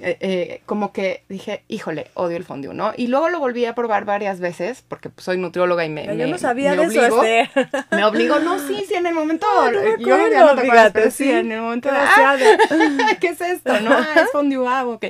Eh, 0.00 0.16
eh, 0.20 0.60
como 0.66 0.92
que 0.92 1.22
dije, 1.28 1.62
híjole, 1.68 2.06
odio 2.14 2.36
el 2.36 2.44
fondue, 2.44 2.74
¿no? 2.74 2.92
Y 2.96 3.06
luego 3.08 3.28
lo 3.28 3.38
volví 3.40 3.64
a 3.64 3.74
probar 3.74 4.04
varias 4.04 4.40
veces, 4.40 4.82
porque 4.86 5.10
pues, 5.10 5.24
soy 5.24 5.38
nutrióloga 5.38 5.84
y 5.84 5.88
me. 5.88 6.06
Yo 6.06 6.14
me- 6.14 6.26
no 6.28 6.38
sabía 6.38 6.70
me 6.74 6.76
de 6.76 6.84
eso, 6.84 7.00
obligó- 7.20 7.22
Esther. 7.24 7.68
Me 7.90 8.04
obligó, 8.04 8.38
no, 8.40 8.58
sí, 8.58 8.84
sí, 8.88 8.94
en 8.94 9.06
el 9.06 9.14
momento. 9.14 9.46
No, 9.54 9.70
no 9.72 9.80
me 9.80 9.90
yo 9.98 10.06
ya 10.08 10.14
acuerdo, 10.16 10.46
no 10.46 10.54
te 10.54 10.60
acuerdas, 10.62 10.90
pero 10.92 11.10
sí, 11.10 11.24
sí. 11.24 11.30
en 11.30 11.52
el 11.52 11.60
momento. 11.60 11.88
"Ah, 11.92 12.36
¿Qué 13.20 13.28
es 13.28 13.40
esto? 13.40 13.80
No, 13.80 13.90
ah, 13.92 14.06
es 14.22 14.30
fondue, 14.32 14.66
ah, 14.68 14.86
ok. 14.86 15.06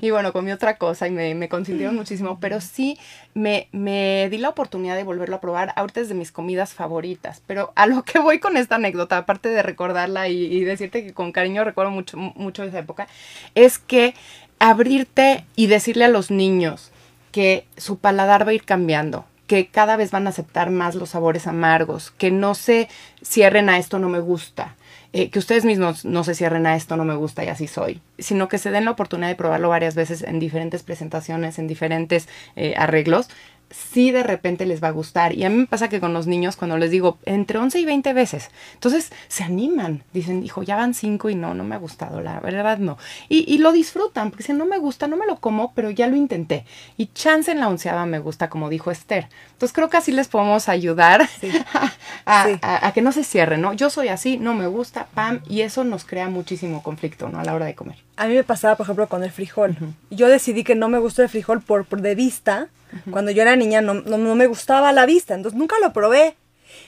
Y 0.00 0.10
bueno, 0.10 0.32
comí 0.32 0.52
otra 0.52 0.76
cosa 0.76 1.06
y 1.06 1.10
me, 1.10 1.34
me 1.34 1.48
consintieron 1.48 1.96
muchísimo, 1.96 2.38
pero 2.40 2.60
sí 2.60 2.98
me, 3.34 3.68
me 3.72 4.28
di 4.30 4.38
la 4.38 4.48
oportunidad 4.48 4.96
de 4.96 5.04
volverlo 5.04 5.36
a 5.36 5.40
probar. 5.40 5.72
Ahorita 5.76 6.00
es 6.00 6.08
de 6.08 6.14
mis 6.14 6.32
comidas 6.32 6.74
favoritas, 6.74 7.42
pero 7.46 7.72
a 7.76 7.86
lo 7.86 8.02
que 8.02 8.18
voy 8.18 8.38
con 8.38 8.56
esta 8.56 8.76
anécdota, 8.76 9.18
aparte 9.18 9.48
de 9.48 9.62
recordarla 9.62 10.28
y, 10.28 10.44
y 10.44 10.64
decirte 10.64 11.04
que 11.04 11.12
con 11.12 11.32
cariño 11.32 11.64
recuerdo 11.64 11.90
mucho, 11.90 12.16
mucho 12.16 12.64
esa 12.64 12.78
época, 12.78 13.06
es 13.54 13.78
que 13.78 14.14
abrirte 14.58 15.44
y 15.56 15.66
decirle 15.66 16.04
a 16.04 16.08
los 16.08 16.30
niños 16.30 16.90
que 17.32 17.66
su 17.76 17.98
paladar 17.98 18.46
va 18.46 18.50
a 18.50 18.54
ir 18.54 18.64
cambiando, 18.64 19.24
que 19.46 19.66
cada 19.66 19.96
vez 19.96 20.10
van 20.10 20.26
a 20.26 20.30
aceptar 20.30 20.70
más 20.70 20.94
los 20.94 21.10
sabores 21.10 21.46
amargos, 21.46 22.10
que 22.12 22.30
no 22.30 22.54
se 22.54 22.88
cierren 23.24 23.68
a 23.68 23.78
esto 23.78 23.98
no 23.98 24.08
me 24.08 24.20
gusta, 24.20 24.76
eh, 25.12 25.30
que 25.30 25.38
ustedes 25.38 25.64
mismos 25.64 26.04
no 26.04 26.22
se 26.22 26.34
cierren 26.34 26.66
a 26.66 26.76
esto 26.76 26.96
no 26.96 27.04
me 27.04 27.16
gusta 27.16 27.44
y 27.44 27.48
así 27.48 27.66
soy, 27.66 28.00
sino 28.18 28.48
que 28.48 28.58
se 28.58 28.70
den 28.70 28.84
la 28.84 28.92
oportunidad 28.92 29.28
de 29.28 29.34
probarlo 29.34 29.68
varias 29.68 29.94
veces 29.94 30.22
en 30.22 30.38
diferentes 30.38 30.82
presentaciones, 30.82 31.58
en 31.58 31.66
diferentes 31.66 32.28
eh, 32.54 32.74
arreglos, 32.76 33.28
sí 33.70 34.10
de 34.10 34.22
repente 34.22 34.66
les 34.66 34.82
va 34.82 34.88
a 34.88 34.92
gustar. 34.92 35.32
Y 35.34 35.44
a 35.44 35.50
mí 35.50 35.56
me 35.56 35.66
pasa 35.66 35.88
que 35.88 36.00
con 36.00 36.12
los 36.12 36.26
niños, 36.26 36.56
cuando 36.56 36.76
les 36.76 36.90
digo 36.90 37.18
entre 37.24 37.58
11 37.58 37.78
y 37.80 37.84
20 37.84 38.12
veces, 38.12 38.50
entonces 38.74 39.12
se 39.28 39.44
animan. 39.44 40.02
Dicen, 40.12 40.42
hijo, 40.44 40.62
ya 40.62 40.76
van 40.76 40.94
5 40.94 41.30
y 41.30 41.34
no, 41.34 41.54
no 41.54 41.64
me 41.64 41.74
ha 41.74 41.78
gustado, 41.78 42.20
la 42.20 42.40
verdad 42.40 42.78
no. 42.78 42.98
Y, 43.28 43.44
y 43.52 43.58
lo 43.58 43.72
disfrutan, 43.72 44.30
porque 44.30 44.42
dicen, 44.42 44.58
no 44.58 44.66
me 44.66 44.78
gusta, 44.78 45.06
no 45.06 45.16
me 45.16 45.26
lo 45.26 45.36
como, 45.36 45.72
pero 45.74 45.90
ya 45.90 46.06
lo 46.08 46.16
intenté. 46.16 46.64
Y 46.96 47.06
chance 47.14 47.50
en 47.52 47.60
la 47.60 47.68
onceava 47.68 48.06
me 48.06 48.18
gusta, 48.18 48.48
como 48.50 48.68
dijo 48.68 48.90
Esther. 48.90 49.28
Entonces 49.52 49.72
creo 49.72 49.88
que 49.88 49.96
así 49.98 50.12
les 50.12 50.28
podemos 50.28 50.68
ayudar 50.68 51.22
a, 52.26 52.46
Sí. 52.46 52.58
a- 52.62 52.86
a 52.86 52.92
que 52.92 53.02
no 53.02 53.12
se 53.12 53.24
cierren, 53.24 53.60
¿no? 53.60 53.72
Yo 53.72 53.90
soy 53.90 54.08
así, 54.08 54.38
no 54.38 54.54
me 54.54 54.66
gusta, 54.66 55.06
pam, 55.14 55.40
y 55.48 55.60
eso 55.62 55.84
nos 55.84 56.04
crea 56.04 56.28
muchísimo 56.28 56.82
conflicto, 56.82 57.28
¿no? 57.28 57.40
A 57.40 57.44
la 57.44 57.54
hora 57.54 57.66
de 57.66 57.74
comer. 57.74 57.96
A 58.16 58.26
mí 58.26 58.34
me 58.34 58.44
pasaba, 58.44 58.76
por 58.76 58.84
ejemplo, 58.84 59.08
con 59.08 59.22
el 59.24 59.30
frijol. 59.30 59.76
Yo 60.10 60.28
decidí 60.28 60.64
que 60.64 60.74
no 60.74 60.88
me 60.88 60.98
gusta 60.98 61.22
el 61.22 61.28
frijol 61.28 61.62
por, 61.62 61.84
por 61.86 62.02
de 62.02 62.14
vista. 62.14 62.68
Cuando 63.10 63.30
yo 63.30 63.42
era 63.42 63.56
niña 63.56 63.80
no, 63.80 63.94
no, 63.94 64.18
no 64.18 64.34
me 64.34 64.46
gustaba 64.46 64.92
la 64.92 65.06
vista, 65.06 65.34
entonces 65.34 65.58
nunca 65.58 65.76
lo 65.80 65.92
probé. 65.92 66.36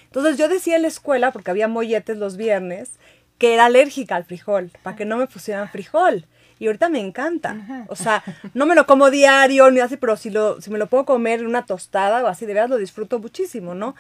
Entonces 0.04 0.36
yo 0.36 0.48
decía 0.48 0.76
en 0.76 0.82
la 0.82 0.88
escuela, 0.88 1.32
porque 1.32 1.50
había 1.50 1.68
molletes 1.68 2.16
los 2.18 2.36
viernes, 2.36 2.90
que 3.38 3.54
era 3.54 3.64
alérgica 3.66 4.14
al 4.16 4.24
frijol, 4.24 4.70
para 4.82 4.94
que 4.96 5.04
no 5.04 5.16
me 5.16 5.26
pusieran 5.26 5.68
frijol. 5.70 6.26
Y 6.58 6.66
ahorita 6.66 6.88
me 6.90 7.00
encanta. 7.00 7.56
O 7.88 7.96
sea, 7.96 8.22
no 8.54 8.66
me 8.66 8.74
lo 8.76 8.86
como 8.86 9.10
diario 9.10 9.70
ni 9.72 9.80
así, 9.80 9.96
pero 9.96 10.16
si, 10.16 10.30
lo, 10.30 10.60
si 10.60 10.70
me 10.70 10.78
lo 10.78 10.86
puedo 10.86 11.04
comer 11.04 11.40
en 11.40 11.46
una 11.46 11.66
tostada 11.66 12.22
o 12.22 12.28
así, 12.28 12.46
de 12.46 12.54
verdad 12.54 12.68
lo 12.68 12.76
disfruto 12.76 13.18
muchísimo, 13.18 13.74
¿no? 13.74 13.96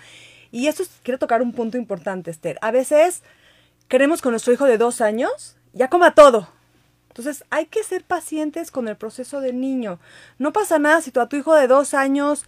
Y 0.52 0.68
esto 0.68 0.82
es- 0.84 0.90
quiero 1.02 1.18
tocar 1.18 1.42
un 1.42 1.52
punto 1.52 1.76
importante, 1.76 2.30
Esther. 2.30 2.58
A 2.60 2.70
veces 2.70 3.22
queremos 3.88 4.22
con 4.22 4.30
nuestro 4.32 4.52
hijo 4.52 4.66
de 4.66 4.78
dos 4.78 5.00
años, 5.00 5.56
ya 5.72 5.88
coma 5.88 6.14
todo. 6.14 6.48
Entonces 7.12 7.44
hay 7.50 7.66
que 7.66 7.84
ser 7.84 8.04
pacientes 8.04 8.70
con 8.70 8.88
el 8.88 8.96
proceso 8.96 9.42
del 9.42 9.60
niño. 9.60 9.98
No 10.38 10.54
pasa 10.54 10.78
nada 10.78 11.02
si 11.02 11.10
tú 11.10 11.20
a 11.20 11.28
tu 11.28 11.36
hijo 11.36 11.54
de 11.54 11.66
dos 11.66 11.92
años 11.92 12.46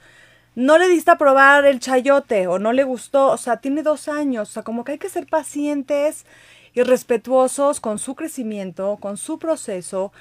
no 0.54 0.78
le 0.78 0.88
diste 0.88 1.10
a 1.10 1.18
probar 1.18 1.66
el 1.66 1.80
chayote 1.80 2.46
o 2.46 2.58
no 2.58 2.72
le 2.72 2.84
gustó, 2.84 3.26
o 3.26 3.36
sea, 3.36 3.58
tiene 3.58 3.82
dos 3.82 4.08
años, 4.08 4.48
o 4.48 4.52
sea, 4.54 4.62
como 4.62 4.84
que 4.84 4.92
hay 4.92 4.98
que 4.98 5.10
ser 5.10 5.26
pacientes 5.26 6.24
y 6.72 6.82
respetuosos 6.82 7.78
con 7.80 7.98
su 7.98 8.14
crecimiento, 8.14 8.96
con 9.00 9.18
su 9.18 9.38
proceso. 9.38 10.12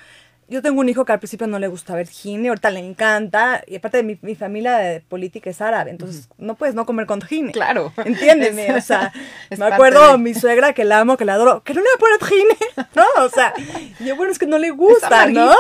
Yo 0.50 0.62
tengo 0.62 0.82
un 0.82 0.90
hijo 0.90 1.06
que 1.06 1.12
al 1.14 1.20
principio 1.20 1.48
no 1.48 1.58
le 1.58 1.68
gustaba 1.68 2.02
el 2.02 2.08
gine, 2.08 2.50
ahorita 2.50 2.70
le 2.70 2.80
encanta, 2.80 3.64
y 3.66 3.78
aparte 3.78 3.98
de 3.98 4.04
mi, 4.04 4.18
mi 4.22 4.36
familia 4.36 4.78
de 4.78 5.00
política 5.02 5.50
es 5.50 5.62
árabe, 5.62 5.90
entonces 5.92 6.28
no 6.38 6.56
puedes 6.56 6.76
no 6.76 6.86
comer 6.86 7.06
con 7.06 7.22
gine. 7.22 7.52
Claro. 7.54 7.92
Entiéndeme, 8.04 8.68
Es- 8.78 8.84
o 8.84 8.88
sea, 8.88 9.14
me 9.58 9.66
acuerdo 9.66 10.12
de- 10.12 10.18
mi 10.18 10.34
suegra 10.34 10.74
que 10.74 10.84
la 10.86 11.00
amo, 11.00 11.18
que 11.18 11.26
la 11.26 11.36
adoro, 11.36 11.64
que 11.64 11.74
no 11.74 11.82
le 11.82 11.88
va 11.88 11.96
a 11.96 12.00
poner 12.20 12.30
gine, 12.30 12.88
¿no? 12.96 13.24
O 13.26 13.30
sea, 13.30 13.54
y 14.00 14.06
yo, 14.06 14.16
bueno, 14.16 14.32
es 14.32 14.40
que 14.40 14.46
no 14.48 14.58
le 14.58 14.70
gusta, 14.72 15.28
¿no? 15.28 15.52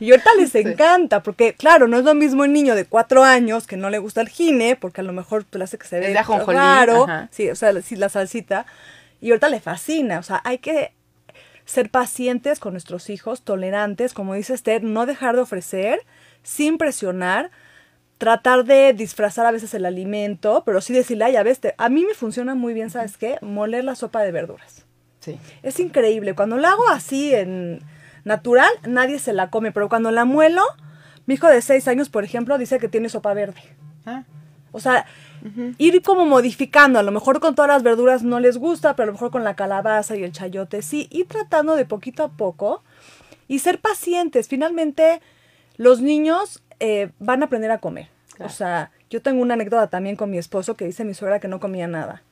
y 0.00 0.10
ahorita 0.10 0.30
les 0.38 0.54
encanta, 0.54 1.22
porque 1.22 1.54
claro, 1.54 1.88
no 1.88 1.98
es 1.98 2.04
lo 2.04 2.14
mismo 2.14 2.42
un 2.44 2.52
niño 2.52 2.74
de 2.74 2.84
cuatro 2.84 3.22
años 3.24 3.66
que 3.66 3.76
no 3.76 3.90
le 3.90 3.98
gusta 3.98 4.20
el 4.20 4.28
gine, 4.28 4.76
porque 4.76 5.00
a 5.00 5.04
lo 5.04 5.12
mejor 5.12 5.44
pues, 5.44 5.58
le 5.58 5.64
hace 5.64 5.78
que 5.78 5.86
se 5.86 5.98
Es 5.98 6.06
ve 6.06 6.12
de 6.12 6.18
ajonjolí, 6.18 6.56
raro, 6.56 7.04
ajá. 7.04 7.28
sí, 7.30 7.50
o 7.50 7.56
sea, 7.56 7.72
sí, 7.82 7.96
la 7.96 8.08
salsita, 8.08 8.66
y 9.20 9.30
ahorita 9.30 9.48
le 9.48 9.60
fascina, 9.60 10.18
o 10.18 10.22
sea, 10.22 10.40
hay 10.44 10.58
que 10.58 10.92
ser 11.72 11.90
pacientes 11.90 12.60
con 12.60 12.74
nuestros 12.74 13.10
hijos, 13.10 13.42
tolerantes, 13.42 14.12
como 14.14 14.34
dice 14.34 14.54
Esther, 14.54 14.84
no 14.84 15.06
dejar 15.06 15.34
de 15.34 15.42
ofrecer, 15.42 16.00
sin 16.42 16.78
presionar, 16.78 17.50
tratar 18.18 18.64
de 18.64 18.92
disfrazar 18.92 19.46
a 19.46 19.50
veces 19.50 19.74
el 19.74 19.84
alimento, 19.86 20.62
pero 20.64 20.80
sí 20.80 20.92
decirle, 20.92 21.24
ay, 21.24 21.36
a 21.36 21.42
veces, 21.42 21.60
te- 21.60 21.74
a 21.78 21.88
mí 21.88 22.04
me 22.04 22.14
funciona 22.14 22.54
muy 22.54 22.74
bien, 22.74 22.90
¿sabes 22.90 23.16
qué? 23.16 23.38
Moler 23.40 23.84
la 23.84 23.94
sopa 23.96 24.22
de 24.22 24.30
verduras. 24.32 24.84
Sí. 25.20 25.38
Es 25.62 25.80
increíble, 25.80 26.34
cuando 26.34 26.56
la 26.56 26.70
hago 26.72 26.88
así 26.88 27.34
en 27.34 27.80
natural, 28.24 28.70
nadie 28.86 29.18
se 29.18 29.32
la 29.32 29.50
come, 29.50 29.72
pero 29.72 29.88
cuando 29.88 30.10
la 30.10 30.24
muelo, 30.24 30.62
mi 31.26 31.34
hijo 31.34 31.48
de 31.48 31.62
seis 31.62 31.88
años, 31.88 32.08
por 32.10 32.22
ejemplo, 32.24 32.58
dice 32.58 32.78
que 32.78 32.88
tiene 32.88 33.08
sopa 33.08 33.32
verde. 33.34 33.60
Ah, 34.06 34.24
O 34.72 34.80
sea, 34.80 35.06
ir 35.78 36.02
como 36.02 36.24
modificando, 36.26 36.98
a 36.98 37.02
lo 37.02 37.12
mejor 37.12 37.40
con 37.40 37.54
todas 37.54 37.68
las 37.68 37.82
verduras 37.82 38.22
no 38.22 38.40
les 38.40 38.56
gusta, 38.58 38.96
pero 38.96 39.04
a 39.04 39.06
lo 39.06 39.12
mejor 39.12 39.30
con 39.30 39.44
la 39.44 39.54
calabaza 39.54 40.16
y 40.16 40.24
el 40.24 40.32
chayote 40.32 40.82
sí, 40.82 41.08
ir 41.10 41.26
tratando 41.26 41.76
de 41.76 41.84
poquito 41.84 42.24
a 42.24 42.28
poco 42.30 42.82
y 43.48 43.58
ser 43.58 43.80
pacientes. 43.80 44.48
Finalmente, 44.48 45.20
los 45.76 46.00
niños 46.00 46.62
eh, 46.80 47.10
van 47.18 47.42
a 47.42 47.46
aprender 47.46 47.70
a 47.70 47.78
comer. 47.78 48.08
Claro. 48.34 48.50
O 48.50 48.54
sea, 48.54 48.90
yo 49.10 49.20
tengo 49.20 49.42
una 49.42 49.54
anécdota 49.54 49.88
también 49.88 50.16
con 50.16 50.30
mi 50.30 50.38
esposo 50.38 50.74
que 50.74 50.86
dice 50.86 51.04
mi 51.04 51.12
suegra 51.14 51.38
que 51.38 51.48
no 51.48 51.60
comía 51.60 51.86
nada. 51.86 52.22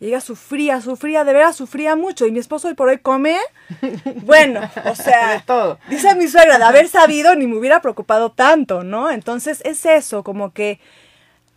Y 0.00 0.06
ella 0.06 0.20
sufría, 0.20 0.80
sufría, 0.80 1.24
de 1.24 1.32
veras 1.32 1.56
sufría 1.56 1.96
mucho. 1.96 2.24
Y 2.24 2.30
mi 2.30 2.38
esposo 2.38 2.68
hoy 2.68 2.74
por 2.74 2.88
hoy 2.88 2.98
come, 2.98 3.36
bueno, 4.22 4.60
o 4.84 4.94
sea, 4.94 5.32
De 5.32 5.40
todo. 5.40 5.78
dice 5.88 6.14
mi 6.14 6.28
suegra, 6.28 6.58
de 6.58 6.64
haber 6.64 6.86
sabido 6.86 7.34
ni 7.34 7.48
me 7.48 7.56
hubiera 7.56 7.82
preocupado 7.82 8.30
tanto, 8.30 8.84
¿no? 8.84 9.10
Entonces 9.10 9.60
es 9.64 9.84
eso, 9.86 10.22
como 10.22 10.52
que 10.52 10.78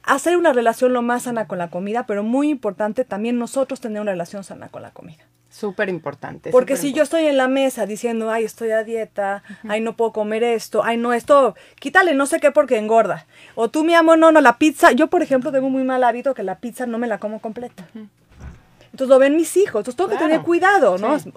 hacer 0.04 0.38
una 0.38 0.54
relación 0.54 0.94
lo 0.94 1.02
más 1.02 1.24
sana 1.24 1.48
con 1.48 1.58
la 1.58 1.70
comida, 1.70 2.06
pero 2.06 2.24
muy 2.24 2.50
importante 2.50 3.06
también 3.06 3.38
nosotros 3.38 3.82
tener 3.82 4.02
una 4.02 4.12
relación 4.12 4.44
sana 4.44 4.70
con 4.70 4.82
la 4.82 4.92
comida. 4.92 5.24
súper 5.50 5.90
importante. 5.90 6.50
Porque 6.50 6.78
si 6.78 6.94
yo 6.94 7.04
estoy 7.04 7.26
en 7.26 7.36
la 7.36 7.50
mesa 7.50 7.86
diciendo, 7.86 8.32
ay, 8.32 8.46
estoy 8.46 8.72
a 8.72 8.86
dieta, 8.86 9.44
ay, 9.68 9.82
no 9.82 9.98
puedo 9.98 10.14
comer 10.14 10.44
esto, 10.44 10.82
ay, 10.82 10.96
no, 10.96 11.12
esto, 11.12 11.56
quítale 11.78 12.14
no 12.14 12.26
sé 12.26 12.40
qué 12.40 12.52
porque 12.52 12.78
engorda. 12.78 13.26
O 13.56 13.70
tú, 13.70 13.84
mi 13.84 13.94
amor, 13.94 14.18
no, 14.18 14.32
no, 14.32 14.40
la 14.40 14.58
pizza, 14.58 14.94
yo 14.94 15.08
por 15.08 15.22
ejemplo 15.22 15.52
tengo 15.52 15.70
muy 15.70 15.84
mal 15.84 16.06
hábito 16.06 16.34
que 16.34 16.44
la 16.44 16.60
pizza 16.60 16.86
no 16.86 16.98
me 16.98 17.08
la 17.08 17.18
como 17.18 17.42
completa. 17.42 17.86
Entonces 18.92 19.10
lo 19.10 19.20
ven 19.20 19.36
mis 19.36 19.58
hijos, 19.58 19.82
entonces 19.82 19.96
tengo 19.98 20.10
que 20.10 20.18
tener 20.18 20.42
cuidado, 20.42 20.98
¿no? 20.98 21.20
Sí. 21.20 21.34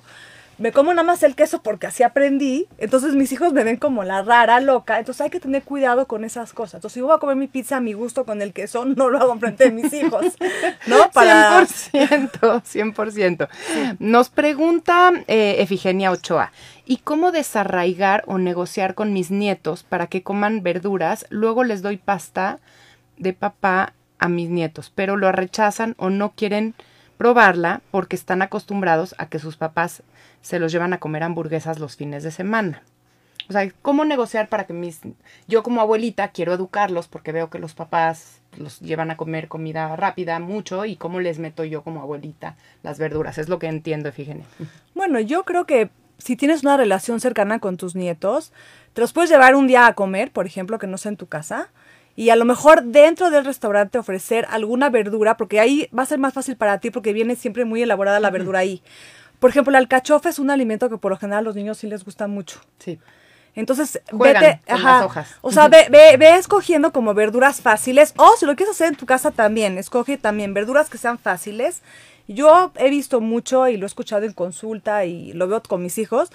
Me 0.58 0.72
como 0.72 0.92
nada 0.92 1.04
más 1.04 1.22
el 1.22 1.34
queso 1.34 1.62
porque 1.62 1.86
así 1.86 2.02
aprendí, 2.02 2.68
entonces 2.78 3.14
mis 3.14 3.32
hijos 3.32 3.52
me 3.52 3.64
ven 3.64 3.76
como 3.76 4.04
la 4.04 4.22
rara, 4.22 4.60
loca, 4.60 4.98
entonces 4.98 5.22
hay 5.22 5.30
que 5.30 5.40
tener 5.40 5.62
cuidado 5.62 6.06
con 6.06 6.24
esas 6.24 6.52
cosas. 6.52 6.74
Entonces 6.74 6.94
si 6.94 7.00
yo 7.00 7.06
voy 7.06 7.16
a 7.16 7.18
comer 7.18 7.36
mi 7.36 7.48
pizza 7.48 7.78
a 7.78 7.80
mi 7.80 7.92
gusto 7.92 8.24
con 8.24 8.40
el 8.40 8.52
queso, 8.52 8.84
no 8.96 9.10
lo 9.10 9.18
hago 9.18 9.32
enfrente 9.32 9.64
de 9.64 9.70
mis 9.72 9.92
hijos, 9.92 10.24
¿no? 10.86 10.96
100%, 11.14 12.62
100%. 12.62 13.48
Nos 13.98 14.28
pregunta 14.28 15.12
eh, 15.26 15.56
Efigenia 15.58 16.10
Ochoa, 16.10 16.52
¿y 16.84 16.98
cómo 16.98 17.32
desarraigar 17.32 18.22
o 18.26 18.38
negociar 18.38 18.94
con 18.94 19.12
mis 19.12 19.30
nietos 19.30 19.82
para 19.82 20.06
que 20.06 20.22
coman 20.22 20.62
verduras? 20.62 21.26
Luego 21.30 21.64
les 21.64 21.82
doy 21.82 21.96
pasta 21.96 22.60
de 23.16 23.32
papá 23.32 23.92
a 24.18 24.28
mis 24.28 24.48
nietos, 24.50 24.92
pero 24.94 25.16
lo 25.16 25.30
rechazan 25.32 25.94
o 25.98 26.10
no 26.10 26.32
quieren 26.34 26.74
probarla 27.16 27.82
porque 27.90 28.16
están 28.16 28.42
acostumbrados 28.42 29.14
a 29.18 29.28
que 29.28 29.38
sus 29.38 29.56
papás 29.56 30.02
se 30.42 30.58
los 30.58 30.72
llevan 30.72 30.92
a 30.92 30.98
comer 30.98 31.22
hamburguesas 31.22 31.78
los 31.78 31.96
fines 31.96 32.22
de 32.22 32.30
semana. 32.30 32.82
O 33.48 33.52
sea, 33.52 33.70
¿cómo 33.82 34.04
negociar 34.04 34.48
para 34.48 34.64
que 34.64 34.72
mis... 34.72 35.00
Yo 35.46 35.62
como 35.62 35.80
abuelita 35.80 36.28
quiero 36.28 36.54
educarlos 36.54 37.08
porque 37.08 37.32
veo 37.32 37.50
que 37.50 37.58
los 37.58 37.74
papás 37.74 38.40
los 38.56 38.80
llevan 38.80 39.10
a 39.10 39.16
comer 39.16 39.48
comida 39.48 39.94
rápida 39.96 40.38
mucho 40.38 40.84
y 40.84 40.96
cómo 40.96 41.20
les 41.20 41.38
meto 41.38 41.64
yo 41.64 41.82
como 41.82 42.00
abuelita 42.00 42.56
las 42.82 42.98
verduras. 42.98 43.36
Es 43.36 43.48
lo 43.48 43.58
que 43.58 43.66
entiendo, 43.66 44.08
Efigenia. 44.08 44.46
Bueno, 44.94 45.20
yo 45.20 45.44
creo 45.44 45.66
que 45.66 45.90
si 46.18 46.36
tienes 46.36 46.62
una 46.62 46.76
relación 46.76 47.20
cercana 47.20 47.58
con 47.58 47.76
tus 47.76 47.94
nietos, 47.94 48.52
te 48.94 49.00
los 49.02 49.12
puedes 49.12 49.30
llevar 49.30 49.54
un 49.56 49.66
día 49.66 49.86
a 49.86 49.94
comer, 49.94 50.30
por 50.30 50.46
ejemplo, 50.46 50.78
que 50.78 50.86
no 50.86 50.96
sea 50.96 51.10
en 51.10 51.16
tu 51.16 51.26
casa, 51.26 51.68
y 52.16 52.30
a 52.30 52.36
lo 52.36 52.44
mejor 52.44 52.84
dentro 52.84 53.30
del 53.30 53.44
restaurante 53.44 53.98
ofrecer 53.98 54.46
alguna 54.50 54.90
verdura, 54.90 55.36
porque 55.36 55.60
ahí 55.60 55.88
va 55.96 56.04
a 56.04 56.06
ser 56.06 56.18
más 56.18 56.34
fácil 56.34 56.56
para 56.56 56.78
ti 56.78 56.90
porque 56.90 57.12
viene 57.12 57.36
siempre 57.36 57.64
muy 57.64 57.82
elaborada 57.82 58.20
la 58.20 58.30
verdura 58.30 58.60
ahí. 58.60 58.82
Por 59.40 59.50
ejemplo, 59.50 59.72
la 59.72 59.78
alcachofa 59.78 60.28
es 60.28 60.38
un 60.38 60.50
alimento 60.50 60.88
que 60.88 60.96
por 60.96 61.10
lo 61.10 61.18
general 61.18 61.40
a 61.40 61.42
los 61.42 61.56
niños 61.56 61.78
sí 61.78 61.86
les 61.86 62.04
gusta 62.04 62.28
mucho. 62.28 62.60
Sí. 62.78 62.98
Entonces, 63.56 64.00
Juegan 64.10 64.42
vete, 64.42 64.60
con 64.66 64.76
ajá, 64.76 64.96
las 64.96 65.04
hojas. 65.04 65.34
O 65.40 65.52
sea, 65.52 65.68
ve, 65.68 65.86
ve, 65.90 66.16
ve 66.16 66.36
escogiendo 66.36 66.92
como 66.92 67.14
verduras 67.14 67.60
fáciles. 67.60 68.14
O 68.16 68.36
si 68.36 68.46
lo 68.46 68.56
quieres 68.56 68.74
hacer 68.74 68.88
en 68.88 68.96
tu 68.96 69.06
casa 69.06 69.30
también, 69.30 69.78
escoge 69.78 70.16
también 70.16 70.54
verduras 70.54 70.90
que 70.90 70.98
sean 70.98 71.18
fáciles. 71.18 71.82
Yo 72.26 72.72
he 72.76 72.90
visto 72.90 73.20
mucho 73.20 73.68
y 73.68 73.76
lo 73.76 73.86
he 73.86 73.88
escuchado 73.88 74.24
en 74.24 74.32
consulta 74.32 75.04
y 75.04 75.32
lo 75.34 75.46
veo 75.46 75.62
con 75.62 75.82
mis 75.82 75.98
hijos. 75.98 76.30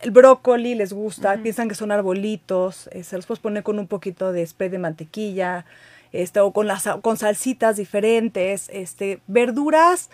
El 0.00 0.10
brócoli 0.10 0.74
les 0.74 0.92
gusta, 0.92 1.36
piensan 1.38 1.68
que 1.68 1.74
son 1.74 1.90
arbolitos, 1.90 2.88
eh, 2.92 3.02
se 3.02 3.16
los 3.16 3.26
puedes 3.26 3.40
poner 3.40 3.62
con 3.62 3.78
un 3.78 3.86
poquito 3.86 4.32
de 4.32 4.46
spray 4.46 4.68
de 4.68 4.78
mantequilla, 4.78 5.64
este, 6.12 6.40
o 6.40 6.52
con, 6.52 6.66
las, 6.66 6.84
con 7.02 7.16
salsitas 7.16 7.76
diferentes, 7.76 8.68
este, 8.72 9.20
verduras, 9.26 10.10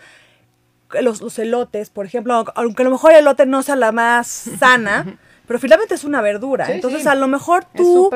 los, 1.01 1.21
los 1.21 1.37
elotes, 1.39 1.89
por 1.89 2.05
ejemplo, 2.05 2.45
aunque 2.55 2.83
a 2.83 2.85
lo 2.85 2.91
mejor 2.91 3.11
el 3.11 3.19
elote 3.19 3.45
no 3.45 3.63
sea 3.63 3.75
la 3.75 3.91
más 3.91 4.27
sana, 4.59 5.17
pero 5.47 5.59
finalmente 5.59 5.95
es 5.95 6.03
una 6.03 6.21
verdura. 6.21 6.65
Sí, 6.65 6.73
Entonces, 6.73 7.03
sí. 7.03 7.07
a 7.07 7.15
lo 7.15 7.27
mejor 7.27 7.65
tú 7.65 8.09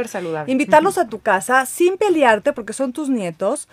invitarlos 0.48 0.98
a 0.98 1.08
tu 1.08 1.20
casa 1.20 1.66
sin 1.66 1.98
pelearte 1.98 2.54
porque 2.54 2.74
son 2.74 2.94
tus 2.94 3.10
nietos, 3.10 3.68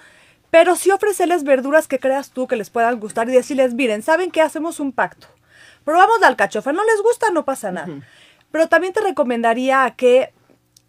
pero 0.51 0.77
sí 0.77 0.91
ofrecerles 0.91 1.45
verduras 1.45 1.87
que 1.87 1.99
creas 1.99 2.31
tú 2.31 2.47
que 2.47 2.57
les 2.57 2.71
puedan 2.71 2.99
gustar 2.99 3.29
y 3.29 3.33
decirles, 3.33 3.75
miren, 3.75 4.03
¿saben 4.03 4.31
qué? 4.31 4.41
Hacemos 4.41 4.81
un 4.81 4.93
pacto. 4.93 5.29
Probamos 5.85 6.21
la 6.21 6.29
alcachofa, 6.29 6.73
no 6.73 6.85
les 6.85 7.03
gusta, 7.03 7.31
no 7.31 7.45
pasa 7.45 7.71
nada. 7.71 7.89
Pero 8.51 8.69
también 8.69 8.93
te 8.93 9.01
recomendaría 9.01 9.95
que 9.97 10.33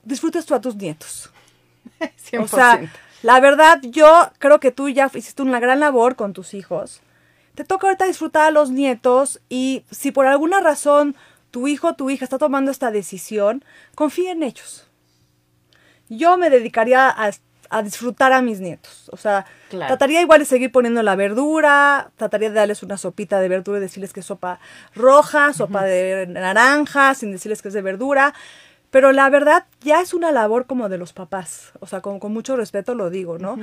disfrutes 0.04 0.46
tú 0.46 0.56
a 0.56 0.62
tus 0.62 0.76
nietos. 0.76 1.32
100%. 2.00 2.40
O 2.44 2.48
sea, 2.48 2.82
la 3.24 3.40
verdad, 3.40 3.80
yo 3.82 4.30
creo 4.40 4.60
que 4.60 4.72
tú 4.72 4.90
ya 4.90 5.10
hiciste 5.14 5.42
una 5.42 5.60
gran 5.60 5.80
labor 5.80 6.16
con 6.16 6.34
tus 6.34 6.54
hijos. 6.54 7.02
Te 7.56 7.64
toca 7.64 7.88
ahorita 7.88 8.06
disfrutar 8.06 8.44
a 8.44 8.52
los 8.52 8.70
nietos 8.70 9.42
y 9.50 9.84
si 9.90 10.12
por 10.12 10.28
alguna 10.28 10.60
razón 10.60 11.16
tu 11.52 11.68
hijo 11.68 11.90
o 11.90 11.96
tu 11.96 12.10
hija 12.10 12.26
está 12.26 12.38
tomando 12.38 12.70
esta 12.70 12.92
decisión, 12.92 13.64
confía 13.96 14.32
en 14.32 14.44
ellos. 14.44 14.88
Yo 16.10 16.38
me 16.38 16.50
dedicaría 16.50 17.10
a, 17.10 17.32
a 17.78 17.84
disfrutar 17.84 18.32
a 18.34 18.42
mis 18.42 18.60
nietos. 18.62 19.10
O 19.12 19.18
sea, 19.18 19.46
Claro. 19.70 19.88
trataría 19.88 20.22
igual 20.22 20.40
de 20.40 20.46
seguir 20.46 20.72
poniendo 20.72 21.04
la 21.04 21.16
verdura, 21.16 22.12
trataría 22.16 22.50
de 22.50 22.56
darles 22.56 22.84
una 22.84 22.98
sopita 22.98 23.40
de 23.40 23.50
verdura 23.50 23.80
y 23.80 23.82
decirles 23.82 24.14
que 24.14 24.22
es 24.22 24.26
sopa 24.26 24.60
roja, 24.94 25.52
sopa 25.54 25.84
de 25.84 26.26
naranja, 26.28 27.14
sin 27.16 27.32
decirles 27.32 27.62
que 27.62 27.68
es 27.68 27.74
de 27.74 27.82
verdura. 27.82 28.34
Pero 28.92 29.12
la 29.12 29.30
verdad 29.30 29.66
ya 29.82 30.00
es 30.00 30.14
una 30.14 30.32
labor 30.32 30.68
como 30.68 30.88
de 30.88 30.98
los 30.98 31.12
papás. 31.12 31.74
O 31.82 31.88
sea, 31.88 32.00
con, 32.02 32.20
con 32.20 32.32
mucho 32.32 32.56
respeto 32.56 32.96
lo 32.96 33.10
digo, 33.10 33.38
¿no? 33.38 33.58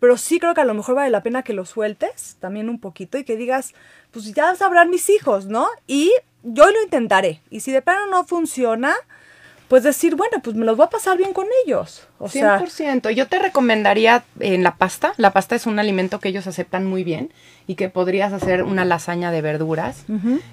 Pero 0.00 0.16
sí 0.16 0.40
creo 0.40 0.54
que 0.54 0.60
a 0.60 0.64
lo 0.64 0.74
mejor 0.74 0.96
vale 0.96 1.10
la 1.10 1.22
pena 1.22 1.44
que 1.44 1.52
lo 1.52 1.64
sueltes 1.64 2.36
también 2.40 2.68
un 2.68 2.80
poquito 2.80 3.16
y 3.16 3.22
que 3.24 3.36
digas, 3.36 3.74
pues 4.10 4.32
ya 4.34 4.56
sabrán 4.56 4.90
mis 4.90 5.08
hijos, 5.08 5.46
¿no? 5.46 5.68
Y 5.86 6.10
yo 6.42 6.68
lo 6.68 6.82
intentaré. 6.82 7.40
Y 7.50 7.60
si 7.60 7.70
de 7.70 7.82
plano 7.82 8.06
no 8.08 8.24
funciona, 8.24 8.92
pues 9.68 9.84
decir, 9.84 10.16
bueno, 10.16 10.40
pues 10.42 10.56
me 10.56 10.64
los 10.66 10.76
voy 10.76 10.86
a 10.86 10.90
pasar 10.90 11.16
bien 11.16 11.32
con 11.32 11.46
ellos. 11.64 12.08
O 12.22 12.28
sea, 12.28 12.60
100%. 12.60 13.10
Yo 13.10 13.26
te 13.26 13.40
recomendaría 13.40 14.22
en 14.38 14.62
la 14.62 14.76
pasta. 14.76 15.12
La 15.16 15.32
pasta 15.32 15.56
es 15.56 15.66
un 15.66 15.80
alimento 15.80 16.20
que 16.20 16.28
ellos 16.28 16.46
aceptan 16.46 16.86
muy 16.86 17.02
bien 17.02 17.32
y 17.66 17.74
que 17.74 17.88
podrías 17.88 18.32
hacer 18.32 18.62
una 18.62 18.84
lasaña 18.84 19.32
de 19.32 19.42
verduras. 19.42 20.04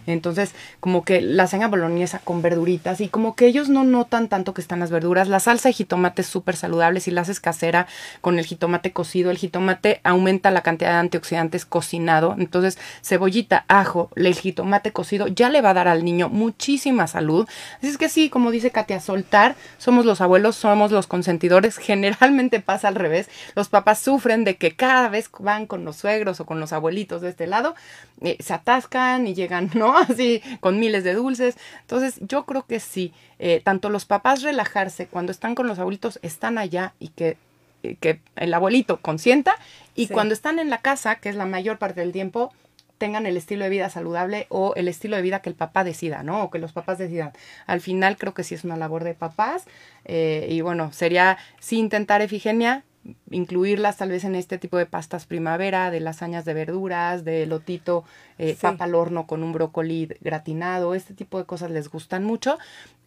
Entonces, 0.07 0.55
como 0.79 1.03
que 1.03 1.21
lasaña 1.21 1.67
boloñesa 1.67 2.19
con 2.23 2.41
verduritas 2.41 3.01
y 3.01 3.07
como 3.07 3.35
que 3.35 3.45
ellos 3.45 3.69
no 3.69 3.83
notan 3.83 4.29
tanto 4.29 4.55
que 4.55 4.61
están 4.61 4.79
las 4.79 4.89
verduras. 4.89 5.27
La 5.27 5.39
salsa 5.39 5.69
de 5.69 5.73
jitomate 5.73 6.23
es 6.23 6.27
súper 6.27 6.55
saludable. 6.55 7.01
Si 7.01 7.11
la 7.11 7.21
haces 7.21 7.39
casera 7.39 7.85
con 8.21 8.39
el 8.39 8.45
jitomate 8.45 8.91
cocido, 8.91 9.29
el 9.29 9.37
jitomate 9.37 10.01
aumenta 10.03 10.49
la 10.49 10.61
cantidad 10.61 10.91
de 10.93 10.97
antioxidantes 10.97 11.65
cocinado. 11.65 12.35
Entonces, 12.37 12.79
cebollita, 13.03 13.65
ajo, 13.67 14.09
el 14.15 14.33
jitomate 14.33 14.91
cocido 14.91 15.27
ya 15.27 15.49
le 15.49 15.61
va 15.61 15.69
a 15.71 15.75
dar 15.75 15.87
al 15.87 16.03
niño 16.03 16.29
muchísima 16.29 17.05
salud. 17.05 17.47
Así 17.77 17.89
es 17.89 17.99
que 17.99 18.09
sí, 18.09 18.29
como 18.29 18.49
dice 18.49 18.71
Katia, 18.71 18.99
soltar. 18.99 19.55
Somos 19.77 20.05
los 20.05 20.19
abuelos, 20.21 20.55
somos 20.55 20.91
los 20.91 21.05
consentidores. 21.05 21.58
Generalmente 21.77 22.59
pasa 22.59 22.87
al 22.87 22.95
revés. 22.95 23.29
Los 23.55 23.69
papás 23.69 23.99
sufren 23.99 24.43
de 24.43 24.55
que 24.57 24.75
cada 24.75 25.09
vez 25.09 25.29
van 25.39 25.65
con 25.67 25.85
los 25.85 25.97
suegros 25.97 26.39
o 26.39 26.45
con 26.45 26.59
los 26.59 26.73
abuelitos 26.73 27.21
de 27.21 27.29
este 27.29 27.47
lado, 27.47 27.75
eh, 28.21 28.37
se 28.39 28.53
atascan 28.53 29.27
y 29.27 29.33
llegan, 29.33 29.69
¿no? 29.75 29.97
Así, 29.97 30.41
con 30.59 30.79
miles 30.79 31.03
de 31.03 31.13
dulces. 31.13 31.57
Entonces, 31.81 32.15
yo 32.21 32.45
creo 32.45 32.65
que 32.65 32.79
sí, 32.79 33.13
eh, 33.39 33.61
tanto 33.63 33.89
los 33.89 34.05
papás 34.05 34.41
relajarse 34.41 35.07
cuando 35.07 35.31
están 35.31 35.55
con 35.55 35.67
los 35.67 35.79
abuelitos, 35.79 36.19
están 36.21 36.57
allá 36.57 36.93
y 36.99 37.09
que, 37.09 37.37
eh, 37.83 37.95
que 37.99 38.19
el 38.35 38.53
abuelito 38.53 38.97
consienta, 39.01 39.55
y 39.95 40.07
Sí. 40.07 40.13
cuando 40.13 40.33
están 40.33 40.59
en 40.59 40.69
la 40.69 40.79
casa, 40.79 41.15
que 41.15 41.29
es 41.29 41.35
la 41.35 41.45
mayor 41.45 41.77
parte 41.77 42.01
del 42.01 42.11
tiempo, 42.11 42.53
tengan 42.99 43.25
el 43.25 43.37
estilo 43.37 43.63
de 43.63 43.71
vida 43.71 43.89
saludable 43.89 44.45
o 44.49 44.75
el 44.75 44.87
estilo 44.87 45.15
de 45.15 45.23
vida 45.23 45.41
que 45.41 45.49
el 45.49 45.55
papá 45.55 45.83
decida, 45.83 46.21
¿no? 46.21 46.43
O 46.43 46.51
que 46.51 46.59
los 46.59 46.73
papás 46.73 46.99
decidan. 46.99 47.31
Al 47.65 47.81
final 47.81 48.17
creo 48.17 48.35
que 48.35 48.43
sí 48.43 48.53
es 48.53 48.63
una 48.63 48.77
labor 48.77 49.03
de 49.03 49.15
papás 49.15 49.65
eh, 50.05 50.45
y 50.49 50.61
bueno, 50.61 50.91
sería 50.93 51.37
sí 51.59 51.79
intentar 51.79 52.21
Efigenia 52.21 52.83
incluirlas 53.31 53.97
tal 53.97 54.09
vez 54.09 54.23
en 54.23 54.35
este 54.35 54.57
tipo 54.57 54.77
de 54.77 54.85
pastas 54.85 55.25
primavera, 55.25 55.89
de 55.91 55.99
lasañas 55.99 56.45
de 56.45 56.53
verduras, 56.53 57.23
de 57.23 57.45
lotito, 57.45 58.03
eh, 58.37 58.51
Sí. 58.53 58.59
papa 58.61 58.83
al 58.85 58.95
horno 58.95 59.25
con 59.25 59.41
un 59.43 59.53
brócoli 59.53 60.09
gratinado, 60.21 60.93
este 60.95 61.13
tipo 61.13 61.37
de 61.37 61.45
cosas 61.45 61.71
les 61.71 61.89
gustan 61.89 62.23
mucho. 62.23 62.57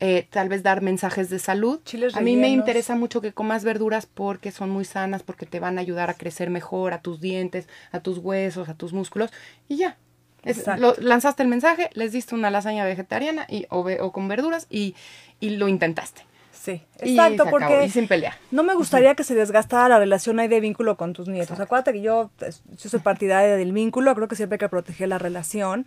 Eh, 0.01 0.27
tal 0.31 0.49
vez 0.49 0.63
dar 0.63 0.83
mensajes 0.83 1.31
de 1.31 1.39
salud. 1.39 1.81
Chiles 1.85 2.17
a 2.17 2.21
mí 2.21 2.37
me 2.37 2.49
interesa 2.49 2.97
mucho 2.97 3.21
que 3.21 3.33
comas 3.33 3.65
verduras 3.65 4.07
porque 4.07 4.51
son 4.51 4.71
muy 4.71 4.85
sanas, 4.85 5.23
porque 5.23 5.47
te 5.47 5.61
van 5.61 5.79
a 5.79 5.81
ayudar 5.83 6.11
a 6.11 6.15
crecer 6.15 6.51
mejor, 6.51 6.93
a 6.95 7.03
tus 7.03 7.21
dientes, 7.21 7.69
a 7.93 8.01
tus 8.01 8.19
huesos, 8.19 8.69
a 8.69 8.75
tus 8.75 8.93
músculos 8.93 9.31
y 9.69 9.77
ya. 9.77 9.97
Es- 10.45 10.59
Exacto. 10.59 10.81
lo- 10.83 10.95
lanzaste 10.99 11.45
el 11.45 11.49
mensaje, 11.49 11.89
les 11.95 12.11
diste 12.11 12.35
una 12.35 12.51
lasaña 12.51 12.85
vegetariana 12.85 13.47
y, 13.49 13.67
o, 13.71 14.11
con 14.11 14.27
verduras 14.27 14.67
y, 14.71 14.97
y 15.39 15.51
lo 15.51 15.69
intentaste. 15.69 16.23
Sí, 16.63 16.83
exacto, 16.99 17.45
porque 17.51 17.85
y 17.87 17.91
sin 17.91 18.07
pelear. 18.07 18.35
no 18.51 18.63
me 18.63 18.75
gustaría 18.75 19.15
que 19.15 19.25
se 19.25 19.35
desgastara 19.35 19.89
la 19.89 19.99
relación 19.99 20.39
ahí 20.39 20.49
de 20.49 20.61
vínculo 20.61 20.97
con 20.97 21.13
tus 21.13 21.29
nietos. 21.29 21.59
Acuérdate 21.61 21.93
que 21.93 22.03
yo, 22.03 22.31
pues, 22.39 22.63
yo 22.81 22.89
soy 22.89 23.01
partidaria 23.01 23.57
del 23.57 23.73
vínculo, 23.73 24.15
creo 24.15 24.29
que 24.29 24.37
siempre 24.37 24.55
hay 24.57 24.61
que 24.61 24.69
proteger 24.69 25.09
la 25.09 25.19
relación. 25.19 25.87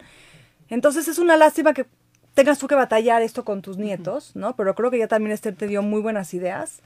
Entonces 0.70 1.08
es 1.08 1.18
una 1.20 1.38
lástima 1.38 1.74
que 1.74 1.86
tengas 2.34 2.58
tú 2.60 2.68
que 2.68 2.76
batallar 2.76 3.22
esto 3.22 3.46
con 3.46 3.62
tus 3.62 3.78
nietos, 3.78 4.32
¿no? 4.36 4.56
Pero 4.56 4.76
creo 4.76 4.92
que 4.92 4.98
ya 5.00 5.08
también 5.08 5.32
Esther 5.32 5.56
te 5.56 5.68
dio 5.68 5.82
muy 5.82 6.02
buenas 6.02 6.34
ideas. 6.34 6.80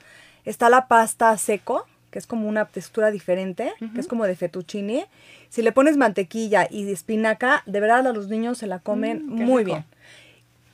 Está 0.46 0.70
la 0.70 0.88
pasta 0.88 1.36
seco, 1.38 1.86
que 2.12 2.20
es 2.20 2.28
como 2.28 2.48
una 2.48 2.66
textura 2.66 3.10
diferente, 3.12 3.74
que 3.94 4.00
es 4.02 4.08
como 4.08 4.26
de 4.26 4.36
fettuccine. 4.36 5.08
Si 5.50 5.62
le 5.62 5.72
pones 5.72 5.98
mantequilla 5.98 6.68
y 6.70 6.92
espinaca, 6.92 7.64
de 7.66 7.80
verdad 7.80 8.06
a 8.08 8.14
los 8.14 8.28
niños 8.28 8.58
se 8.60 8.68
la 8.68 8.80
comen 8.80 9.26
Mm, 9.26 9.44
muy 9.44 9.64
rico. 9.64 9.76
bien 9.78 9.86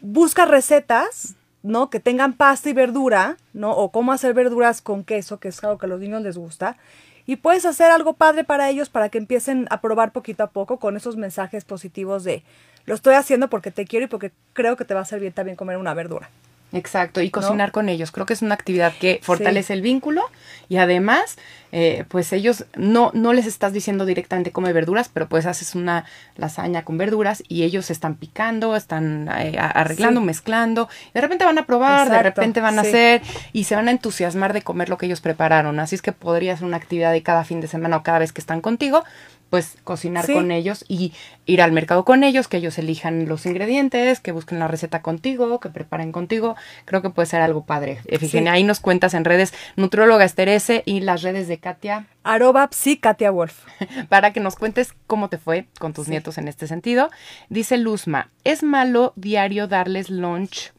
busca 0.02 0.46
recetas, 0.46 1.36
¿no? 1.66 1.90
Que 1.90 2.00
tengan 2.00 2.34
pasta 2.34 2.70
y 2.70 2.74
verdura, 2.74 3.38
¿no? 3.54 3.72
O 3.72 3.92
cómo 3.92 4.12
hacer 4.12 4.34
verduras 4.34 4.82
con 4.82 5.04
queso, 5.04 5.40
que 5.40 5.50
es 5.50 5.64
algo 5.64 5.78
que 5.78 5.88
a 5.88 5.90
los 5.90 6.00
niños 6.00 6.22
les 6.22 6.38
gusta. 6.38 6.78
Y 7.26 7.38
puedes 7.38 7.66
hacer 7.66 7.92
algo 7.92 8.14
padre 8.14 8.44
para 8.44 8.70
ellos 8.70 8.90
para 8.90 9.10
que 9.10 9.18
empiecen 9.18 9.68
a 9.72 9.82
probar 9.82 10.12
poquito 10.12 10.44
a 10.44 10.52
poco 10.52 10.78
con 10.78 10.96
esos 10.96 11.18
mensajes 11.18 11.66
positivos 11.66 12.24
de 12.24 12.44
lo 12.86 12.94
estoy 12.94 13.16
haciendo 13.16 13.50
porque 13.50 13.72
te 13.72 13.86
quiero 13.86 14.06
y 14.06 14.08
porque 14.08 14.32
creo 14.54 14.78
que 14.78 14.86
te 14.86 14.94
va 14.94 15.02
a 15.02 15.16
bien 15.18 15.34
también 15.34 15.58
comer 15.58 15.78
una 15.78 15.96
verdura. 15.96 16.30
Exacto, 16.74 17.22
y 17.22 17.30
cocinar 17.30 17.72
con 17.72 17.88
ellos. 17.88 18.12
Creo 18.12 18.26
que 18.26 18.34
es 18.34 18.42
una 18.42 18.54
actividad 18.56 18.94
que 19.00 19.20
fortalece 19.24 19.68
Sí. 19.68 19.74
el 19.74 19.82
vínculo 19.82 20.24
y 20.68 20.76
además, 20.78 21.38
eh, 21.72 22.04
pues 22.10 22.34
ellos 22.34 22.66
no, 22.76 23.12
no 23.14 23.32
les 23.32 23.46
estás 23.46 23.72
diciendo 23.72 24.06
directamente 24.06 24.52
come 24.52 24.74
verduras, 24.74 25.10
pero 25.14 25.30
pues 25.30 25.46
haces 25.46 25.74
una 25.76 26.04
lasaña 26.36 26.84
con 26.84 26.98
verduras 26.98 27.44
y 27.48 27.64
ellos 27.64 27.90
están 27.92 28.16
picando, 28.16 28.76
están 28.76 29.30
eh, 29.38 29.58
arreglando, 29.58 30.20
Sí. 30.20 30.26
mezclando. 30.26 30.90
De 31.14 31.22
repente 31.22 31.46
van 31.46 31.58
a 31.60 31.66
probar, 31.66 32.10
de 32.10 32.22
repente 32.24 32.60
van 32.60 32.78
a 32.78 32.82
hacer 32.82 33.22
y 33.54 33.64
se 33.66 33.76
van 33.76 33.88
a 33.88 33.92
entusiasmar 33.92 34.52
de 34.52 34.62
comer 34.62 34.90
lo 34.90 34.98
que 34.98 35.06
ellos 35.06 35.22
prepararon. 35.22 35.80
Así 35.80 35.96
es 35.96 36.02
que 36.02 36.12
podría 36.12 36.58
ser 36.58 36.66
una 36.66 36.78
actividad 36.78 37.14
de 37.14 37.24
cada 37.24 37.46
fin 37.46 37.62
de 37.62 37.68
semana 37.68 37.98
o 37.98 38.04
cada 38.04 38.20
vez 38.20 38.34
que 38.34 38.42
están 38.42 38.60
contigo 38.60 39.06
pues 39.50 39.78
cocinar 39.84 40.26
Sí. 40.26 40.34
con 40.34 40.52
ellos 40.52 40.84
y 40.88 41.14
ir 41.46 41.62
al 41.62 41.72
mercado 41.72 42.04
con 42.04 42.24
ellos, 42.24 42.48
que 42.48 42.58
ellos 42.58 42.78
elijan 42.78 43.28
los 43.28 43.46
ingredientes, 43.46 44.20
que 44.20 44.32
busquen 44.32 44.60
la 44.60 44.68
receta 44.68 45.02
contigo, 45.02 45.60
que 45.60 45.70
preparen 45.70 46.12
contigo. 46.12 46.56
Creo 46.86 47.02
que 47.02 47.10
puede 47.10 47.26
ser 47.28 47.42
algo 47.42 47.66
padre. 47.66 48.00
Efigenia, 48.08 48.52
Sí. 48.54 48.56
ahí 48.58 48.64
nos 48.64 48.80
cuentas 48.80 49.14
en 49.14 49.24
redes 49.24 49.54
Nutrióloga 49.76 50.26
Esterese 50.26 50.84
y 50.86 51.02
las 51.02 51.22
redes 51.22 51.48
de 51.48 51.58
Katia 51.60 52.08
Arroba 52.24 52.68
psi 52.72 52.98
Katia 52.98 53.32
Wolf. 53.32 53.66
para 54.10 54.34
que 54.34 54.40
nos 54.40 54.56
cuentes 54.56 54.94
cómo 55.08 55.30
te 55.30 55.38
fue 55.38 55.68
con 55.80 55.94
tus 55.94 56.06
Sí. 56.06 56.12
nietos 56.12 56.38
en 56.38 56.48
este 56.48 56.68
sentido. 56.68 57.10
Dice 57.50 57.78
Luzma, 57.78 58.32
¿es 58.44 58.64
malo 58.64 59.14
diario 59.16 59.68
darles 59.68 60.10
lunch, 60.10 60.74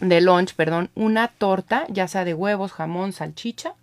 de 0.00 0.20
lunch, 0.20 0.54
perdón, 0.54 0.90
una 0.94 1.28
torta, 1.28 1.84
ya 1.88 2.08
sea 2.08 2.24
de 2.24 2.34
huevos, 2.34 2.72
jamón, 2.72 3.12
salchicha? 3.12 3.74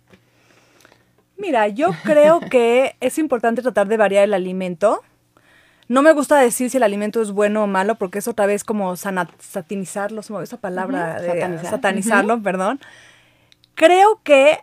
Mira, 1.38 1.68
yo 1.68 1.90
creo 2.02 2.40
que 2.40 2.96
es 3.00 3.18
importante 3.18 3.62
tratar 3.62 3.86
de 3.86 3.96
variar 3.96 4.24
el 4.24 4.34
alimento. 4.34 5.02
No 5.86 6.02
me 6.02 6.12
gusta 6.12 6.38
decir 6.38 6.68
si 6.68 6.76
el 6.76 6.82
alimento 6.82 7.22
es 7.22 7.30
bueno 7.30 7.62
o 7.62 7.66
malo, 7.66 7.94
porque 7.94 8.18
es 8.18 8.28
otra 8.28 8.46
vez 8.46 8.64
como 8.64 8.96
satinizarlo, 8.96 10.20
esa 10.20 10.56
palabra, 10.58 11.20
de 11.20 11.28
satanizar. 11.28 11.70
satanizarlo, 11.70 12.42
perdón. 12.42 12.80
Creo 13.74 14.20
que, 14.24 14.58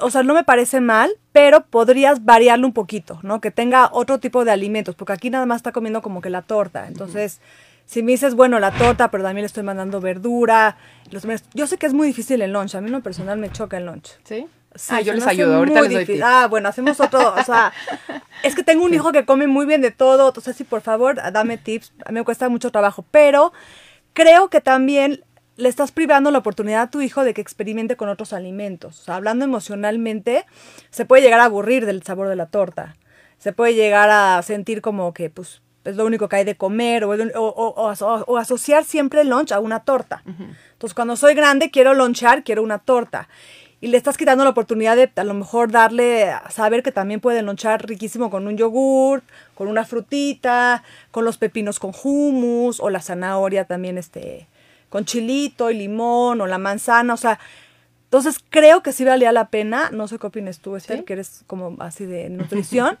o 0.00 0.10
sea, 0.10 0.24
no 0.24 0.34
me 0.34 0.44
parece 0.44 0.80
mal, 0.80 1.12
pero 1.30 1.64
podrías 1.64 2.24
variarlo 2.24 2.66
un 2.66 2.74
poquito, 2.74 3.20
¿no? 3.22 3.40
Que 3.40 3.50
tenga 3.50 3.88
otro 3.92 4.18
tipo 4.18 4.44
de 4.44 4.50
alimentos, 4.50 4.94
porque 4.94 5.14
aquí 5.14 5.30
nada 5.30 5.46
más 5.46 5.56
está 5.56 5.72
comiendo 5.72 6.02
como 6.02 6.20
que 6.20 6.28
la 6.28 6.42
torta. 6.42 6.88
Entonces, 6.88 7.40
si 7.86 8.02
me 8.02 8.12
dices, 8.12 8.34
bueno, 8.34 8.58
la 8.58 8.72
torta, 8.72 9.10
pero 9.10 9.22
también 9.22 9.42
le 9.42 9.46
estoy 9.46 9.62
mandando 9.62 10.00
verdura, 10.00 10.76
los 11.10 11.24
yo 11.54 11.66
sé 11.66 11.78
que 11.78 11.86
es 11.86 11.94
muy 11.94 12.08
difícil 12.08 12.42
el 12.42 12.52
lunch, 12.52 12.74
a 12.74 12.80
mí 12.80 12.88
en 12.88 12.92
lo 12.92 13.00
personal 13.00 13.38
me 13.38 13.50
choca 13.50 13.78
el 13.78 13.86
lunch. 13.86 14.18
¿Sí? 14.24 14.46
Sí, 14.74 14.94
ah, 14.94 15.00
yo 15.00 15.12
les 15.12 15.26
ayudo, 15.26 15.56
ahorita 15.56 15.80
muy 15.80 15.88
les 15.88 15.92
doy 15.94 16.00
difícil. 16.00 16.20
tips. 16.20 16.26
Ah, 16.26 16.46
bueno, 16.48 16.68
hacemos 16.68 16.98
otro, 17.00 17.34
o 17.34 17.44
sea, 17.44 17.72
es 18.42 18.54
que 18.54 18.62
tengo 18.62 18.84
un 18.84 18.94
hijo 18.94 19.12
que 19.12 19.24
come 19.24 19.46
muy 19.46 19.66
bien 19.66 19.82
de 19.82 19.90
todo, 19.90 20.28
entonces 20.28 20.56
sí, 20.56 20.64
por 20.64 20.80
favor, 20.80 21.16
dame 21.32 21.58
tips, 21.58 21.92
a 22.04 22.12
mí 22.12 22.20
me 22.20 22.24
cuesta 22.24 22.48
mucho 22.48 22.70
trabajo, 22.70 23.04
pero 23.10 23.52
creo 24.14 24.48
que 24.48 24.60
también 24.60 25.24
le 25.56 25.68
estás 25.68 25.92
privando 25.92 26.30
la 26.30 26.38
oportunidad 26.38 26.82
a 26.82 26.90
tu 26.90 27.00
hijo 27.00 27.24
de 27.24 27.34
que 27.34 27.40
experimente 27.40 27.96
con 27.96 28.08
otros 28.08 28.32
alimentos. 28.32 29.00
O 29.00 29.04
sea, 29.04 29.16
hablando 29.16 29.44
emocionalmente, 29.44 30.46
se 30.90 31.04
puede 31.04 31.22
llegar 31.22 31.40
a 31.40 31.44
aburrir 31.44 31.86
del 31.86 32.02
sabor 32.02 32.28
de 32.28 32.36
la 32.36 32.46
torta. 32.46 32.96
Se 33.38 33.52
puede 33.52 33.74
llegar 33.74 34.08
a 34.10 34.40
sentir 34.42 34.80
como 34.80 35.12
que, 35.12 35.30
pues, 35.30 35.60
es 35.84 35.96
lo 35.96 36.06
único 36.06 36.28
que 36.28 36.36
hay 36.36 36.44
de 36.44 36.56
comer 36.56 37.04
o, 37.04 37.10
o, 37.10 38.38
asociar 38.38 38.84
siempre 38.84 39.20
el 39.20 39.28
lunch 39.28 39.52
a 39.52 39.58
una 39.58 39.80
torta. 39.80 40.22
Entonces, 40.26 40.94
cuando 40.94 41.16
soy 41.16 41.34
grande, 41.34 41.70
quiero 41.70 41.92
lonchar, 41.92 42.44
quiero 42.44 42.62
una 42.62 42.78
torta. 42.78 43.28
Y 43.82 43.88
le 43.88 43.96
estás 43.96 44.16
quitando 44.16 44.44
la 44.44 44.50
oportunidad 44.50 44.94
de 44.94 45.10
a 45.16 45.24
lo 45.24 45.34
mejor 45.34 45.72
darle 45.72 46.30
a 46.30 46.48
saber 46.50 46.84
que 46.84 46.92
también 46.92 47.18
puede 47.18 47.42
lonchar 47.42 47.84
riquísimo 47.84 48.30
con 48.30 48.46
un 48.46 48.56
yogur, 48.56 49.24
con 49.56 49.66
una 49.66 49.84
frutita, 49.84 50.84
con 51.10 51.24
los 51.24 51.36
pepinos 51.36 51.80
con 51.80 51.92
hummus 52.04 52.78
o 52.78 52.90
la 52.90 53.02
zanahoria 53.02 53.64
también 53.64 53.98
este 53.98 54.46
con 54.88 55.04
chilito 55.04 55.68
y 55.72 55.74
limón 55.78 56.40
o 56.40 56.46
la 56.46 56.58
manzana, 56.58 57.14
o 57.14 57.16
sea, 57.16 57.40
entonces 58.04 58.44
creo 58.50 58.84
que 58.84 58.92
sí 58.92 59.04
valía 59.04 59.32
la 59.32 59.48
pena, 59.48 59.90
no 59.90 60.06
sé 60.06 60.18
qué 60.18 60.28
opinas 60.28 60.60
tú, 60.60 60.76
Esther, 60.76 61.02
que 61.04 61.14
eres 61.14 61.42
como 61.48 61.76
así 61.80 62.06
de 62.06 62.28
nutrición. 62.28 62.98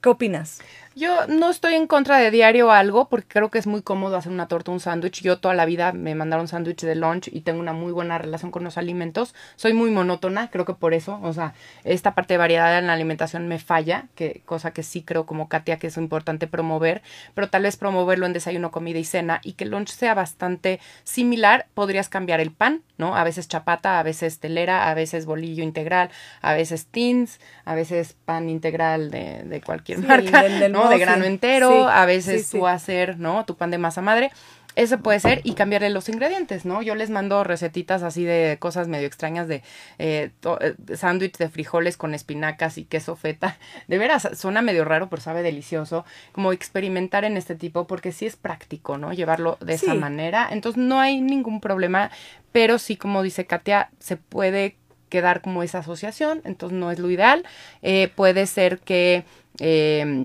¿Qué 0.00 0.08
opinas? 0.08 0.60
Yo 0.96 1.26
no 1.26 1.50
estoy 1.50 1.74
en 1.74 1.88
contra 1.88 2.18
de 2.18 2.30
diario 2.30 2.70
algo 2.70 3.08
porque 3.08 3.26
creo 3.26 3.50
que 3.50 3.58
es 3.58 3.66
muy 3.66 3.82
cómodo 3.82 4.16
hacer 4.16 4.30
una 4.30 4.46
torta, 4.46 4.70
un 4.70 4.78
sándwich. 4.78 5.22
Yo 5.22 5.38
toda 5.38 5.52
la 5.52 5.64
vida 5.64 5.92
me 5.92 6.14
mandaron 6.14 6.46
sándwich 6.46 6.82
de 6.82 6.94
lunch 6.94 7.28
y 7.32 7.40
tengo 7.40 7.58
una 7.58 7.72
muy 7.72 7.90
buena 7.90 8.16
relación 8.16 8.52
con 8.52 8.62
los 8.62 8.78
alimentos. 8.78 9.34
Soy 9.56 9.72
muy 9.72 9.90
monótona, 9.90 10.50
creo 10.50 10.64
que 10.64 10.74
por 10.74 10.94
eso, 10.94 11.18
o 11.20 11.32
sea, 11.32 11.54
esta 11.82 12.14
parte 12.14 12.34
de 12.34 12.38
variedad 12.38 12.78
en 12.78 12.86
la 12.86 12.92
alimentación 12.92 13.48
me 13.48 13.58
falla, 13.58 14.06
que 14.14 14.42
cosa 14.46 14.72
que 14.72 14.84
sí 14.84 15.02
creo 15.02 15.26
como 15.26 15.48
Katia 15.48 15.78
que 15.78 15.88
es 15.88 15.96
importante 15.96 16.46
promover, 16.46 17.02
pero 17.34 17.50
tal 17.50 17.64
vez 17.64 17.76
promoverlo 17.76 18.26
en 18.26 18.32
desayuno, 18.32 18.70
comida 18.70 19.00
y 19.00 19.04
cena 19.04 19.40
y 19.42 19.54
que 19.54 19.64
el 19.64 19.70
lunch 19.70 19.88
sea 19.88 20.14
bastante 20.14 20.78
similar. 21.02 21.66
Podrías 21.74 22.08
cambiar 22.08 22.38
el 22.38 22.52
pan, 22.52 22.82
¿no? 22.98 23.16
A 23.16 23.24
veces 23.24 23.48
chapata, 23.48 23.98
a 23.98 24.04
veces 24.04 24.38
telera, 24.38 24.88
a 24.88 24.94
veces 24.94 25.26
bolillo 25.26 25.64
integral, 25.64 26.10
a 26.40 26.54
veces 26.54 26.86
tins, 26.86 27.40
a 27.64 27.74
veces 27.74 28.14
pan 28.24 28.48
integral 28.48 29.10
de, 29.10 29.42
de 29.42 29.60
cualquier 29.60 29.98
marca, 29.98 30.44
¿no? 30.68 30.83
De 30.88 30.98
grano 30.98 31.24
entero, 31.24 31.88
a 31.88 32.06
veces 32.06 32.50
tú 32.50 32.66
hacer, 32.66 33.18
¿no? 33.18 33.44
Tu 33.44 33.56
pan 33.56 33.70
de 33.70 33.78
masa 33.78 34.02
madre. 34.02 34.30
Eso 34.76 34.98
puede 34.98 35.20
ser 35.20 35.40
y 35.44 35.52
cambiarle 35.52 35.88
los 35.90 36.08
ingredientes, 36.08 36.64
¿no? 36.64 36.82
Yo 36.82 36.96
les 36.96 37.08
mando 37.08 37.44
recetitas 37.44 38.02
así 38.02 38.24
de 38.24 38.56
cosas 38.58 38.88
medio 38.88 39.06
extrañas 39.06 39.46
de 39.46 39.62
eh, 39.98 40.32
eh, 40.60 40.96
sándwich 40.96 41.36
de 41.36 41.48
frijoles 41.48 41.96
con 41.96 42.12
espinacas 42.12 42.76
y 42.76 42.84
queso 42.84 43.14
feta. 43.14 43.56
De 43.86 43.98
veras, 43.98 44.28
suena 44.34 44.62
medio 44.62 44.84
raro, 44.84 45.08
pero 45.08 45.22
sabe 45.22 45.42
delicioso. 45.42 46.04
Como 46.32 46.52
experimentar 46.52 47.24
en 47.24 47.36
este 47.36 47.54
tipo, 47.54 47.86
porque 47.86 48.10
sí 48.10 48.26
es 48.26 48.34
práctico, 48.34 48.98
¿no? 48.98 49.12
Llevarlo 49.12 49.58
de 49.60 49.74
esa 49.74 49.94
manera. 49.94 50.48
Entonces 50.50 50.82
no 50.82 50.98
hay 50.98 51.20
ningún 51.20 51.60
problema, 51.60 52.10
pero 52.50 52.78
sí, 52.78 52.96
como 52.96 53.22
dice 53.22 53.46
Katia, 53.46 53.90
se 54.00 54.16
puede 54.16 54.76
quedar 55.08 55.42
como 55.42 55.62
esa 55.62 55.78
asociación, 55.78 56.40
entonces 56.44 56.76
no 56.76 56.90
es 56.90 56.98
lo 56.98 57.08
ideal. 57.08 57.44
Eh, 57.82 58.10
puede 58.16 58.46
ser 58.46 58.80
que 58.80 59.24
eh, 59.60 60.24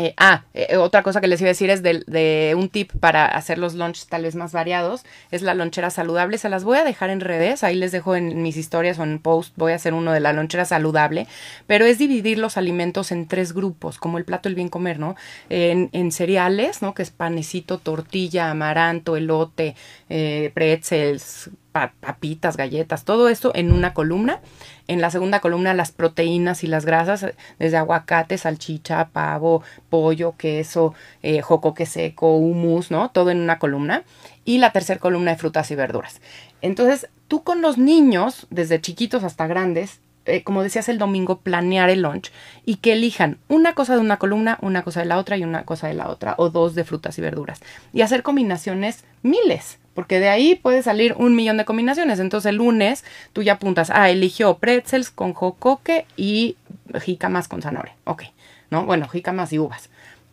eh, 0.00 0.14
ah, 0.16 0.44
eh, 0.54 0.76
otra 0.76 1.02
cosa 1.02 1.20
que 1.20 1.26
les 1.26 1.40
iba 1.40 1.48
a 1.48 1.50
decir 1.50 1.70
es 1.70 1.82
de, 1.82 2.54
un 2.56 2.68
tip 2.68 2.92
para 3.00 3.26
hacer 3.26 3.58
los 3.58 3.74
lunches 3.74 4.06
tal 4.06 4.22
vez 4.22 4.36
más 4.36 4.52
variados, 4.52 5.04
es 5.32 5.42
la 5.42 5.54
lonchera 5.54 5.90
saludable. 5.90 6.38
Se 6.38 6.48
las 6.48 6.62
voy 6.62 6.78
a 6.78 6.84
dejar 6.84 7.10
en 7.10 7.20
redes, 7.20 7.64
ahí 7.64 7.74
les 7.74 7.90
dejo 7.90 8.14
en 8.14 8.40
mis 8.40 8.56
historias 8.56 9.00
o 9.00 9.02
en 9.02 9.18
post, 9.18 9.54
voy 9.56 9.72
a 9.72 9.74
hacer 9.74 9.94
uno 9.94 10.12
de 10.12 10.20
la 10.20 10.32
lonchera 10.32 10.64
saludable, 10.64 11.26
pero 11.66 11.84
es 11.84 11.98
dividir 11.98 12.38
los 12.38 12.56
alimentos 12.56 13.10
en 13.10 13.26
tres 13.26 13.52
grupos, 13.52 13.98
como 13.98 14.18
el 14.18 14.24
plato 14.24 14.48
del 14.48 14.54
bien 14.54 14.68
comer, 14.68 15.00
¿no? 15.00 15.16
En, 15.48 16.12
cereales, 16.12 16.80
¿no? 16.80 16.94
Que 16.94 17.02
es 17.02 17.10
panecito, 17.10 17.78
tortilla, 17.78 18.50
amaranto, 18.50 19.16
elote, 19.16 19.74
eh, 20.08 20.52
pretzels, 20.54 21.50
papitas, 21.72 22.56
galletas, 22.56 23.04
todo 23.04 23.28
esto 23.28 23.52
en 23.54 23.72
una 23.72 23.94
columna. 23.94 24.40
En 24.88 25.02
la 25.02 25.10
segunda 25.10 25.40
columna 25.40 25.74
las 25.74 25.92
proteínas 25.92 26.64
y 26.64 26.66
las 26.66 26.86
grasas, 26.86 27.26
desde 27.58 27.76
aguacate, 27.76 28.38
salchicha, 28.38 29.10
pavo, 29.12 29.62
pollo, 29.90 30.34
queso, 30.36 30.94
eh, 31.22 31.42
jocoque 31.42 31.86
seco, 31.86 32.36
humus, 32.36 32.90
¿no? 32.90 33.10
Todo 33.10 33.30
en 33.30 33.38
una 33.38 33.58
columna. 33.58 34.02
Y 34.46 34.58
la 34.58 34.72
tercera 34.72 34.98
columna 34.98 35.32
de 35.32 35.36
frutas 35.36 35.70
y 35.70 35.74
verduras. 35.74 36.22
Entonces, 36.62 37.08
tú 37.28 37.44
con 37.44 37.60
los 37.60 37.76
niños, 37.76 38.46
desde 38.48 38.80
chiquitos 38.80 39.24
hasta 39.24 39.46
grandes, 39.46 40.00
eh, 40.28 40.42
como 40.42 40.62
decías 40.62 40.88
el 40.88 40.98
domingo, 40.98 41.40
planear 41.40 41.90
el 41.90 42.02
lunch 42.02 42.30
y 42.64 42.76
que 42.76 42.92
elijan 42.92 43.38
una 43.48 43.74
cosa 43.74 43.94
de 43.94 44.00
una 44.00 44.18
columna, 44.18 44.58
una 44.60 44.82
cosa 44.82 45.00
de 45.00 45.06
la 45.06 45.18
otra 45.18 45.36
y 45.36 45.44
una 45.44 45.64
cosa 45.64 45.88
de 45.88 45.94
la 45.94 46.08
otra, 46.08 46.34
o 46.38 46.50
dos 46.50 46.74
de 46.74 46.84
frutas 46.84 47.18
y 47.18 47.22
verduras. 47.22 47.60
Y 47.92 48.02
hacer 48.02 48.22
combinaciones 48.22 49.04
miles, 49.22 49.78
porque 49.94 50.20
de 50.20 50.28
ahí 50.28 50.54
puede 50.54 50.82
salir 50.82 51.14
un 51.18 51.34
millón 51.34 51.56
de 51.56 51.64
combinaciones. 51.64 52.20
Entonces 52.20 52.50
el 52.50 52.56
lunes 52.56 53.04
tú 53.32 53.42
ya 53.42 53.54
apuntas, 53.54 53.90
ah, 53.90 54.10
eligió 54.10 54.58
pretzels 54.58 55.10
con 55.10 55.32
jocoque 55.32 56.06
y 56.16 56.56
jícamas 57.00 57.48
con 57.48 57.62
zanahoria. 57.62 57.96
Ok, 58.04 58.24
¿no? 58.70 58.84
Bueno, 58.84 59.08
jícamas 59.08 59.52
y 59.52 59.58
uvas. 59.58 59.90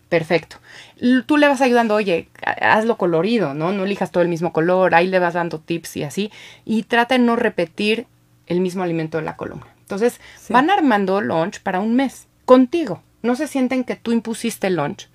Perfecto. 0.09 0.57
Tú 1.25 1.37
le 1.37 1.47
vas 1.47 1.61
ayudando, 1.61 1.95
oye, 1.95 2.29
hazlo 2.61 2.95
colorido, 2.97 3.53
¿no? 3.53 3.71
No 3.71 3.85
elijas 3.85 4.11
todo 4.11 4.21
el 4.21 4.29
mismo 4.29 4.53
color, 4.53 4.93
ahí 4.93 5.07
le 5.07 5.19
vas 5.19 5.33
dando 5.33 5.59
tips 5.59 5.97
y 5.97 6.03
así. 6.03 6.31
Y 6.63 6.83
trata 6.83 7.17
de 7.17 7.23
no 7.23 7.35
repetir 7.35 8.05
el 8.47 8.59
mismo 8.59 8.83
alimento 8.83 9.17
de 9.17 9.23
la 9.23 9.35
columna. 9.35 9.74
Entonces, 9.85 10.19
van 10.49 10.71
armando 10.71 11.21
lunch 11.21 11.61
para 11.61 11.79
un 11.79 11.95
mes 11.95 12.27
contigo. 12.45 13.03
No 13.21 13.35
se 13.35 13.47
sienten 13.47 13.83
que 13.83 13.95
tú 13.95 14.11
impusiste 14.11 14.67
el 14.67 14.77
lunch 14.77 15.09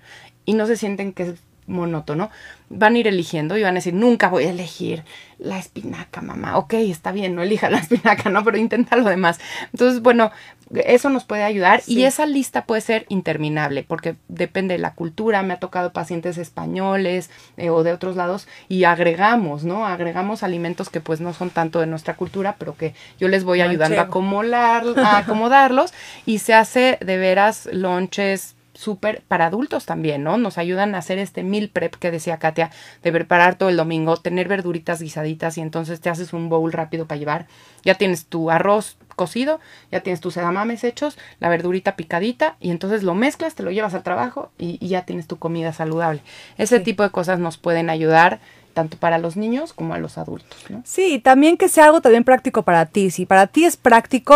y 0.45 0.53
no 0.53 0.65
se 0.65 0.77
sienten 0.77 1.11
que 1.11 1.35
monótono. 1.67 2.29
Van 2.69 2.95
a 2.95 2.97
ir 2.99 3.07
eligiendo 3.07 3.57
y 3.57 3.63
van 3.63 3.71
a 3.71 3.75
decir, 3.75 3.93
nunca 3.93 4.29
voy 4.29 4.45
a 4.45 4.51
elegir 4.51 5.03
la 5.39 5.57
espinaca, 5.57 6.21
mamá. 6.21 6.57
Ok, 6.57 6.73
está 6.75 7.11
bien, 7.11 7.35
no 7.35 7.41
elija 7.41 7.69
la 7.69 7.77
espinaca, 7.79 8.29
¿no? 8.29 8.43
Pero 8.43 8.57
intenta 8.57 8.95
lo 8.95 9.09
demás. 9.09 9.39
Entonces, 9.71 10.01
bueno, 10.01 10.31
eso 10.73 11.09
nos 11.09 11.25
puede 11.25 11.43
ayudar 11.43 11.81
y 11.85 12.03
esa 12.03 12.25
lista 12.25 12.65
puede 12.65 12.81
ser 12.81 13.05
interminable 13.09 13.83
porque 13.83 14.15
depende 14.27 14.75
de 14.75 14.79
la 14.79 14.93
cultura. 14.93 15.43
Me 15.43 15.53
ha 15.53 15.59
tocado 15.59 15.91
pacientes 15.91 16.37
españoles 16.37 17.29
eh, 17.57 17.69
o 17.69 17.83
de 17.83 17.91
otros 17.91 18.15
lados 18.15 18.47
y 18.69 18.85
agregamos, 18.85 19.63
¿no? 19.63 19.85
Agregamos 19.85 20.43
alimentos 20.43 20.89
que 20.89 21.01
pues 21.01 21.19
no 21.19 21.33
son 21.33 21.49
tanto 21.49 21.79
de 21.79 21.87
nuestra 21.87 22.15
cultura, 22.15 22.55
pero 22.57 22.75
que 22.75 22.93
yo 23.19 23.27
les 23.27 23.43
voy 23.43 23.61
ayudando 23.61 23.99
a, 23.99 24.03
acomodar, 24.03 24.85
a 24.97 25.17
acomodarlos 25.17 25.93
y 26.25 26.39
se 26.39 26.53
hace 26.53 26.97
de 27.01 27.17
veras 27.17 27.67
lonches 27.71 28.55
súper 28.81 29.21
para 29.27 29.45
adultos 29.45 29.85
también, 29.85 30.23
¿no? 30.23 30.37
Nos 30.37 30.57
ayudan 30.57 30.95
a 30.95 30.97
hacer 30.97 31.19
este 31.19 31.43
meal 31.43 31.69
prep 31.69 31.95
que 31.95 32.09
decía 32.09 32.37
Katia, 32.37 32.71
de 33.03 33.11
preparar 33.11 33.55
todo 33.55 33.69
el 33.69 33.77
domingo, 33.77 34.17
tener 34.17 34.47
verduritas 34.47 35.01
guisaditas 35.01 35.57
y 35.57 35.61
entonces 35.61 36.01
te 36.01 36.09
haces 36.09 36.33
un 36.33 36.49
bowl 36.49 36.71
rápido 36.71 37.05
para 37.05 37.19
llevar. 37.19 37.47
Ya 37.83 37.93
tienes 37.95 38.25
tu 38.25 38.49
arroz 38.49 38.97
cocido, 39.15 39.59
ya 39.91 40.01
tienes 40.01 40.19
tus 40.19 40.35
edamames 40.35 40.83
hechos, 40.83 41.17
la 41.39 41.49
verdurita 41.49 41.95
picadita 41.95 42.55
y 42.59 42.71
entonces 42.71 43.03
lo 43.03 43.13
mezclas, 43.13 43.53
te 43.53 43.61
lo 43.61 43.69
llevas 43.69 43.93
al 43.93 44.01
trabajo 44.01 44.49
y, 44.57 44.79
ya 44.87 45.05
tienes 45.05 45.27
tu 45.27 45.37
comida 45.37 45.73
saludable. 45.73 46.21
Ese 46.57 46.79
tipo 46.79 47.03
de 47.03 47.11
cosas 47.11 47.37
nos 47.37 47.57
pueden 47.57 47.91
ayudar 47.91 48.39
tanto 48.73 48.97
para 48.97 49.19
los 49.19 49.37
niños 49.37 49.73
como 49.73 49.93
a 49.93 49.99
los 49.99 50.17
adultos. 50.17 50.57
¿no? 50.69 50.81
Sí, 50.85 51.19
también 51.19 51.57
que 51.57 51.69
sea 51.69 51.85
algo 51.85 52.01
también 52.01 52.23
práctico 52.23 52.63
para 52.63 52.87
ti. 52.87 53.11
Si 53.11 53.27
para 53.27 53.45
ti 53.45 53.65
es 53.65 53.77
práctico, 53.77 54.35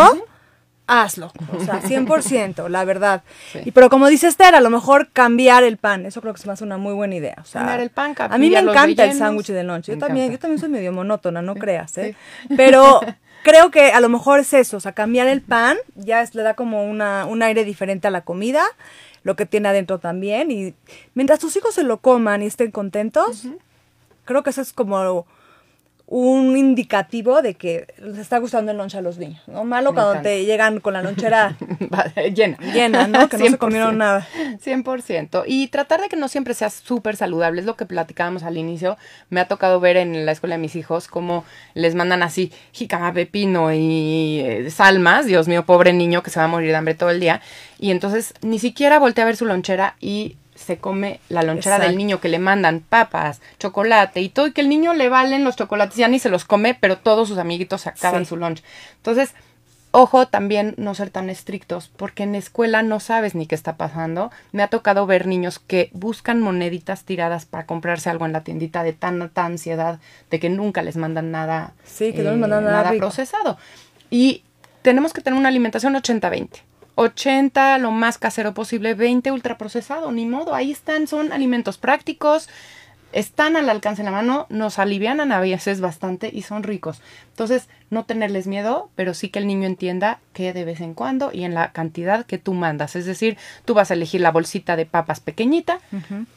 hazlo. 0.87 1.31
O 1.53 1.59
sea, 1.59 1.81
100%, 1.81 2.67
la 2.69 2.85
verdad. 2.85 3.23
Y 3.63 3.71
pero 3.71 3.89
como 3.89 4.07
dice 4.07 4.27
Esther, 4.27 4.55
a 4.55 4.61
lo 4.61 4.69
mejor 4.69 5.09
cambiar 5.11 5.63
el 5.63 5.77
pan, 5.77 6.05
eso 6.05 6.21
creo 6.21 6.33
que 6.33 6.41
se 6.41 6.47
me 6.47 6.53
hace 6.53 6.63
una 6.63 6.77
muy 6.77 6.93
buena 6.93 7.15
idea. 7.15 7.35
O 7.41 7.45
sea, 7.45 7.61
cambiar 7.61 7.79
el 7.79 7.89
pan, 7.89 8.15
A 8.17 8.37
mí 8.37 8.49
me 8.49 8.59
encanta 8.59 9.05
el 9.05 9.17
sándwich 9.17 9.47
de 9.47 9.63
noche. 9.63 9.93
Yo 9.93 9.97
también, 9.97 10.31
yo 10.31 10.39
también 10.39 10.59
soy 10.59 10.69
medio 10.69 10.91
monótona, 10.91 11.41
no 11.41 11.55
creas, 11.55 11.97
¿eh? 11.97 12.15
Pero 12.55 13.01
creo 13.43 13.71
que 13.71 13.91
a 13.91 13.99
lo 13.99 14.09
mejor 14.09 14.39
es 14.39 14.53
eso, 14.53 14.77
o 14.77 14.79
sea, 14.79 14.93
cambiar 14.93 15.27
el 15.27 15.41
pan 15.41 15.77
ya 15.95 16.21
es, 16.21 16.35
le 16.35 16.43
da 16.43 16.55
como 16.55 16.83
una, 16.83 17.25
un 17.25 17.43
aire 17.43 17.63
diferente 17.63 18.07
a 18.07 18.11
la 18.11 18.21
comida, 18.21 18.63
lo 19.23 19.35
que 19.35 19.45
tiene 19.45 19.69
adentro 19.69 19.99
también. 19.99 20.51
Y 20.51 20.73
mientras 21.13 21.39
tus 21.39 21.55
hijos 21.55 21.75
se 21.75 21.83
lo 21.83 21.97
coman 21.97 22.41
y 22.41 22.45
estén 22.45 22.71
contentos, 22.71 23.47
creo 24.25 24.43
que 24.43 24.49
eso 24.49 24.61
es 24.61 24.73
como 24.73 25.25
un 26.07 26.55
indicativo 26.55 27.41
de 27.41 27.55
que 27.55 27.87
les 27.97 28.19
está 28.19 28.37
gustando 28.37 28.71
el 28.71 28.77
lonche 28.77 28.99
a 28.99 29.01
los 29.01 29.17
niños, 29.17 29.41
¿no? 29.47 29.63
Malo 29.63 29.93
cuando 29.93 30.21
te 30.21 30.45
llegan 30.45 30.79
con 30.79 30.93
la 30.93 31.01
lonchera 31.01 31.57
llena. 32.33 32.57
Llena, 32.57 33.07
¿no? 33.07 33.27
Que 33.27 33.37
no 33.37 33.47
se 33.47 33.57
comieron 33.59 33.97
nada. 33.97 34.27
100%. 34.63 35.45
Y 35.47 35.67
tratar 35.69 36.01
de 36.01 36.09
que 36.09 36.15
no 36.15 36.27
siempre 36.27 36.53
sea 36.53 36.69
súper 36.69 37.15
saludable, 37.15 37.61
es 37.61 37.65
lo 37.65 37.75
que 37.75 37.87
platicábamos 37.87 38.43
al 38.43 38.57
inicio. 38.57 38.97
Me 39.29 39.39
ha 39.39 39.47
tocado 39.47 39.79
ver 39.79 39.97
en 39.97 40.27
la 40.27 40.31
escuela 40.31 40.55
de 40.55 40.61
mis 40.61 40.75
hijos 40.75 41.07
cómo 41.07 41.43
les 41.73 41.95
mandan 41.95 42.21
así 42.21 42.51
jicama, 42.71 43.11
pepino 43.11 43.73
y 43.73 44.41
eh, 44.45 44.69
salmas. 44.69 45.25
Dios 45.25 45.47
mío, 45.47 45.65
pobre 45.65 45.91
niño 45.91 46.21
que 46.21 46.29
se 46.29 46.39
va 46.39 46.45
a 46.45 46.49
morir 46.49 46.69
de 46.69 46.75
hambre 46.75 46.93
todo 46.93 47.09
el 47.09 47.19
día. 47.19 47.41
Y 47.79 47.89
entonces 47.89 48.35
ni 48.41 48.59
siquiera 48.59 48.99
voltea 48.99 49.23
a 49.23 49.27
ver 49.27 49.37
su 49.37 49.45
lonchera 49.45 49.95
y 49.99 50.37
se 50.55 50.77
come 50.77 51.19
la 51.29 51.43
lonchera 51.43 51.77
del 51.79 51.97
niño, 51.97 52.19
que 52.19 52.29
le 52.29 52.39
mandan 52.39 52.79
papas, 52.79 53.41
chocolate 53.59 54.21
y 54.21 54.29
todo, 54.29 54.47
y 54.47 54.51
que 54.53 54.61
el 54.61 54.69
niño 54.69 54.93
le 54.93 55.09
valen 55.09 55.43
los 55.43 55.55
chocolates, 55.55 55.97
ya 55.97 56.07
ni 56.07 56.17
se 56.19 56.29
los 56.29 56.45
come, 56.45 56.75
pero 56.79 56.97
todos 56.97 57.27
sus 57.27 57.37
amiguitos 57.37 57.81
se 57.81 57.89
acaban 57.89 58.25
su 58.25 58.37
lunch. 58.37 58.63
Entonces, 58.97 59.33
ojo, 59.91 60.27
también 60.27 60.73
no 60.77 60.93
ser 60.95 61.09
tan 61.09 61.29
estrictos, 61.29 61.89
porque 61.95 62.23
en 62.23 62.31
la 62.33 62.37
escuela 62.37 62.83
no 62.83 62.99
sabes 62.99 63.35
ni 63.35 63.45
qué 63.47 63.55
está 63.55 63.77
pasando. 63.77 64.31
Me 64.51 64.63
ha 64.63 64.67
tocado 64.67 65.05
ver 65.05 65.27
niños 65.27 65.59
que 65.59 65.89
buscan 65.93 66.41
moneditas 66.41 67.03
tiradas 67.03 67.45
para 67.45 67.65
comprarse 67.65 68.09
algo 68.09 68.25
en 68.25 68.33
la 68.33 68.43
tiendita 68.43 68.83
de 68.83 68.93
tanta 68.93 69.45
ansiedad 69.45 69.99
de 70.31 70.39
que 70.39 70.49
nunca 70.49 70.81
les 70.81 70.97
mandan 70.97 71.31
nada, 71.31 71.73
Sí, 71.85 72.11
que 72.13 72.23
no 72.23 72.31
les 72.31 72.39
mandan 72.39 72.63
nada 72.65 72.91
rico. 72.91 73.01
procesado. 73.01 73.57
Y 74.09 74.43
tenemos 74.81 75.13
que 75.13 75.21
tener 75.21 75.39
una 75.39 75.49
alimentación 75.49 75.95
80-20. 75.95 76.49
80 76.95 77.77
lo 77.77 77.91
más 77.91 78.17
casero 78.17 78.53
posible, 78.53 78.93
20 78.93 79.31
ultraprocesado, 79.31 80.11
ni 80.11 80.25
modo, 80.25 80.55
ahí 80.55 80.71
están, 80.71 81.07
son 81.07 81.31
alimentos 81.31 81.77
prácticos, 81.77 82.49
están 83.11 83.55
al 83.55 83.69
alcance 83.69 84.01
de 84.01 84.05
la 84.07 84.11
mano, 84.11 84.45
nos 84.49 84.77
alivianan 84.77 85.31
a 85.31 85.39
veces 85.39 85.79
bastante 85.79 86.29
y 86.33 86.41
son 86.41 86.63
ricos. 86.63 87.01
Entonces, 87.29 87.69
no 87.89 88.03
tenerles 88.03 88.45
miedo, 88.45 88.89
pero 88.95 89.13
sí 89.13 89.29
que 89.29 89.39
el 89.39 89.47
niño 89.47 89.67
entienda 89.67 90.19
que 90.33 90.51
de 90.51 90.65
vez 90.65 90.81
en 90.81 90.93
cuando 90.93 91.31
y 91.31 91.45
en 91.45 91.53
la 91.53 91.71
cantidad 91.71 92.25
que 92.25 92.37
tú 92.39 92.53
mandas. 92.53 92.97
Es 92.97 93.05
decir, 93.05 93.37
tú 93.63 93.73
vas 93.73 93.89
a 93.89 93.93
elegir 93.93 94.19
la 94.19 94.31
bolsita 94.31 94.75
de 94.75 94.85
papas 94.85 95.21
pequeñita 95.21 95.79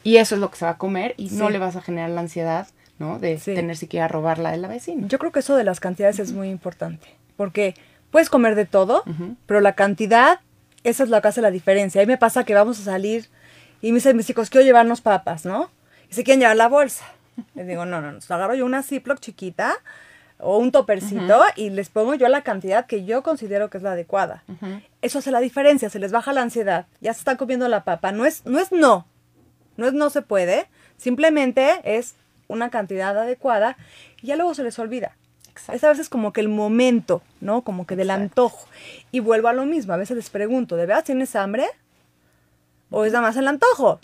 y 0.05 0.17
eso 0.17 0.35
es 0.35 0.41
lo 0.41 0.51
que 0.51 0.57
se 0.57 0.65
va 0.65 0.71
a 0.71 0.77
comer 0.77 1.15
y 1.17 1.29
no 1.31 1.49
le 1.49 1.59
vas 1.59 1.75
a 1.75 1.81
generar 1.81 2.11
la 2.11 2.21
ansiedad, 2.21 2.67
¿no? 2.97 3.19
De 3.19 3.39
Sí. 3.39 3.53
tener 3.55 3.75
siquiera 3.75 4.07
robarla 4.07 4.51
de 4.51 4.57
la 4.57 4.69
vecina. 4.69 5.05
Yo 5.07 5.19
creo 5.19 5.33
que 5.33 5.39
eso 5.39 5.57
de 5.57 5.65
las 5.65 5.81
cantidades 5.81 6.19
es 6.19 6.31
muy 6.31 6.47
importante, 6.49 7.07
porque 7.35 7.73
puedes 8.09 8.29
comer 8.29 8.55
de 8.55 8.65
todo, 8.65 9.03
pero 9.47 9.59
la 9.59 9.73
cantidad, 9.73 10.39
esa 10.89 11.03
es 11.03 11.09
lo 11.09 11.21
que 11.21 11.27
hace 11.27 11.41
la 11.41 11.51
diferencia. 11.51 12.01
A 12.01 12.05
mí 12.05 12.07
me 12.07 12.17
pasa 12.17 12.43
que 12.43 12.53
vamos 12.53 12.79
a 12.79 12.83
salir 12.83 13.29
y 13.81 13.91
me 13.91 13.95
dicen 13.95 14.17
mis 14.17 14.29
hijos, 14.29 14.49
quiero 14.49 14.65
llevarnos 14.65 15.01
papas, 15.01 15.45
¿no? 15.45 15.69
Y 16.09 16.13
se 16.13 16.23
quieren 16.23 16.39
llevar 16.39 16.57
la 16.57 16.67
bolsa. 16.67 17.05
Les 17.55 17.67
digo, 17.67 17.85
no, 17.85 18.01
no, 18.01 18.11
no, 18.11 18.19
agarro 18.27 18.55
yo 18.55 18.65
una 18.65 18.83
Ziploc 18.83 19.19
chiquita 19.19 19.77
o 20.39 20.57
un 20.57 20.71
topercito 20.71 21.41
y 21.55 21.69
les 21.69 21.89
pongo 21.89 22.15
yo 22.15 22.27
la 22.27 22.43
cantidad 22.43 22.85
que 22.85 23.05
yo 23.05 23.23
considero 23.23 23.69
que 23.69 23.77
es 23.77 23.83
la 23.83 23.91
adecuada. 23.93 24.43
Eso 25.01 25.19
hace 25.19 25.31
la 25.31 25.39
diferencia, 25.39 25.89
se 25.89 25.99
les 25.99 26.11
baja 26.11 26.33
la 26.33 26.41
ansiedad, 26.41 26.87
ya 27.01 27.13
se 27.13 27.19
están 27.19 27.37
comiendo 27.37 27.67
la 27.67 27.83
papa. 27.83 28.11
No 28.11 28.25
es, 28.25 28.45
no 28.45 28.59
es 28.59 28.71
no, 28.71 29.05
no 29.77 29.87
es 29.87 29.93
no 29.93 30.09
se 30.09 30.21
puede, 30.21 30.67
simplemente 30.97 31.81
es 31.83 32.15
una 32.47 32.69
cantidad 32.69 33.17
adecuada 33.17 33.77
y 34.21 34.27
ya 34.27 34.35
luego 34.35 34.53
se 34.53 34.63
les 34.63 34.79
olvida. 34.79 35.15
Exacto. 35.59 35.75
Es 35.75 35.83
a 35.83 35.89
veces 35.89 36.09
como 36.09 36.33
que 36.33 36.41
el 36.41 36.49
momento, 36.49 37.21
¿no? 37.41 37.61
Como 37.61 37.85
que 37.85 37.95
del 37.95 38.09
Exacto. 38.09 38.23
antojo. 38.23 38.67
Y 39.11 39.19
vuelvo 39.19 39.47
a 39.47 39.53
lo 39.53 39.65
mismo, 39.65 39.93
a 39.93 39.97
veces 39.97 40.17
les 40.17 40.29
pregunto, 40.29 40.75
¿de 40.75 40.85
verdad 40.85 41.03
tienes 41.03 41.35
hambre? 41.35 41.65
¿O 42.89 43.05
es 43.05 43.13
nada 43.13 43.27
más 43.27 43.37
el 43.37 43.47
antojo? 43.47 43.99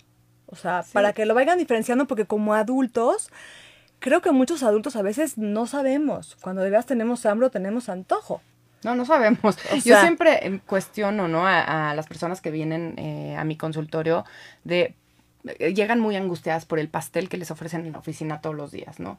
O 0.46 0.56
sea, 0.56 0.82
Sí. 0.84 0.90
para 0.92 1.12
que 1.12 1.26
lo 1.26 1.34
vayan 1.34 1.58
diferenciando, 1.58 2.06
porque 2.06 2.24
como 2.24 2.54
adultos, 2.54 3.30
creo 3.98 4.20
que 4.22 4.30
muchos 4.30 4.62
adultos 4.62 4.94
a 4.96 5.02
veces 5.02 5.38
no 5.38 5.66
sabemos 5.66 6.36
cuando 6.40 6.62
de 6.62 6.70
verdad 6.70 6.86
tenemos 6.86 7.26
hambre 7.26 7.46
o 7.48 7.50
tenemos 7.50 7.88
antojo. 7.88 8.40
No, 8.84 8.94
no 8.94 9.04
sabemos. 9.04 9.56
O 9.72 9.76
Yo 9.76 9.98
siempre 10.00 10.46
eh, 10.46 10.60
cuestiono, 10.66 11.26
¿no? 11.26 11.46
A, 11.46 11.90
a 11.90 11.94
las 11.94 12.06
personas 12.06 12.40
que 12.40 12.50
vienen 12.52 12.94
eh, 12.98 13.34
a 13.36 13.42
mi 13.44 13.56
consultorio 13.56 14.24
de 14.62 14.94
eh, 15.58 15.74
llegan 15.74 15.98
muy 15.98 16.14
angustiadas 16.14 16.66
por 16.66 16.78
el 16.78 16.88
pastel 16.88 17.28
que 17.28 17.36
les 17.38 17.50
ofrecen 17.50 17.84
en 17.86 17.92
la 17.92 17.98
oficina 17.98 18.40
todos 18.40 18.54
los 18.54 18.70
días, 18.70 19.00
¿no? 19.00 19.18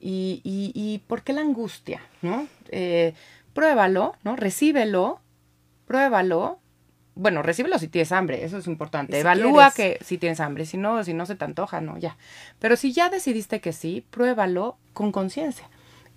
Y, 0.00 0.40
y, 0.44 0.72
y 0.74 0.98
¿por 1.06 1.22
qué 1.22 1.32
la 1.32 1.40
angustia, 1.40 2.00
no? 2.22 2.46
Eh, 2.70 3.14
pruébalo, 3.52 4.14
¿no? 4.22 4.36
Recíbelo, 4.36 5.20
pruébalo. 5.86 6.58
Bueno, 7.14 7.42
recíbelo 7.42 7.78
si 7.80 7.88
tienes 7.88 8.12
hambre, 8.12 8.44
eso 8.44 8.58
es 8.58 8.68
importante. 8.68 9.14
Si 9.14 9.20
Evalúa 9.20 9.72
quieres. 9.72 9.98
que 9.98 10.04
si 10.04 10.18
tienes 10.18 10.38
hambre, 10.38 10.66
si 10.66 10.76
no, 10.76 11.02
si 11.02 11.14
no 11.14 11.26
se 11.26 11.34
te 11.34 11.44
antoja, 11.44 11.80
no, 11.80 11.98
ya. 11.98 12.16
Pero 12.60 12.76
si 12.76 12.92
ya 12.92 13.10
decidiste 13.10 13.60
que 13.60 13.72
sí, 13.72 14.06
pruébalo 14.10 14.76
con 14.92 15.10
conciencia. 15.10 15.68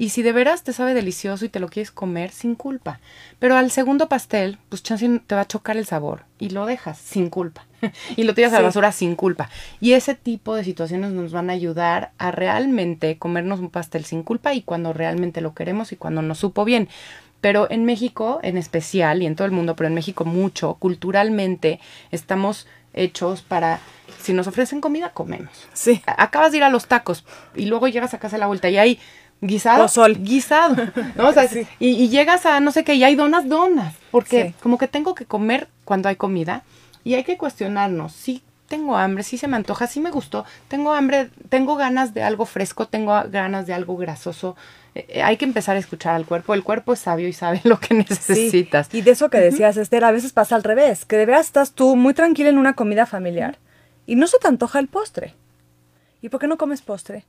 Y 0.02 0.10
si 0.10 0.24
de 0.24 0.32
veras 0.32 0.64
te 0.64 0.74
sabe 0.74 0.95
delicioso 0.95 1.45
y 1.45 1.49
te 1.49 1.60
lo 1.60 1.70
quieres 1.70 1.91
comer, 1.91 2.32
sin 2.32 2.56
culpa. 2.56 2.99
Pero 3.38 3.56
al 3.56 3.70
segundo 3.70 4.10
pastel, 4.10 4.58
pues 4.68 4.82
chance 4.82 5.08
te 5.28 5.36
va 5.36 5.41
a 5.41 5.47
chocar 5.47 5.78
el 5.78 5.86
sabor 5.86 6.24
y 6.39 6.49
lo 6.49 6.66
dejas 6.66 6.97
sin 6.97 7.30
culpa. 7.30 7.68
y 8.16 8.24
lo 8.24 8.34
tiras 8.34 8.52
a 8.54 8.56
la 8.56 8.64
basura 8.64 8.91
sin 8.93 9.16
culpa. 9.16 9.47
Y 9.80 9.91
ese 9.91 10.16
tipo 10.16 10.56
de 10.56 10.64
situaciones 10.64 11.12
nos 11.12 11.32
van 11.32 11.52
a 11.52 11.54
ayudar 11.54 12.14
a 12.18 12.32
realmente 12.32 13.20
comernos 13.20 13.60
un 13.60 13.70
pastel 13.70 14.04
sin 14.04 14.24
culpa 14.24 14.56
y 14.56 14.64
cuando 14.64 14.91
realmente 14.91 15.39
lo 15.39 15.54
queremos 15.54 15.91
y 15.91 15.97
cuando 15.97 16.24
nos 16.24 16.39
supo 16.39 16.66
bien. 16.66 16.89
Pero 17.39 17.70
en 17.70 17.86
México 17.86 18.39
en 18.41 18.58
especial 18.58 19.22
y 19.22 19.28
en 19.28 19.36
todo 19.36 19.45
el 19.45 19.52
mundo, 19.52 19.76
pero 19.76 19.86
en 19.88 19.93
México 19.93 20.26
mucho, 20.26 20.78
culturalmente 20.80 21.80
estamos 22.10 22.66
hechos 22.93 23.43
para, 23.43 23.80
si 24.20 24.34
nos 24.34 24.47
ofrecen 24.47 24.82
comida, 24.82 25.12
comemos 25.14 25.68
Sí. 25.74 26.02
acabas 26.08 26.52
de 26.52 26.58
ir 26.58 26.64
a 26.64 26.70
los 26.70 26.88
tacos 26.88 27.24
y 27.56 27.68
luego 27.68 27.88
llegas 27.88 28.16
a 28.16 28.20
casa 28.20 28.38
a 28.38 28.39
la 28.39 28.47
vuelta 28.47 28.68
y 28.68 28.80
hay 28.80 28.99
guisado. 29.42 29.84
Pozol. 29.84 30.18
Guisado. 30.24 30.76
¿no? 31.16 31.30
O 31.30 31.34
sea, 31.34 31.48
Sí. 31.48 31.68
y, 31.80 31.89
y 31.89 32.10
llegas 32.10 32.46
a 32.46 32.60
no 32.60 32.72
sé 32.72 32.84
qué 32.84 32.94
y 32.96 33.04
hay 33.04 33.16
donas, 33.16 33.48
donas. 33.50 33.96
Porque 34.12 34.48
Sí. 34.50 34.56
como 34.62 34.78
que 34.78 34.88
tengo 34.88 35.16
que 35.16 35.26
comer 35.26 35.68
cuando 35.86 36.10
hay 36.10 36.16
comida 36.16 36.64
y 37.04 37.16
hay 37.16 37.24
que 37.24 37.38
cuestionarnos. 37.38 38.14
Sí 38.14 38.44
tengo 38.68 38.96
hambre, 38.96 39.24
sí 39.24 39.38
se 39.38 39.50
me 39.50 39.58
antoja, 39.58 39.86
sí 39.86 40.00
me 40.00 40.12
gustó. 40.12 40.46
Tengo 40.70 40.94
hambre, 40.94 41.30
tengo 41.50 41.76
ganas 41.76 42.14
de 42.14 42.24
algo 42.24 42.46
fresco, 42.46 42.88
tengo 42.88 43.22
ganas 43.30 43.68
de 43.68 43.74
algo 43.74 43.98
grasoso. 43.98 44.56
Eh, 44.96 45.06
eh, 45.10 45.24
hay 45.24 45.36
que 45.36 45.44
empezar 45.44 45.76
a 45.76 45.80
escuchar 45.80 46.16
al 46.16 46.26
cuerpo. 46.26 46.54
El 46.54 46.64
cuerpo 46.64 46.94
es 46.94 47.00
sabio 47.00 47.28
y 47.28 47.34
sabe 47.34 47.60
lo 47.66 47.82
que 47.82 47.88
Sí, 47.89 47.96
necesitas. 47.96 48.88
Y 48.94 49.02
de 49.02 49.12
eso 49.12 49.30
que 49.30 49.39
decías, 49.39 49.76
Esther, 49.76 50.06
a 50.06 50.12
veces 50.12 50.32
pasa 50.32 50.56
al 50.56 50.64
revés, 50.64 51.04
que 51.04 51.18
de 51.18 51.26
veras 51.26 51.48
estás 51.48 51.74
tú 51.74 51.98
muy 51.98 52.14
tranquila 52.14 52.48
en 52.50 52.58
una 52.58 52.74
comida 52.74 53.06
familiar 53.06 53.58
y 54.08 54.16
no 54.16 54.26
se 54.28 54.38
te 54.39 54.48
antoja 54.48 54.80
el 54.80 54.88
postre. 54.88 55.36
¿Y 56.22 56.30
por 56.30 56.39
qué 56.39 56.48
no 56.48 56.58
comes 56.58 56.82
postre? 56.82 57.26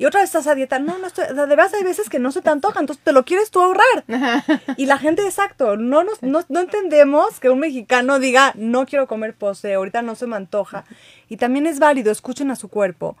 Y 0.00 0.06
otra 0.06 0.20
vez 0.20 0.30
estás 0.30 0.46
a 0.46 0.54
dieta, 0.54 0.78
no, 0.78 0.96
no 0.96 1.08
estoy, 1.08 1.24
o 1.24 1.34
sea, 1.34 1.44
de 1.44 1.56
veras 1.56 1.74
hay 1.74 1.84
veces 1.84 2.08
que 2.08 2.18
no 2.18 2.32
se 2.32 2.40
te 2.40 2.48
antoja, 2.48 2.80
entonces 2.80 3.04
te 3.04 3.12
lo 3.12 3.26
quieres 3.26 3.50
tú 3.50 3.60
ahorrar. 3.60 4.04
Y 4.78 4.86
la 4.86 4.96
gente, 4.96 5.22
exacto, 5.26 5.76
no, 5.76 6.04
nos, 6.04 6.22
no, 6.22 6.42
no 6.48 6.60
entendemos 6.60 7.38
que 7.38 7.50
un 7.50 7.58
mexicano 7.58 8.18
diga, 8.18 8.54
no 8.56 8.86
quiero 8.86 9.06
comer 9.06 9.34
postre, 9.34 9.74
ahorita 9.74 10.00
no 10.00 10.14
se 10.14 10.26
me 10.26 10.36
antoja. 10.36 10.86
Y 11.28 11.36
también 11.36 11.66
es 11.66 11.80
válido, 11.80 12.10
escuchen 12.10 12.50
a 12.50 12.56
su 12.56 12.68
cuerpo. 12.68 13.18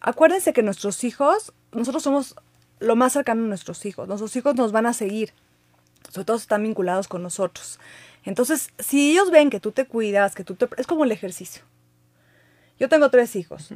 Acuérdense 0.00 0.52
que 0.52 0.64
nuestros 0.64 1.04
hijos, 1.04 1.52
nosotros 1.70 2.02
somos 2.02 2.34
lo 2.80 2.96
más 2.96 3.12
cercano 3.12 3.44
a 3.44 3.46
nuestros 3.46 3.86
hijos, 3.86 4.08
nuestros 4.08 4.34
hijos 4.34 4.56
nos 4.56 4.72
van 4.72 4.86
a 4.86 4.94
seguir 4.94 5.32
sobre 6.10 6.24
todo 6.24 6.38
si 6.38 6.42
están 6.42 6.64
vinculados 6.64 7.06
con 7.06 7.22
nosotros. 7.22 7.78
Entonces, 8.24 8.70
si 8.80 9.12
ellos 9.12 9.30
ven 9.30 9.48
que 9.48 9.60
tú 9.60 9.70
te 9.70 9.86
cuidas, 9.86 10.34
que 10.34 10.42
tú 10.42 10.54
te... 10.54 10.68
Es 10.76 10.88
como 10.88 11.04
el 11.04 11.12
ejercicio. 11.12 11.62
Yo 12.80 12.88
tengo 12.88 13.10
tres 13.10 13.36
hijos. 13.36 13.72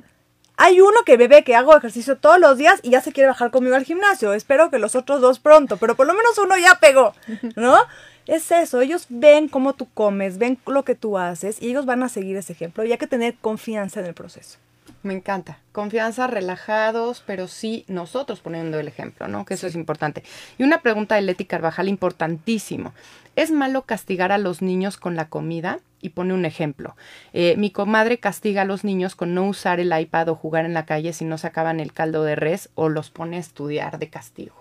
Hay 0.61 0.81
uno 0.81 1.05
que 1.07 1.17
bebe 1.17 1.45
que 1.45 1.55
hago 1.55 1.77
ejercicio 1.77 2.17
todos 2.17 2.41
los 2.41 2.59
días 2.59 2.81
y 2.83 2.91
ya 2.91 3.01
se 3.01 3.13
quiere 3.13 3.29
bajar 3.29 3.53
conmigo 3.53 3.77
al 3.77 3.85
gimnasio. 3.85 4.33
Espero 4.33 4.71
que 4.71 4.81
los 4.81 4.97
otros 4.97 5.21
dos 5.21 5.39
pronto, 5.39 5.77
pero 5.77 5.95
por 5.95 6.09
lo 6.09 6.15
menos 6.15 6.37
uno 6.37 6.59
ya 6.59 6.75
pegó, 6.81 7.15
¿no? 7.57 7.79
Es 8.27 8.53
eso, 8.53 8.83
ellos 8.83 9.07
ven 9.09 9.49
cómo 9.49 9.73
tú 9.73 9.89
comes, 9.95 10.37
ven 10.37 10.59
lo 10.67 10.85
que 10.85 10.95
tú 10.95 11.17
haces 11.17 11.63
y 11.63 11.71
ellos 11.71 11.87
van 11.87 12.03
a 12.03 12.11
seguir 12.11 12.37
ese 12.37 12.53
ejemplo 12.53 12.85
y 12.85 12.93
hay 12.93 12.99
que 12.99 13.07
tener 13.07 13.37
confianza 13.41 14.01
en 14.01 14.07
el 14.07 14.13
proceso. 14.13 14.59
Me 15.03 15.15
encanta. 15.15 15.59
Confianza, 15.73 16.27
relajados, 16.27 17.23
pero 17.25 17.47
sí 17.47 17.85
nosotros 17.87 18.41
poniendo 18.41 18.81
el 18.81 18.89
ejemplo, 18.89 19.29
¿no? 19.29 19.45
Que 19.45 19.55
eso 19.55 19.67
es 19.67 19.75
importante. 19.75 20.25
Y 20.59 20.65
una 20.65 20.83
pregunta 20.83 21.15
de 21.15 21.23
Leti 21.23 21.45
Carvajal 21.45 21.89
importantísimo. 21.89 22.93
¿Es 23.37 23.53
malo 23.53 23.83
castigar 23.83 24.33
a 24.33 24.39
los 24.39 24.61
niños 24.61 24.97
con 24.97 25.15
la 25.15 25.29
comida? 25.29 25.79
Y 26.01 26.11
pone 26.11 26.35
un 26.35 26.45
ejemplo. 26.45 26.97
Eh, 27.33 27.55
mi 27.57 27.71
comadre 27.71 28.19
castiga 28.19 28.63
a 28.63 28.65
los 28.65 28.85
niños 28.85 29.15
con 29.15 29.35
no 29.35 29.47
usar 29.47 29.81
el 29.81 29.99
iPad 29.99 30.29
o 30.31 30.35
jugar 30.35 30.65
en 30.65 30.75
la 30.75 30.85
calle 30.85 31.13
si 31.13 31.25
no 31.25 31.39
sacaban 31.39 31.81
el 31.81 31.93
caldo 31.93 32.25
de 32.25 32.37
res 32.37 32.71
o 32.75 32.89
los 32.89 33.11
pone 33.11 33.37
a 33.37 33.41
estudiar 33.41 33.99
de 33.99 34.09
castigo. 34.09 34.55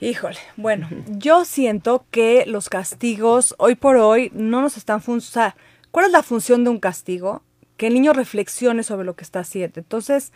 Híjole, 0.00 0.38
bueno, 0.56 0.88
yo 1.08 1.44
siento 1.44 2.04
que 2.10 2.44
los 2.46 2.68
castigos 2.68 3.54
hoy 3.58 3.74
por 3.74 3.96
hoy 3.96 4.30
no 4.32 4.60
nos 4.60 4.76
están 4.76 5.00
funcionando. 5.00 5.56
¿cuál 5.90 6.06
es 6.06 6.12
la 6.12 6.22
función 6.22 6.64
de 6.64 6.70
un 6.70 6.78
castigo? 6.78 7.42
Que 7.78 7.86
el 7.86 7.94
niño 7.94 8.12
reflexione 8.12 8.82
sobre 8.82 9.06
lo 9.06 9.16
que 9.16 9.24
está 9.24 9.40
haciendo. 9.40 9.80
Entonces, 9.80 10.32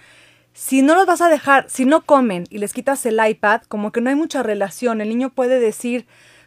si 0.55 0.83
no 0.83 0.95
los 0.95 1.07
vas 1.07 1.21
a 1.21 1.29
dejar, 1.29 1.69
si 1.69 1.85
no 1.85 2.03
comen 2.03 2.45
y 2.49 2.59
les 2.59 2.73
quitas 2.73 3.05
el 3.07 3.21
iPad, 3.25 3.63
como 3.69 3.93
que 3.93 4.01
no 4.01 4.11
hay 4.11 4.17
mucha 4.17 4.43
relación. 4.43 5.01
El 5.01 5.11
niño 5.11 5.31
puede 5.31 5.61
decir, 5.61 6.07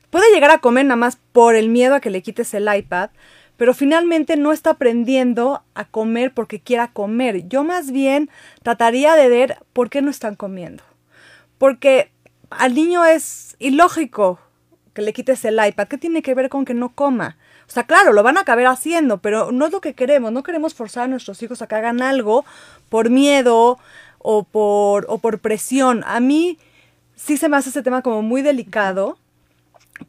puede 0.10 0.34
llegar 0.34 0.52
a 0.52 0.60
comer 0.60 0.86
nada 0.86 0.96
más 0.96 1.18
por 1.32 1.56
el 1.56 1.70
miedo 1.70 1.96
a 1.96 2.00
que 2.00 2.10
le 2.10 2.22
quites 2.22 2.54
el 2.54 2.68
iPad, 2.74 3.10
pero 3.58 3.74
finalmente 3.74 4.38
no 4.38 4.52
está 4.52 4.72
aprendiendo 4.72 5.64
a 5.74 5.86
comer 5.86 6.34
porque 6.34 6.60
quiera 6.60 6.92
comer. 6.92 7.48
Yo 7.48 7.64
más 7.64 7.92
bien 7.92 8.30
trataría 8.64 9.16
de 9.16 9.30
ver 9.30 9.58
por 9.74 9.90
qué 9.90 10.02
no 10.02 10.10
están 10.10 10.36
comiendo. 10.36 10.84
Porque 11.58 12.12
al 12.50 12.76
niño 12.76 13.06
es 13.06 13.56
ilógico 13.60 14.40
que 14.94 15.02
le 15.02 15.14
quites 15.14 15.44
el 15.46 15.60
iPad. 15.66 15.88
¿Qué 15.88 15.98
tiene 15.98 16.22
que 16.22 16.36
ver 16.36 16.50
con 16.50 16.66
que 16.66 16.74
no 16.74 16.94
coma? 16.94 17.38
O 17.68 17.72
sea, 17.72 17.84
claro, 17.84 18.14
lo 18.14 18.24
van 18.24 18.38
a 18.38 18.42
acabar 18.42 18.68
haciendo, 18.68 19.18
pero 19.18 19.52
no 19.52 19.66
es 19.66 19.72
lo 19.72 19.82
que 19.82 19.94
queremos. 19.94 20.32
No 20.32 20.44
queremos 20.44 20.74
forzar 20.74 21.06
a 21.06 21.08
nuestros 21.08 21.42
hijos 21.42 21.62
a 21.62 21.68
que 21.68 21.76
hagan 21.76 22.02
algo 22.02 22.46
por 22.90 23.10
miedo 23.10 23.80
o 24.20 24.44
por, 24.44 25.06
o 25.10 25.18
por 25.18 25.40
presión. 25.40 26.04
A 26.06 26.20
mí 26.20 26.58
sí 27.16 27.38
se 27.38 27.50
me 27.50 27.58
hace 27.58 27.70
este 27.70 27.84
tema 27.84 28.02
como 28.02 28.22
muy 28.22 28.42
delicado 28.42 29.18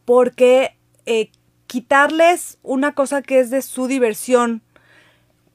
porque 0.05 0.77
eh, 1.07 1.31
quitarles 1.67 2.59
una 2.63 2.93
cosa 2.93 3.23
que 3.23 3.41
es 3.41 3.51
de 3.51 3.63
su 3.63 3.87
diversión 3.87 4.63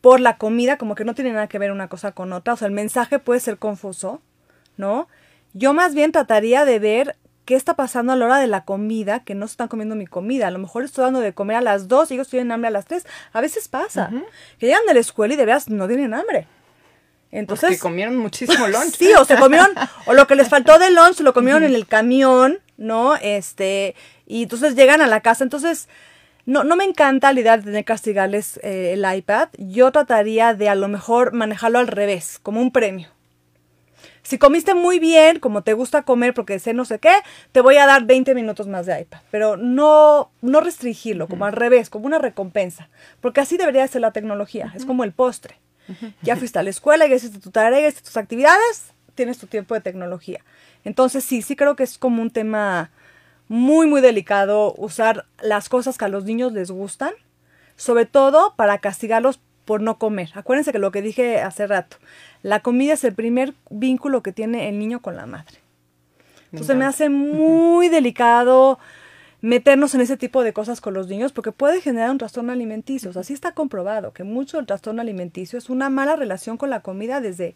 por 0.01 0.19
la 0.19 0.37
comida, 0.37 0.77
como 0.77 0.95
que 0.95 1.05
no 1.05 1.13
tiene 1.13 1.31
nada 1.31 1.47
que 1.47 1.59
ver 1.59 1.71
una 1.71 1.87
cosa 1.87 2.11
con 2.11 2.33
otra. 2.33 2.53
O 2.53 2.57
sea, 2.57 2.67
el 2.67 2.73
mensaje 2.73 3.19
puede 3.19 3.39
ser 3.39 3.57
confuso, 3.57 4.21
¿no? 4.77 5.07
Yo 5.53 5.73
más 5.73 5.93
bien 5.93 6.11
trataría 6.11 6.65
de 6.65 6.79
ver 6.79 7.15
qué 7.45 7.55
está 7.55 7.75
pasando 7.75 8.13
a 8.13 8.15
la 8.15 8.25
hora 8.25 8.37
de 8.39 8.47
la 8.47 8.65
comida, 8.65 9.23
que 9.23 9.35
no 9.35 9.45
están 9.45 9.67
comiendo 9.67 9.95
mi 9.95 10.07
comida. 10.07 10.47
A 10.47 10.51
lo 10.51 10.59
mejor 10.59 10.83
estoy 10.83 11.03
dando 11.03 11.19
de 11.19 11.33
comer 11.33 11.57
a 11.57 11.61
las 11.61 11.87
2 11.87 12.11
y 12.11 12.13
ellos 12.15 12.27
tienen 12.27 12.51
hambre 12.51 12.67
a 12.69 12.71
las 12.71 12.85
3. 12.85 13.05
A 13.33 13.41
veces 13.41 13.67
pasa. 13.67 14.11
Que 14.59 14.67
llegan 14.67 14.85
de 14.85 14.93
la 14.93 14.99
escuela 14.99 15.33
y 15.33 15.37
de 15.37 15.45
veras 15.45 15.69
no 15.69 15.87
tienen 15.87 16.13
hambre. 16.13 16.47
Entonces, 17.31 17.69
Porque 17.69 17.79
comieron 17.79 18.17
muchísimo 18.17 18.67
lunch. 18.67 18.95
Sí, 18.97 19.13
o 19.13 19.25
se 19.25 19.37
comieron, 19.37 19.69
o 20.05 20.13
lo 20.13 20.27
que 20.27 20.35
les 20.35 20.49
faltó 20.49 20.77
de 20.77 20.91
lunch 20.91 21.21
lo 21.21 21.33
comieron 21.33 21.63
en 21.63 21.73
el 21.73 21.87
camión, 21.87 22.59
¿no? 22.77 23.15
Este, 23.15 23.95
y 24.27 24.43
entonces 24.43 24.75
llegan 24.75 25.01
a 25.01 25.07
la 25.07 25.21
casa. 25.21 25.43
Entonces, 25.43 25.87
no, 26.45 26.63
no 26.63 26.75
me 26.75 26.83
encanta 26.83 27.31
la 27.33 27.39
idea 27.39 27.57
de 27.57 27.63
tener 27.63 27.81
que 27.81 27.85
castigarles 27.85 28.59
eh, 28.63 28.93
el 28.93 29.15
iPad. 29.15 29.49
Yo 29.57 29.91
trataría 29.91 30.53
de 30.53 30.69
a 30.69 30.75
lo 30.75 30.87
mejor 30.87 31.33
manejarlo 31.33 31.79
al 31.79 31.87
revés, 31.87 32.39
como 32.41 32.61
un 32.61 32.71
premio. 32.71 33.09
Si 34.23 34.37
comiste 34.37 34.73
muy 34.75 34.99
bien, 34.99 35.39
como 35.39 35.63
te 35.63 35.73
gusta 35.73 36.03
comer 36.03 36.33
porque 36.33 36.59
sé 36.59 36.73
no 36.73 36.85
sé 36.85 36.99
qué, 36.99 37.13
te 37.51 37.61
voy 37.61 37.77
a 37.77 37.85
dar 37.85 38.05
20 38.05 38.35
minutos 38.35 38.67
más 38.67 38.85
de 38.85 39.01
iPad. 39.01 39.19
Pero 39.31 39.57
no, 39.57 40.31
no 40.41 40.61
restringirlo, 40.61 41.27
como 41.27 41.45
al 41.45 41.53
revés, 41.53 41.89
como 41.89 42.05
una 42.05 42.19
recompensa. 42.19 42.89
Porque 43.19 43.41
así 43.41 43.57
debería 43.57 43.87
ser 43.87 44.01
la 44.01 44.11
tecnología. 44.11 44.71
Es 44.75 44.85
como 44.85 45.03
el 45.03 45.11
postre. 45.11 45.59
Ya 46.21 46.37
fuiste 46.37 46.57
a 46.57 46.63
la 46.63 46.69
escuela, 46.69 47.07
ya 47.07 47.15
hiciste 47.15 47.39
tu 47.39 47.51
tarea, 47.51 47.81
ya 47.81 47.87
hiciste 47.87 48.07
tus 48.07 48.17
actividades, 48.17 48.93
tienes 49.15 49.37
tu 49.39 49.47
tiempo 49.47 49.73
de 49.73 49.81
tecnología. 49.81 50.43
Entonces 50.85 51.23
sí, 51.23 51.41
sí 51.41 51.55
creo 51.55 51.75
que 51.75 51.83
es 51.83 51.97
como 51.97 52.21
un 52.21 52.29
tema 52.29 52.91
muy, 53.47 53.87
muy 53.87 53.99
delicado 53.99 54.73
usar 54.77 55.25
las 55.41 55.67
cosas 55.67 55.97
que 55.97 56.05
a 56.05 56.07
los 56.07 56.23
niños 56.23 56.53
les 56.53 56.71
gustan, 56.71 57.11
sobre 57.75 58.05
todo 58.05 58.55
para 58.55 58.77
castigarlos 58.77 59.41
por 59.65 59.81
no 59.81 59.97
comer. 59.97 60.29
Acuérdense 60.35 60.71
que 60.71 60.79
lo 60.79 60.91
que 60.91 61.01
dije 61.01 61.41
hace 61.41 61.67
rato, 61.67 61.97
la 62.43 62.61
comida 62.61 62.93
es 62.93 63.03
el 63.03 63.13
primer 63.13 63.53
vínculo 63.69 64.23
que 64.23 64.31
tiene 64.31 64.69
el 64.69 64.79
niño 64.79 65.01
con 65.01 65.15
la 65.15 65.25
madre. 65.25 65.57
Entonces 66.51 66.75
me 66.75 66.85
hace 66.85 67.09
muy 67.09 67.89
delicado 67.89 68.79
meternos 69.41 69.95
en 69.95 70.01
ese 70.01 70.17
tipo 70.17 70.43
de 70.43 70.53
cosas 70.53 70.81
con 70.81 70.93
los 70.93 71.07
niños 71.07 71.31
porque 71.31 71.51
puede 71.51 71.81
generar 71.81 72.11
un 72.11 72.17
trastorno 72.17 72.51
alimenticio. 72.51 73.09
O 73.09 73.13
sea, 73.13 73.23
sí 73.23 73.33
está 73.33 73.53
comprobado 73.53 74.13
que 74.13 74.23
mucho 74.23 74.57
del 74.57 74.67
trastorno 74.67 75.01
alimenticio 75.01 75.57
es 75.57 75.69
una 75.69 75.89
mala 75.89 76.15
relación 76.15 76.57
con 76.57 76.69
la 76.69 76.81
comida 76.81 77.21
desde, 77.21 77.55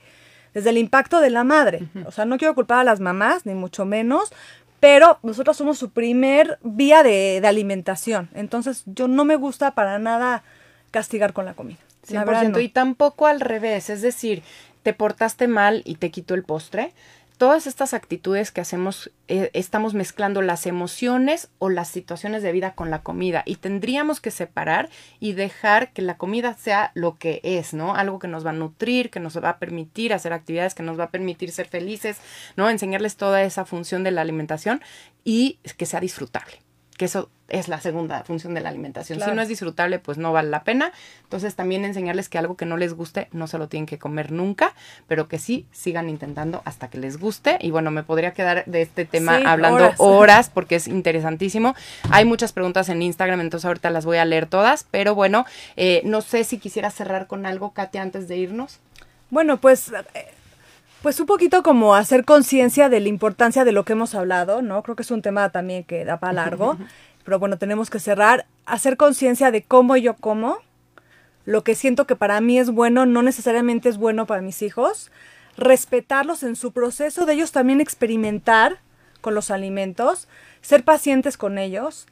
desde 0.54 0.72
el 0.72 0.78
impacto 0.78 1.22
de 1.22 1.30
la 1.30 1.44
madre. 1.44 1.88
O 2.06 2.12
sea, 2.12 2.26
no 2.26 2.38
quiero 2.38 2.56
culpar 2.56 2.80
a 2.80 2.84
las 2.84 3.00
mamás, 3.00 3.46
ni 3.46 3.54
mucho 3.54 3.86
menos, 3.86 4.32
pero 4.80 5.20
nosotros 5.24 5.58
somos 5.58 5.78
su 5.78 5.92
primer 5.92 6.60
vía 6.64 7.04
de, 7.04 7.42
alimentación. 7.44 8.30
Entonces, 8.34 8.84
yo 8.86 9.08
no 9.08 9.26
me 9.26 9.36
gusta 9.36 9.72
para 9.72 10.00
nada 10.00 10.44
castigar 10.92 11.34
con 11.34 11.46
la 11.46 11.54
comida. 11.54 11.80
100%, 12.06 12.62
y 12.62 12.70
tampoco 12.70 13.28
al 13.28 13.40
revés, 13.40 13.90
es 13.90 14.02
decir, 14.02 14.44
te 14.84 14.94
portaste 14.94 15.48
mal 15.48 15.82
y 15.86 15.96
te 15.96 16.12
quito 16.12 16.34
el 16.34 16.44
postre 16.44 16.94
todas 17.38 17.68
estas 17.68 17.94
actitudes 17.94 18.52
que 18.52 18.62
hacemos, 18.62 19.12
eh, 19.28 19.50
estamos 19.54 19.94
mezclando 19.94 20.42
las 20.42 20.66
emociones 20.66 21.50
o 21.60 21.70
las 21.70 21.90
situaciones 21.90 22.44
de 22.44 22.52
vida 22.52 22.76
con 22.76 22.90
la 22.90 23.02
comida 23.02 23.44
y 23.46 23.58
tendríamos 23.58 24.22
que 24.22 24.32
separar 24.32 24.90
y 25.20 25.34
dejar 25.34 25.92
que 25.92 26.02
la 26.02 26.18
comida 26.18 26.56
sea 26.56 26.92
lo 26.94 27.16
que 27.18 27.42
es, 27.44 27.74
¿no? 27.74 27.96
Algo 27.96 28.20
que 28.20 28.28
nos 28.28 28.46
va 28.46 28.52
a 28.52 28.54
nutrir, 28.54 29.10
que 29.10 29.20
nos 29.20 29.42
va 29.42 29.50
a 29.50 29.60
permitir 29.60 30.14
hacer 30.14 30.34
actividades, 30.34 30.76
que 30.76 30.84
nos 30.84 31.00
va 31.00 31.06
a 31.06 31.12
permitir 31.12 31.52
ser 31.52 31.68
felices, 31.68 32.18
¿no? 32.56 32.70
Enseñarles 32.70 33.18
toda 33.18 33.44
esa 33.44 33.66
función 33.66 34.04
de 34.04 34.12
la 34.12 34.22
alimentación 34.22 34.82
y 35.24 35.60
que 35.78 35.86
sea 35.86 36.00
disfrutable 36.00 36.65
que 36.98 37.06
eso 37.06 37.30
es 37.48 37.68
la 37.68 37.80
segunda 37.80 38.24
función 38.24 38.54
de 38.54 38.62
la 38.62 38.70
alimentación. 38.70 39.20
Si 39.20 39.32
no 39.32 39.42
es 39.42 39.48
disfrutable, 39.48 40.00
pues 40.00 40.18
no 40.18 40.34
vale 40.34 40.50
la 40.50 40.64
pena. 40.64 40.92
Entonces 41.24 41.56
también 41.56 41.86
enseñarles 41.86 42.28
que 42.30 42.38
algo 42.38 42.56
que 42.56 42.66
no 42.66 42.78
les 42.78 42.94
guste 42.94 43.28
no 43.32 43.48
se 43.48 43.58
lo 43.58 43.68
tienen 43.68 43.86
que 43.86 44.00
comer 44.00 44.32
nunca, 44.32 44.74
pero 45.08 45.28
que 45.28 45.38
sí 45.38 45.68
sigan 45.72 46.10
intentando 46.10 46.62
hasta 46.66 46.90
que 46.90 46.98
les 46.98 47.18
guste. 47.18 47.58
Y 47.62 47.72
bueno, 47.72 47.92
me 47.92 48.04
podría 48.04 48.34
quedar 48.34 48.64
de 48.66 48.82
este 48.82 49.06
tema 49.06 49.38
hablando 49.46 49.92
horas. 49.98 50.50
porque 50.50 50.76
es 50.76 50.88
interesantísimo. 50.88 51.76
Hay 52.10 52.26
muchas 52.26 52.54
preguntas 52.54 52.90
en 52.90 53.02
Instagram, 53.02 53.42
entonces 53.42 53.66
ahorita 53.66 53.90
las 53.90 54.06
voy 54.06 54.18
a 54.18 54.26
leer 54.26 54.48
todas, 54.48 54.86
pero 54.90 55.14
bueno, 55.14 55.46
eh, 55.76 56.02
no 56.06 56.22
sé 56.22 56.44
si 56.46 56.58
quisiera 56.58 56.90
cerrar 56.90 57.28
con 57.28 57.46
algo, 57.46 57.74
Katia, 57.74 58.02
antes 58.02 58.28
de 58.28 58.38
irnos. 58.38 58.80
Bueno, 59.30 59.58
pues... 59.58 59.92
Eh, 60.14 60.34
pues 61.06 61.20
un 61.20 61.28
poquito 61.28 61.62
como 61.62 61.94
hacer 61.94 62.26
conciencia 62.26 62.90
de 62.90 63.00
la 63.00 63.10
importancia 63.10 63.64
de 63.64 63.72
lo 63.72 63.86
que 63.86 63.94
hemos 63.94 64.16
hablado, 64.16 64.64
¿no? 64.64 64.82
Creo 64.82 64.96
que 64.96 65.04
es 65.04 65.12
un 65.12 65.22
tema 65.22 65.52
también 65.52 65.84
que 65.84 66.04
da 66.04 66.20
para 66.20 66.34
largo, 66.34 66.80
pero 67.24 67.38
bueno, 67.38 67.60
tenemos 67.60 67.92
que 67.92 68.00
cerrar, 68.00 68.48
hacer 68.66 68.98
conciencia 68.98 69.52
de 69.52 69.62
cómo 69.62 69.98
yo 69.98 70.16
como, 70.16 70.58
lo 71.46 71.64
que 71.64 71.76
siento 71.76 72.08
que 72.08 72.16
para 72.16 72.42
mí 72.42 72.58
es 72.58 72.72
bueno 72.72 73.06
no 73.06 73.22
necesariamente 73.22 73.88
es 73.88 73.98
bueno 73.98 74.26
para 74.26 74.42
mis 74.42 74.64
hijos, 74.64 75.12
respetarlos 75.58 76.42
en 76.42 76.56
su 76.56 76.72
proceso 76.72 77.28
de 77.28 77.34
ellos 77.34 77.52
también 77.52 77.82
experimentar 77.82 78.80
con 79.22 79.36
los 79.36 79.52
alimentos, 79.52 80.28
ser 80.62 80.84
pacientes 80.84 81.38
con 81.38 81.60
ellos. 81.60 82.08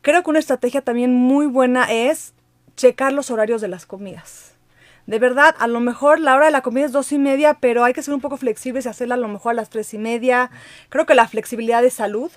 Creo 0.00 0.22
que 0.22 0.30
una 0.30 0.38
estrategia 0.38 0.82
también 0.82 1.12
muy 1.12 1.46
buena 1.46 1.92
es 1.92 2.34
checar 2.76 3.12
los 3.12 3.32
horarios 3.32 3.60
de 3.60 3.66
las 3.66 3.84
comidas 3.84 4.47
de 5.08 5.18
verdad, 5.18 5.54
a 5.58 5.66
lo 5.68 5.80
mejor 5.80 6.20
la 6.20 6.36
hora 6.36 6.44
de 6.44 6.52
la 6.52 6.60
comida 6.60 6.84
es 6.84 6.92
dos 6.92 7.12
y 7.12 7.18
media, 7.18 7.54
pero 7.54 7.82
hay 7.82 7.94
que 7.94 8.02
ser 8.02 8.12
un 8.12 8.20
poco 8.20 8.36
flexibles 8.36 8.84
y 8.84 8.90
hacerla 8.90 9.14
a 9.14 9.18
lo 9.18 9.26
mejor 9.26 9.52
a 9.52 9.54
las 9.54 9.70
tres 9.70 9.94
y 9.94 9.98
media. 9.98 10.50
Creo 10.90 11.06
que 11.06 11.14
la 11.14 11.26
flexibilidad 11.26 11.80
de 11.80 11.88
salud, 11.88 12.30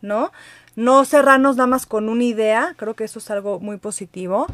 ¿no? 0.00 0.32
No 0.76 1.04
cerrarnos 1.04 1.56
nada 1.56 1.66
más 1.66 1.84
con 1.84 2.08
una 2.08 2.24
idea, 2.24 2.72
creo 2.78 2.94
que 2.94 3.04
eso 3.04 3.18
es 3.18 3.30
algo 3.30 3.60
muy 3.60 3.76
positivo. 3.76 4.46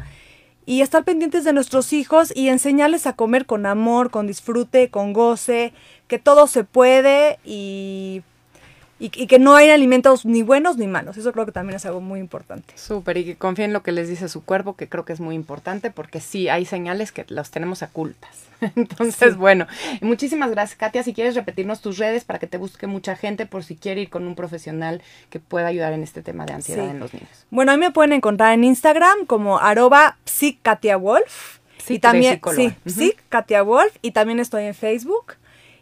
Y 0.65 0.81
estar 0.81 1.05
pendientes 1.05 1.45
de 1.45 1.53
nuestros 1.53 1.93
hijos 1.93 2.33
y 2.35 2.49
enseñarles 2.49 3.07
a 3.07 3.13
comer 3.13 3.45
con 3.45 3.65
amor, 3.65 4.09
con 4.09 4.27
disfrute, 4.27 4.89
con 4.89 5.13
goce, 5.13 5.71
que 6.09 6.19
todo 6.19 6.47
se 6.47 6.65
puede 6.65 7.39
y 7.45 8.23
y, 8.99 9.09
que 9.09 9.39
no 9.39 9.55
hay 9.55 9.69
alimentos 9.69 10.25
ni 10.25 10.43
buenos 10.43 10.77
ni 10.77 10.87
malos. 10.87 11.17
Eso 11.17 11.31
creo 11.33 11.45
que 11.45 11.51
también 11.51 11.75
es 11.75 11.85
algo 11.85 11.99
muy 11.99 12.19
importante. 12.19 12.73
Súper, 12.77 13.17
y 13.17 13.25
que 13.25 13.35
confíen 13.35 13.69
en 13.69 13.73
lo 13.73 13.83
que 13.83 13.91
les 13.91 14.07
dice 14.07 14.29
su 14.29 14.43
cuerpo, 14.43 14.75
que 14.75 14.87
creo 14.87 15.03
que 15.03 15.13
es 15.13 15.19
muy 15.19 15.35
importante, 15.35 15.91
porque 15.91 16.21
sí, 16.21 16.47
hay 16.47 16.65
señales 16.65 17.11
que 17.11 17.25
los 17.27 17.51
tenemos 17.51 17.81
ocultas. 17.81 18.29
Entonces, 18.75 19.35
bueno, 19.35 19.67
muchísimas 20.01 20.51
gracias, 20.51 20.77
Katia. 20.77 21.03
Si 21.03 21.13
quieres 21.13 21.35
repetirnos 21.35 21.81
tus 21.81 21.97
redes 21.97 22.23
para 22.23 22.39
que 22.39 22.47
te 22.47 22.57
busque 22.57 22.87
mucha 22.87 23.15
gente 23.15 23.45
por 23.45 23.63
si 23.63 23.75
quiere 23.75 24.01
ir 24.01 24.09
con 24.09 24.25
un 24.25 24.35
profesional 24.35 25.01
que 25.29 25.39
pueda 25.39 25.67
ayudar 25.67 25.93
en 25.93 26.03
este 26.03 26.21
tema 26.21 26.45
de 26.45 26.53
ansiedad 26.53 26.89
en 26.89 26.99
los 26.99 27.13
niños. 27.13 27.29
Bueno, 27.49 27.71
a 27.71 27.77
mí 27.77 27.81
me 27.81 27.91
pueden 27.91 28.13
encontrar 28.13 28.53
en 28.53 28.63
Instagram 28.63 29.25
como 29.25 29.59
arroba 29.59 30.17
psicatiawolf. 30.25 31.59
Sí, 31.77 31.95
y 31.95 31.99
también, 31.99 32.39
sí, 32.55 32.73
sí, 32.85 33.13
Katia 33.27 33.61
Wolf. 33.61 33.93
Y 34.01 34.11
también 34.11 34.39
estoy 34.39 34.63
en 34.63 34.73
Facebook. 34.73 35.33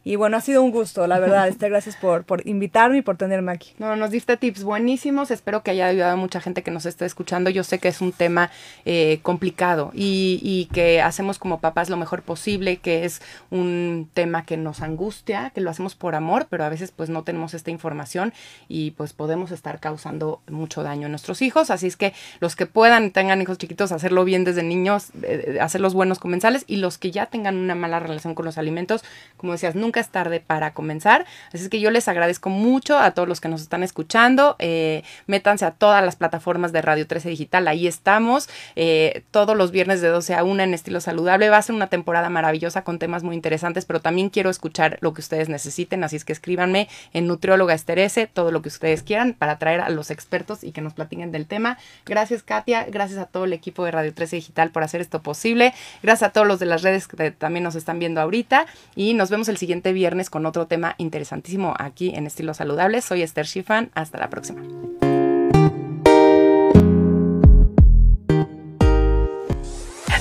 Y 0.03 0.15
bueno, 0.15 0.37
ha 0.37 0.41
sido 0.41 0.63
un 0.63 0.71
gusto, 0.71 1.05
la 1.05 1.19
verdad. 1.19 1.47
Este, 1.47 1.69
gracias 1.69 1.95
por, 1.95 2.23
por 2.23 2.47
invitarme 2.47 2.97
y 2.97 3.01
por 3.03 3.17
tenerme 3.17 3.51
aquí. 3.51 3.73
No, 3.77 3.95
nos 3.95 4.09
diste 4.09 4.35
tips 4.35 4.63
buenísimos. 4.63 5.29
Espero 5.29 5.61
que 5.61 5.71
haya 5.71 5.85
ayudado 5.85 6.13
a 6.13 6.15
mucha 6.15 6.41
gente 6.41 6.63
que 6.63 6.71
nos 6.71 6.87
esté 6.87 7.05
escuchando. 7.05 7.51
Yo 7.51 7.63
sé 7.63 7.77
que 7.77 7.87
es 7.87 8.01
un 8.01 8.11
tema 8.11 8.49
eh, 8.85 9.19
complicado 9.21 9.91
y, 9.93 10.39
y, 10.41 10.65
que 10.73 11.01
hacemos 11.01 11.37
como 11.37 11.59
papás 11.59 11.89
lo 11.89 11.97
mejor 11.97 12.23
posible, 12.23 12.77
que 12.77 13.05
es 13.05 13.21
un 13.51 14.09
tema 14.13 14.43
que 14.43 14.57
nos 14.57 14.81
angustia, 14.81 15.51
que 15.51 15.61
lo 15.61 15.69
hacemos 15.69 15.93
por 15.93 16.15
amor, 16.15 16.47
pero 16.49 16.63
a 16.63 16.69
veces 16.69 16.91
pues 16.91 17.09
no 17.09 17.23
tenemos 17.23 17.53
esta 17.53 17.69
información 17.69 18.33
y 18.67 18.91
pues 18.91 19.13
podemos 19.13 19.51
estar 19.51 19.79
causando 19.79 20.41
mucho 20.49 20.81
daño 20.81 21.05
a 21.05 21.09
nuestros 21.09 21.43
hijos. 21.43 21.69
Así 21.69 21.85
es 21.85 21.95
que 21.95 22.13
los 22.39 22.55
que 22.55 22.65
puedan 22.65 23.11
tengan 23.11 23.39
hijos 23.41 23.59
chiquitos, 23.59 23.91
hacerlo 23.91 24.25
bien 24.25 24.45
desde 24.45 24.63
niños, 24.63 25.09
eh, 25.21 25.59
hacer 25.61 25.79
los 25.79 25.93
buenos 25.93 26.17
comensales 26.17 26.63
y 26.65 26.77
los 26.77 26.97
que 26.97 27.11
ya 27.11 27.27
tengan 27.27 27.57
una 27.57 27.75
mala 27.75 27.99
relación 27.99 28.33
con 28.33 28.45
los 28.45 28.57
alimentos, 28.57 29.03
como 29.37 29.51
decías, 29.51 29.75
nunca 29.75 29.90
es 29.99 30.09
tarde 30.09 30.39
para 30.39 30.73
comenzar. 30.73 31.25
Así 31.49 31.63
es 31.63 31.69
que 31.69 31.79
yo 31.79 31.91
les 31.91 32.07
agradezco 32.07 32.49
mucho 32.49 32.97
a 32.97 33.11
todos 33.11 33.27
los 33.27 33.41
que 33.41 33.49
nos 33.49 33.61
están 33.61 33.83
escuchando. 33.83 34.55
Eh, 34.59 35.03
métanse 35.27 35.65
a 35.65 35.71
todas 35.71 36.03
las 36.03 36.15
plataformas 36.15 36.71
de 36.71 36.81
Radio 36.81 37.07
13 37.07 37.29
Digital, 37.29 37.67
ahí 37.67 37.87
estamos. 37.87 38.49
Eh, 38.75 39.23
todos 39.31 39.55
los 39.55 39.71
viernes 39.71 40.01
de 40.01 40.07
12 40.07 40.35
a 40.35 40.43
1 40.43 40.63
en 40.63 40.73
estilo 40.73 41.01
saludable. 41.01 41.49
Va 41.49 41.57
a 41.57 41.61
ser 41.61 41.75
una 41.75 41.87
temporada 41.87 42.29
maravillosa 42.29 42.83
con 42.83 42.99
temas 42.99 43.23
muy 43.23 43.35
interesantes, 43.35 43.85
pero 43.85 43.99
también 43.99 44.29
quiero 44.29 44.49
escuchar 44.49 44.97
lo 45.01 45.13
que 45.13 45.21
ustedes 45.21 45.49
necesiten. 45.49 46.03
Así 46.03 46.15
es 46.15 46.25
que 46.25 46.33
escríbanme 46.33 46.87
en 47.13 47.27
Nutrióloga 47.27 47.73
Esterese, 47.73 48.27
todo 48.27 48.51
lo 48.51 48.61
que 48.61 48.69
ustedes 48.69 49.03
quieran 49.03 49.33
para 49.33 49.57
traer 49.59 49.81
a 49.81 49.89
los 49.89 50.11
expertos 50.11 50.63
y 50.63 50.71
que 50.71 50.81
nos 50.81 50.93
platiquen 50.93 51.31
del 51.31 51.47
tema. 51.47 51.77
Gracias, 52.05 52.43
Katia. 52.43 52.85
Gracias 52.89 53.19
a 53.19 53.25
todo 53.25 53.45
el 53.45 53.53
equipo 53.53 53.85
de 53.85 53.91
Radio 53.91 54.13
13 54.13 54.37
Digital 54.37 54.71
por 54.71 54.83
hacer 54.83 55.01
esto 55.01 55.21
posible. 55.21 55.73
Gracias 56.03 56.29
a 56.29 56.33
todos 56.33 56.47
los 56.47 56.59
de 56.59 56.65
las 56.65 56.81
redes 56.81 57.07
que 57.07 57.31
también 57.31 57.63
nos 57.63 57.75
están 57.75 57.99
viendo 57.99 58.21
ahorita. 58.21 58.65
Y 58.95 59.13
nos 59.13 59.29
vemos 59.29 59.49
el 59.49 59.57
siguiente 59.57 59.80
viernes 59.91 60.29
con 60.29 60.45
otro 60.45 60.67
tema 60.67 60.95
interesantísimo 60.97 61.73
aquí 61.77 62.13
en 62.15 62.27
Estilo 62.27 62.53
Saludable. 62.53 63.01
Soy 63.01 63.23
Esther 63.23 63.47
Schifan. 63.47 63.89
Hasta 63.93 64.19
la 64.19 64.29
próxima. 64.29 64.61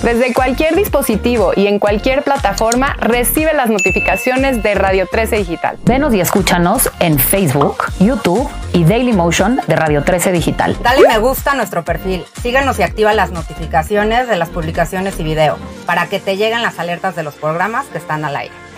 Desde 0.02 0.32
cualquier 0.32 0.76
dispositivo 0.76 1.52
y 1.54 1.66
en 1.66 1.78
cualquier 1.78 2.22
plataforma 2.22 2.96
recibe 3.00 3.52
las 3.52 3.68
notificaciones 3.68 4.62
de 4.62 4.74
Radio 4.74 5.06
13 5.06 5.36
Digital. 5.36 5.78
Venos 5.84 6.14
y 6.14 6.20
escúchanos 6.20 6.90
en 7.00 7.18
Facebook, 7.18 7.76
YouTube 7.98 8.48
y 8.72 8.84
Daily 8.84 9.12
Motion 9.12 9.60
de 9.66 9.76
Radio 9.76 10.02
13 10.02 10.32
Digital. 10.32 10.78
Dale 10.82 11.06
me 11.06 11.18
gusta 11.18 11.52
a 11.52 11.54
nuestro 11.54 11.84
perfil. 11.84 12.24
Síguenos 12.40 12.78
y 12.78 12.82
activa 12.82 13.12
las 13.12 13.30
notificaciones 13.30 14.26
de 14.26 14.36
las 14.36 14.48
publicaciones 14.48 15.20
y 15.20 15.22
video 15.22 15.58
para 15.84 16.06
que 16.06 16.18
te 16.18 16.38
lleguen 16.38 16.62
las 16.62 16.78
alertas 16.78 17.14
de 17.14 17.22
los 17.22 17.34
programas 17.34 17.84
que 17.88 17.98
están 17.98 18.24
al 18.24 18.36
aire. 18.36 18.54